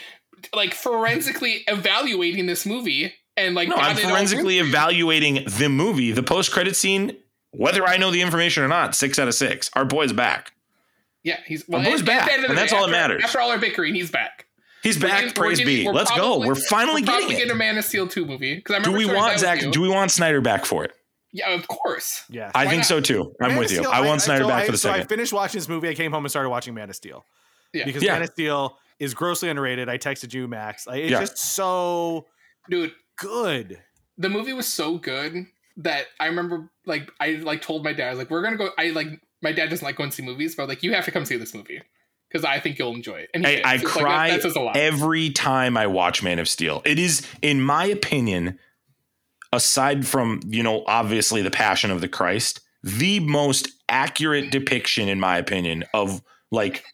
[0.54, 6.52] like forensically evaluating this movie and like No, I'm forensically evaluating the movie, the post
[6.52, 7.16] credit scene.
[7.50, 9.70] Whether I know the information or not, six out of six.
[9.74, 10.52] Our boy's back.
[11.22, 13.22] Yeah, he's Our boy's back, of and that's day, all that matters.
[13.22, 14.46] After all our bickering, he's back.
[14.82, 15.20] He's back.
[15.20, 15.90] getting- praise getting- be.
[15.90, 16.48] Let's probably- go.
[16.48, 17.54] We're finally we're probably getting getting a.
[17.54, 19.60] Man of Steel two movie because I Do we want Zach?
[19.70, 20.92] Do we want Snyder back for it?
[21.32, 22.24] Yeah, of course.
[22.28, 22.50] yeah.
[22.54, 22.86] I Why think not?
[22.86, 23.34] so too.
[23.40, 23.78] I'm Man with of you.
[23.78, 25.88] Steel, I want Snyder so back I- for the so I finished watching this movie.
[25.88, 27.24] I came home and started watching Man of Steel
[27.72, 27.84] Yeah.
[27.84, 28.12] because Yeah.
[28.12, 29.88] Man of Steel is grossly underrated.
[29.88, 30.86] I texted you, Max.
[30.86, 31.20] Like, it's Yeah.
[31.20, 32.26] just so
[32.68, 33.80] Dude, good.
[34.18, 35.46] the movie was so good
[35.78, 38.68] that I remember like I like told my dad I was like we're gonna go.
[38.78, 39.08] I like
[39.40, 41.36] my dad doesn't like going to see movies, but like you have to come see
[41.36, 41.80] this movie
[42.28, 43.30] because I think you'll enjoy it.
[43.34, 43.72] And he I.
[43.72, 44.76] I So it's like, cry that, that says a lot.
[44.76, 46.82] every time I watch Man of Steel.
[46.84, 48.58] It is, in my opinion,
[49.52, 55.20] aside from you know obviously the Passion of the Christ, the most accurate depiction, in
[55.20, 56.84] my opinion, of like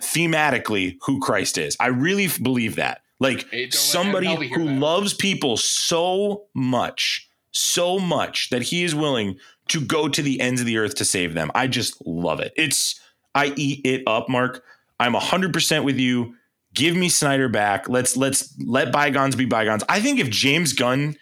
[0.00, 1.76] thematically who Christ is.
[1.80, 3.02] I really believe that.
[3.20, 4.78] Like Hey, don't let somebody Adam Helvey hear who that.
[4.78, 9.38] loves people so much, so much that he is willing
[9.68, 11.50] to go to the ends of the earth to save them.
[11.54, 12.52] I just love it.
[12.56, 13.00] It's
[13.34, 14.64] I eat it up, Mark.
[15.00, 16.34] I'm 100% with you.
[16.74, 17.88] Give me Snyder back.
[17.88, 19.82] Let's let's let bygones be bygones.
[19.88, 21.16] I think if James Gunn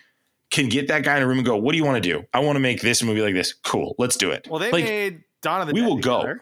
[0.51, 2.23] can get that guy in a room and go, "What do you want to do?
[2.33, 3.95] I want to make this movie like this." Cool.
[3.99, 4.47] Let's do it.
[4.51, 6.35] Well, they like made Dawn of the we Dead will go.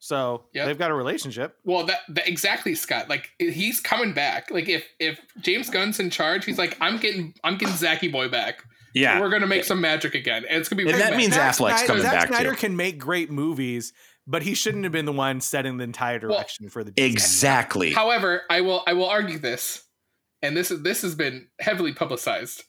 [0.00, 0.66] So Yep.
[0.66, 1.56] they've got a relationship.
[1.64, 3.08] Well, that, that exactly, Scott.
[3.08, 4.50] Like he's coming back.
[4.50, 8.28] Like if if James Gunn's in charge, he's like, I'm getting I'm getting Zachy Boy
[8.28, 8.62] back.
[8.94, 9.18] yeah.
[9.20, 10.90] We're gonna make some magic again, and it's gonna be.
[10.90, 11.16] And that bad.
[11.16, 12.56] means Zack Affleck's Snyder, coming Zack back, Snyder too.
[12.56, 13.94] can make great movies,
[14.26, 17.92] but he shouldn't have been the one setting the entire direction for the Exactly.
[17.92, 19.84] However, I will I will argue this,
[20.42, 22.64] and this is this has been heavily publicized.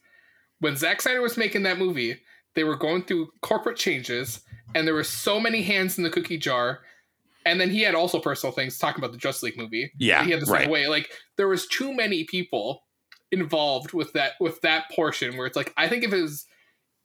[0.65, 2.19] When Zack Snyder was making that movie,
[2.55, 4.41] they were going through corporate changes,
[4.73, 6.79] and there were so many hands in the cookie jar.
[7.45, 9.91] And then he had also personal things talking about the Justice League movie.
[9.99, 10.67] Yeah, he had this right.
[10.67, 10.87] way.
[10.87, 12.81] Like there was too many people
[13.31, 16.47] involved with that with that portion where it's like I think if it was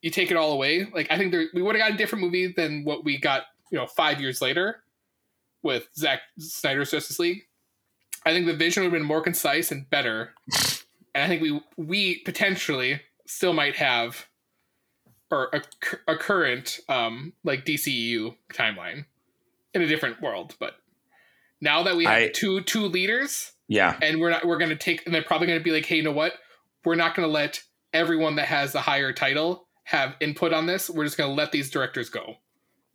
[0.01, 2.25] you take it all away, like I think there, we would have got a different
[2.25, 4.83] movie than what we got, you know, five years later
[5.63, 7.43] with Zack Snyder's Justice League.
[8.25, 10.33] I think the vision would have been more concise and better
[11.15, 13.01] and I think we we potentially
[13.31, 14.27] still might have
[15.31, 15.63] or a,
[16.13, 19.05] a current um like DCEU timeline
[19.75, 20.75] in a different world, but
[21.61, 23.97] now that we have I- two two leaders Yeah.
[24.03, 25.97] and we're not we're going to take and they're probably going to be like, "Hey,
[25.97, 26.35] you know what?
[26.85, 27.63] We're not going to let
[27.93, 30.89] everyone that has the higher title have input on this.
[30.91, 32.37] We're just going to let these directors go."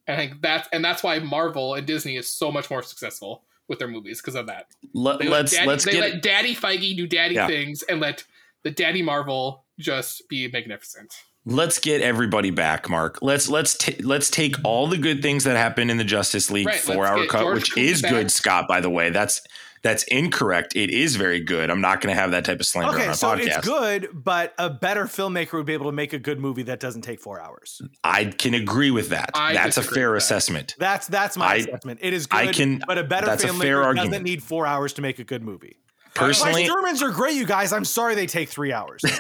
[0.07, 3.43] And I think that's and that's why Marvel and Disney is so much more successful
[3.67, 4.67] with their movies because of that.
[4.93, 7.47] Let, They let let's Daddy, let's they get let Daddy Feige do Daddy Yeah.
[7.47, 8.23] things and let
[8.63, 11.13] the Daddy Marvel just be magnificent.
[11.45, 13.19] let's get everybody back, Mark.
[13.21, 16.67] Let's let's t- let's take all the good things that happened in the Justice League
[16.67, 18.11] Right, four-hour cut, George which Clooney is back.
[18.11, 18.67] good, Scott.
[18.67, 19.41] By the way, that's
[19.83, 20.75] that's incorrect.
[20.75, 21.69] It is very good.
[21.69, 23.45] I'm not going to have that type of slander on Okay, our so podcast.
[23.57, 26.79] it's good, but a better filmmaker would be able to make a good movie that
[26.79, 27.79] doesn't take four hours.
[28.03, 29.29] I can agree with that.
[29.35, 30.17] I that's a fair that.
[30.17, 30.73] assessment.
[30.79, 31.99] That's that's my I- assessment.
[32.01, 34.23] It is good, I can- but a better that's a filmmaker fair doesn't argument.
[34.23, 35.75] need four hours to make a good movie.
[36.15, 37.71] Personally, My Germans are great, you guys.
[37.71, 39.03] I'm sorry they take three hours.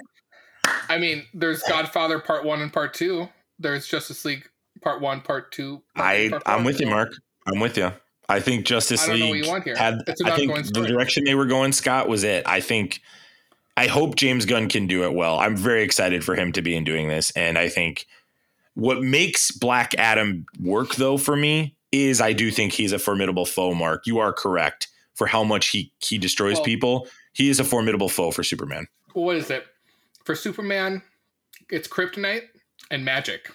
[0.89, 3.27] I mean, there's Godfather Part One and Part Two.
[3.59, 4.47] There's Justice League
[4.81, 5.81] Part One, Part Two.
[5.95, 7.13] Part I part I'm with you, Mark.
[7.47, 7.91] I'm with you.
[8.27, 9.75] I think Justice I don't know what League you want here.
[9.75, 9.99] had.
[10.25, 10.87] I think the story.
[10.87, 12.43] direction they were going, Scott, was it.
[12.47, 13.01] I think.
[13.77, 15.37] I hope James Gunn can do it well.
[15.37, 18.05] I'm very excited for him to be in doing this, and I think
[18.73, 23.45] what makes Black Adam work though for me is I do think he's a formidable
[23.45, 23.73] foe.
[23.73, 27.07] Mark, you are correct for how much he he destroys Well- people.
[27.33, 28.87] He is a formidable foe for Superman.
[29.13, 29.65] What is it
[30.25, 31.01] for Superman?
[31.69, 32.43] It's kryptonite
[32.91, 33.49] and magic,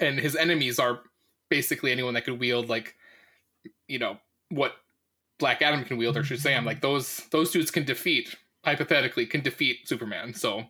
[0.00, 1.00] and his enemies are
[1.48, 2.94] basically anyone that could wield like,
[3.88, 4.18] you know,
[4.50, 4.74] what
[5.38, 8.34] Black Adam can wield, or should say, I'm like those those dudes can defeat
[8.64, 10.34] hypothetically can defeat Superman.
[10.34, 10.64] So.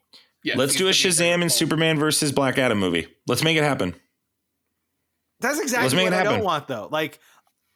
[0.44, 1.50] yeah, Let's do a Shazam and.
[1.50, 3.08] Superman versus Black Adam movie.
[3.26, 3.94] Let's make it happen.
[5.40, 6.88] That's exactly what it I don't want, though.
[6.90, 7.18] Like,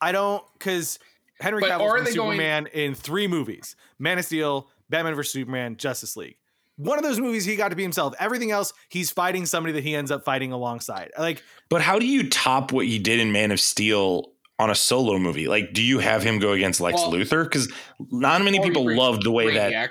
[0.00, 0.98] I don't because
[1.40, 5.14] Henry But Cavill's are been they going- Superman in three movies: Man of Steel, Batman
[5.14, 6.36] vs Superman, Justice League.
[6.76, 8.14] One of those movies, he got to be himself.
[8.18, 11.10] Everything else, he's fighting somebody that he ends up fighting alongside.
[11.18, 14.74] Like, But how do you top what he did in Man of Steel on a
[14.74, 15.46] solo movie?
[15.46, 17.44] Like, do you have him go against Lex Well- Luthor?
[17.44, 17.72] Because
[18.10, 19.88] not many people bring loved the way that Brainiac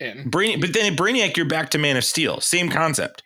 [0.00, 0.28] in.
[0.28, 0.60] Brain.
[0.60, 2.40] But then in Brainiac, you're back to Man of Steel.
[2.40, 3.22] Same concept.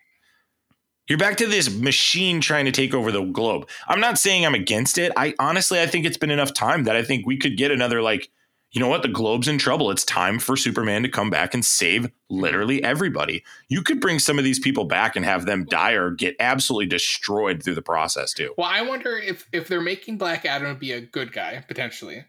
[1.09, 3.69] You're back to this machine trying to take over the globe.
[3.89, 5.11] I'm not saying I'm against it.
[5.17, 8.01] I honestly, I think it's been enough time that I think we could get another
[8.01, 8.31] like.
[8.73, 9.03] You know what?
[9.03, 9.91] The globe's in trouble.
[9.91, 13.43] It's time for Superman to come back and save literally everybody.
[13.69, 16.87] You could bring some of these people back and have them die or get absolutely
[16.87, 18.55] destroyed through the process too.
[18.57, 22.25] Well, I wonder if if they're making Black Adam be a good guy potentially,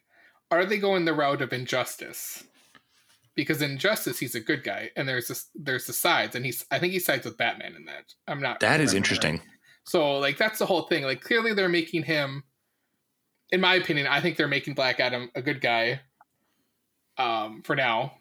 [0.50, 2.44] are they going the route of injustice?
[3.36, 6.66] Because in Justice, he's a good guy, and there's this, there's the sides, and he's
[6.70, 8.14] I think he sides with Batman in that.
[8.28, 8.60] I'm not.
[8.60, 9.42] That is interesting.
[9.86, 11.04] So like that's the whole thing.
[11.04, 12.44] Like clearly they're making him.
[13.52, 16.02] In my opinion, I think they're making Black Adam a good guy.
[17.22, 18.14] Um, for now.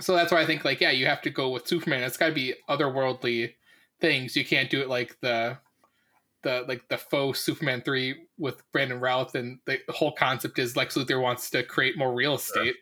[0.00, 2.02] So that's why I think like yeah, you have to go with Superman.
[2.02, 3.54] It's got to be otherworldly
[4.00, 4.34] things.
[4.34, 5.58] You can't do it like the
[6.42, 10.96] the like the faux Superman three with Brandon Routh, and the whole concept is Lex
[10.96, 12.76] Luthor wants to create more real estate.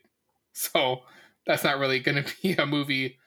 [0.53, 1.03] So
[1.47, 3.19] that's not really going to be a movie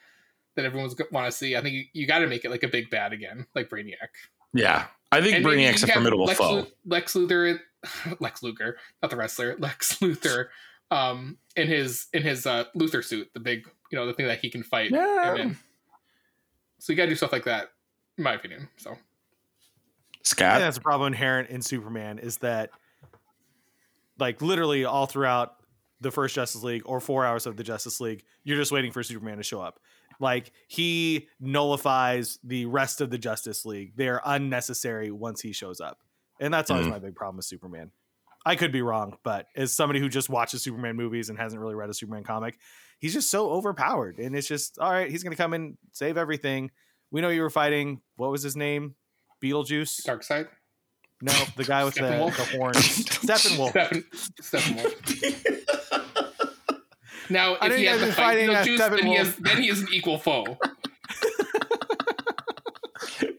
[0.55, 1.55] that everyone's going to want to see.
[1.55, 4.09] I think you, you got to make it like a big bad again, like Brainiac.
[4.53, 4.85] Yeah.
[5.11, 6.67] I think And Brainiac's a formidable Lex, foe.
[6.85, 7.59] Lex Luthor,
[8.19, 10.47] Lex Luger, not the wrestler, Lex Luthor,
[10.91, 14.39] um, in his in his uh, Luthor suit, the big, you know, the thing that
[14.39, 14.91] he can fight.
[14.91, 15.33] Yeah.
[15.35, 15.57] him in.
[16.79, 17.69] So you got to do stuff like that,
[18.17, 18.67] in my opinion.
[18.77, 19.03] So I think
[20.23, 20.59] Scott.
[20.59, 22.71] that's a problem inherent in Superman is that,
[24.19, 25.55] like, literally all throughout
[25.99, 29.03] the first Justice League or four hours of the Justice League, you're just waiting for
[29.03, 29.79] Superman to show up.
[30.19, 33.93] Like, he nullifies the rest of the Justice League.
[33.95, 35.99] They're unnecessary once he shows up.
[36.39, 36.91] And that's always Mhm.
[36.91, 37.91] my big problem with Superman.
[38.45, 41.75] I could be wrong, but as somebody who just watches Superman movies and hasn't really
[41.75, 42.57] read a Superman comic,
[42.99, 44.17] he's just so overpowered.
[44.17, 46.71] And it's just, all right, he's going to come and save everything.
[47.11, 48.95] We know you were fighting, what was his name?
[49.43, 50.05] Beetlejuice?
[50.05, 50.47] Darkseid,
[51.21, 52.37] No, the guy with the, Steppenwolf?
[52.37, 52.73] the horn.
[52.75, 54.03] Steppenwolf.
[54.41, 55.57] Stephen, Steppenwolf.
[57.29, 59.69] now, if he you has guys to fight uh, Beetlejuice, then he has then he
[59.69, 60.57] is an equal foe.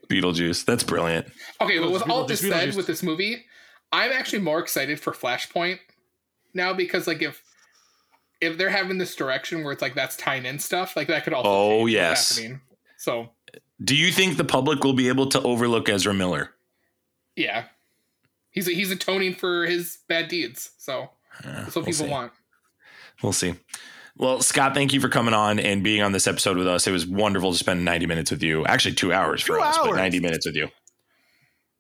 [0.08, 0.64] Beetlejuice.
[0.64, 1.26] That's brilliant.
[1.60, 3.44] Okay, but with all Beetlejuice, this said, with this movie,
[3.93, 5.78] I'm actually more excited for Flashpoint
[6.55, 7.43] now because, like, if
[8.40, 11.32] if they're having this direction where it's like that's tying in stuff, like that could
[11.32, 12.36] also Oh, yes.
[12.36, 12.60] happening.
[12.97, 13.31] So
[13.85, 16.51] Do you think the public will be able to overlook Ezra Miller?
[17.36, 17.64] yeah,
[18.51, 20.70] he's a, he's atoning for his bad deeds.
[20.78, 21.10] So
[21.44, 22.10] Uh, that's what we'll people see.
[22.10, 22.32] want.
[23.23, 23.55] We'll see.
[24.16, 26.86] Well, Scott, thank you for coming on and being on this episode with us.
[26.86, 28.66] It was wonderful to spend 90 minutes with you.
[28.66, 30.69] Actually, two hours for Two us, but 90 minutes with you.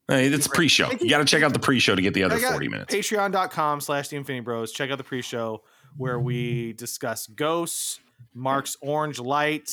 [0.08, 0.90] Hey, it's pre-show.
[0.90, 2.94] You got to check out the pre-show to get the other 40 minutes.
[2.94, 4.72] Patreon.com slash the Infinity Bros.
[4.72, 5.62] Check out the pre show
[5.96, 8.00] where we discuss ghosts,
[8.34, 9.70] Mark's Orange Light,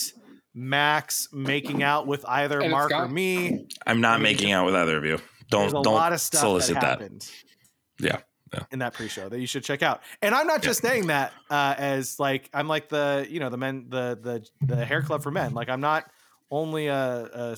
[0.53, 3.67] Max making out with either And Mark or me.
[3.85, 5.19] I'm not making out with either of you.
[5.49, 6.89] Don't a don't lot of stuff solicit that that.
[7.01, 7.31] happened.
[7.99, 8.19] Yeah,
[8.53, 8.63] yeah.
[8.71, 10.01] In that pre-show that you should check out.
[10.21, 13.57] And I'm not just saying that uh, as like I'm like the you know the
[13.57, 15.53] men the the the hair club for men.
[15.53, 16.09] Like I'm not
[16.51, 17.55] only a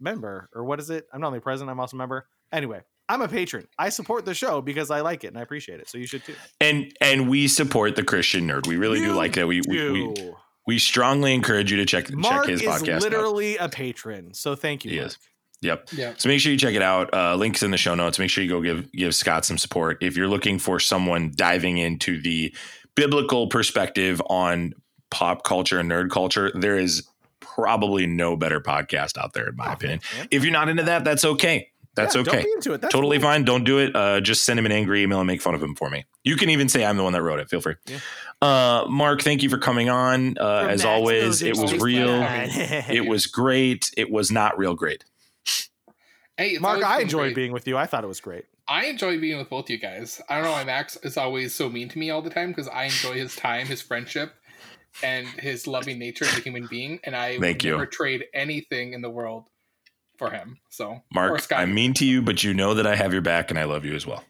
[0.00, 1.06] member or what is it?
[1.12, 1.70] I'm not only president.
[1.70, 2.26] I'm also a member.
[2.52, 3.66] Anyway, I'm a patron.
[3.78, 5.88] I support the show because I like it and I appreciate it.
[5.88, 6.34] So you should too.
[6.60, 8.66] And and we support the Christian nerd.
[8.66, 9.46] We really do like that.
[9.46, 10.32] We we, we
[10.66, 12.94] we strongly encourage you to check Mark check his is podcast.
[12.96, 13.02] out.
[13.02, 14.34] literally a patron.
[14.34, 14.90] So thank you.
[14.92, 15.08] He Mark.
[15.08, 15.18] is.
[15.62, 15.88] Yep.
[15.92, 16.14] Yeah.
[16.16, 17.14] So make sure you check it out.
[17.14, 18.18] Uh, links in the show notes.
[18.18, 21.78] Make sure you go give give Scott some support if you're looking for someone diving
[21.78, 22.54] into the
[22.96, 24.74] biblical perspective on
[25.10, 26.50] pop culture and nerd culture.
[26.54, 27.06] There is
[27.54, 30.00] probably no better podcast out there, in my Oh, opinion.
[30.16, 30.28] man.
[30.30, 31.68] If you're not into that, that's okay.
[31.94, 32.30] That's Yeah, okay.
[32.36, 32.80] Don't be into it.
[32.80, 33.28] That's totally cool.
[33.28, 33.44] fine.
[33.44, 33.94] Don't do it.
[33.94, 36.06] Uh, just send him an angry email and make fun of him for me.
[36.24, 37.50] You can even say I'm the one that wrote it.
[37.50, 37.74] Feel free.
[37.86, 37.98] Yeah.
[38.40, 40.38] Uh, Mark, thank you for coming on.
[40.38, 42.08] Uh, From as Max always, it was real.
[42.26, 43.90] It was great.
[43.96, 45.04] It was not real great.
[46.36, 47.34] Hey, Mark, I enjoyed great.
[47.36, 47.76] being with you.
[47.76, 48.46] I thought it was great.
[48.66, 50.20] I enjoy being with both you guys.
[50.28, 52.68] I don't know why Max is always so mean to me all the time because
[52.68, 54.32] I enjoy his time, his friendship,
[55.02, 57.70] and his loving nature as a human being, and I Thank would you.
[57.72, 59.48] never trade anything in the world
[60.18, 60.58] for him.
[60.70, 63.58] So, Mark, I'm mean to you, but you know that I have your back and
[63.58, 64.24] I love you as well.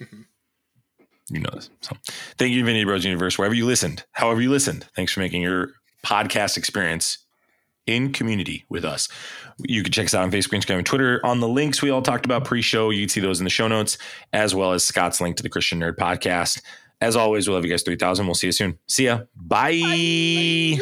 [0.00, 0.24] Mhm.
[1.30, 1.70] You know this.
[1.82, 1.96] So
[2.38, 4.86] thank you, Infinity Bros Universe, wherever you listened, however you listened.
[4.96, 5.72] Thanks for making your
[6.04, 7.18] podcast experience
[7.86, 9.08] in community with us.
[9.58, 12.02] You can check us out on Facebook, Instagram, and Twitter on the links we all
[12.02, 12.90] talked about pre-show.
[12.90, 13.98] You can see those in the show notes,
[14.32, 16.60] as well as Scott's link to the Christian Nerd Podcast.
[17.00, 18.26] As always, we'll love you guys 3000.
[18.26, 18.78] We'll see you soon.
[18.88, 19.20] See ya.
[19.36, 20.78] Bye.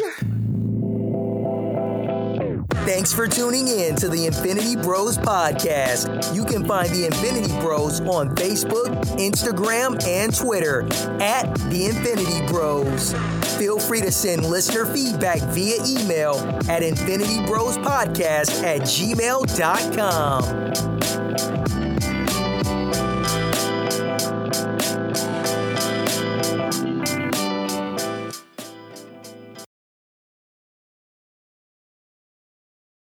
[2.87, 6.33] Thanks for tuning in to the Infinity Bros podcast.
[6.33, 8.87] You can find the Infinity Bros on Facebook,
[9.17, 10.83] Instagram, and Twitter
[11.21, 13.13] at the Infinity Bros.
[13.57, 16.35] Feel free to send listener feedback via email
[16.69, 20.43] at infinitybrospodcast at gmail.com.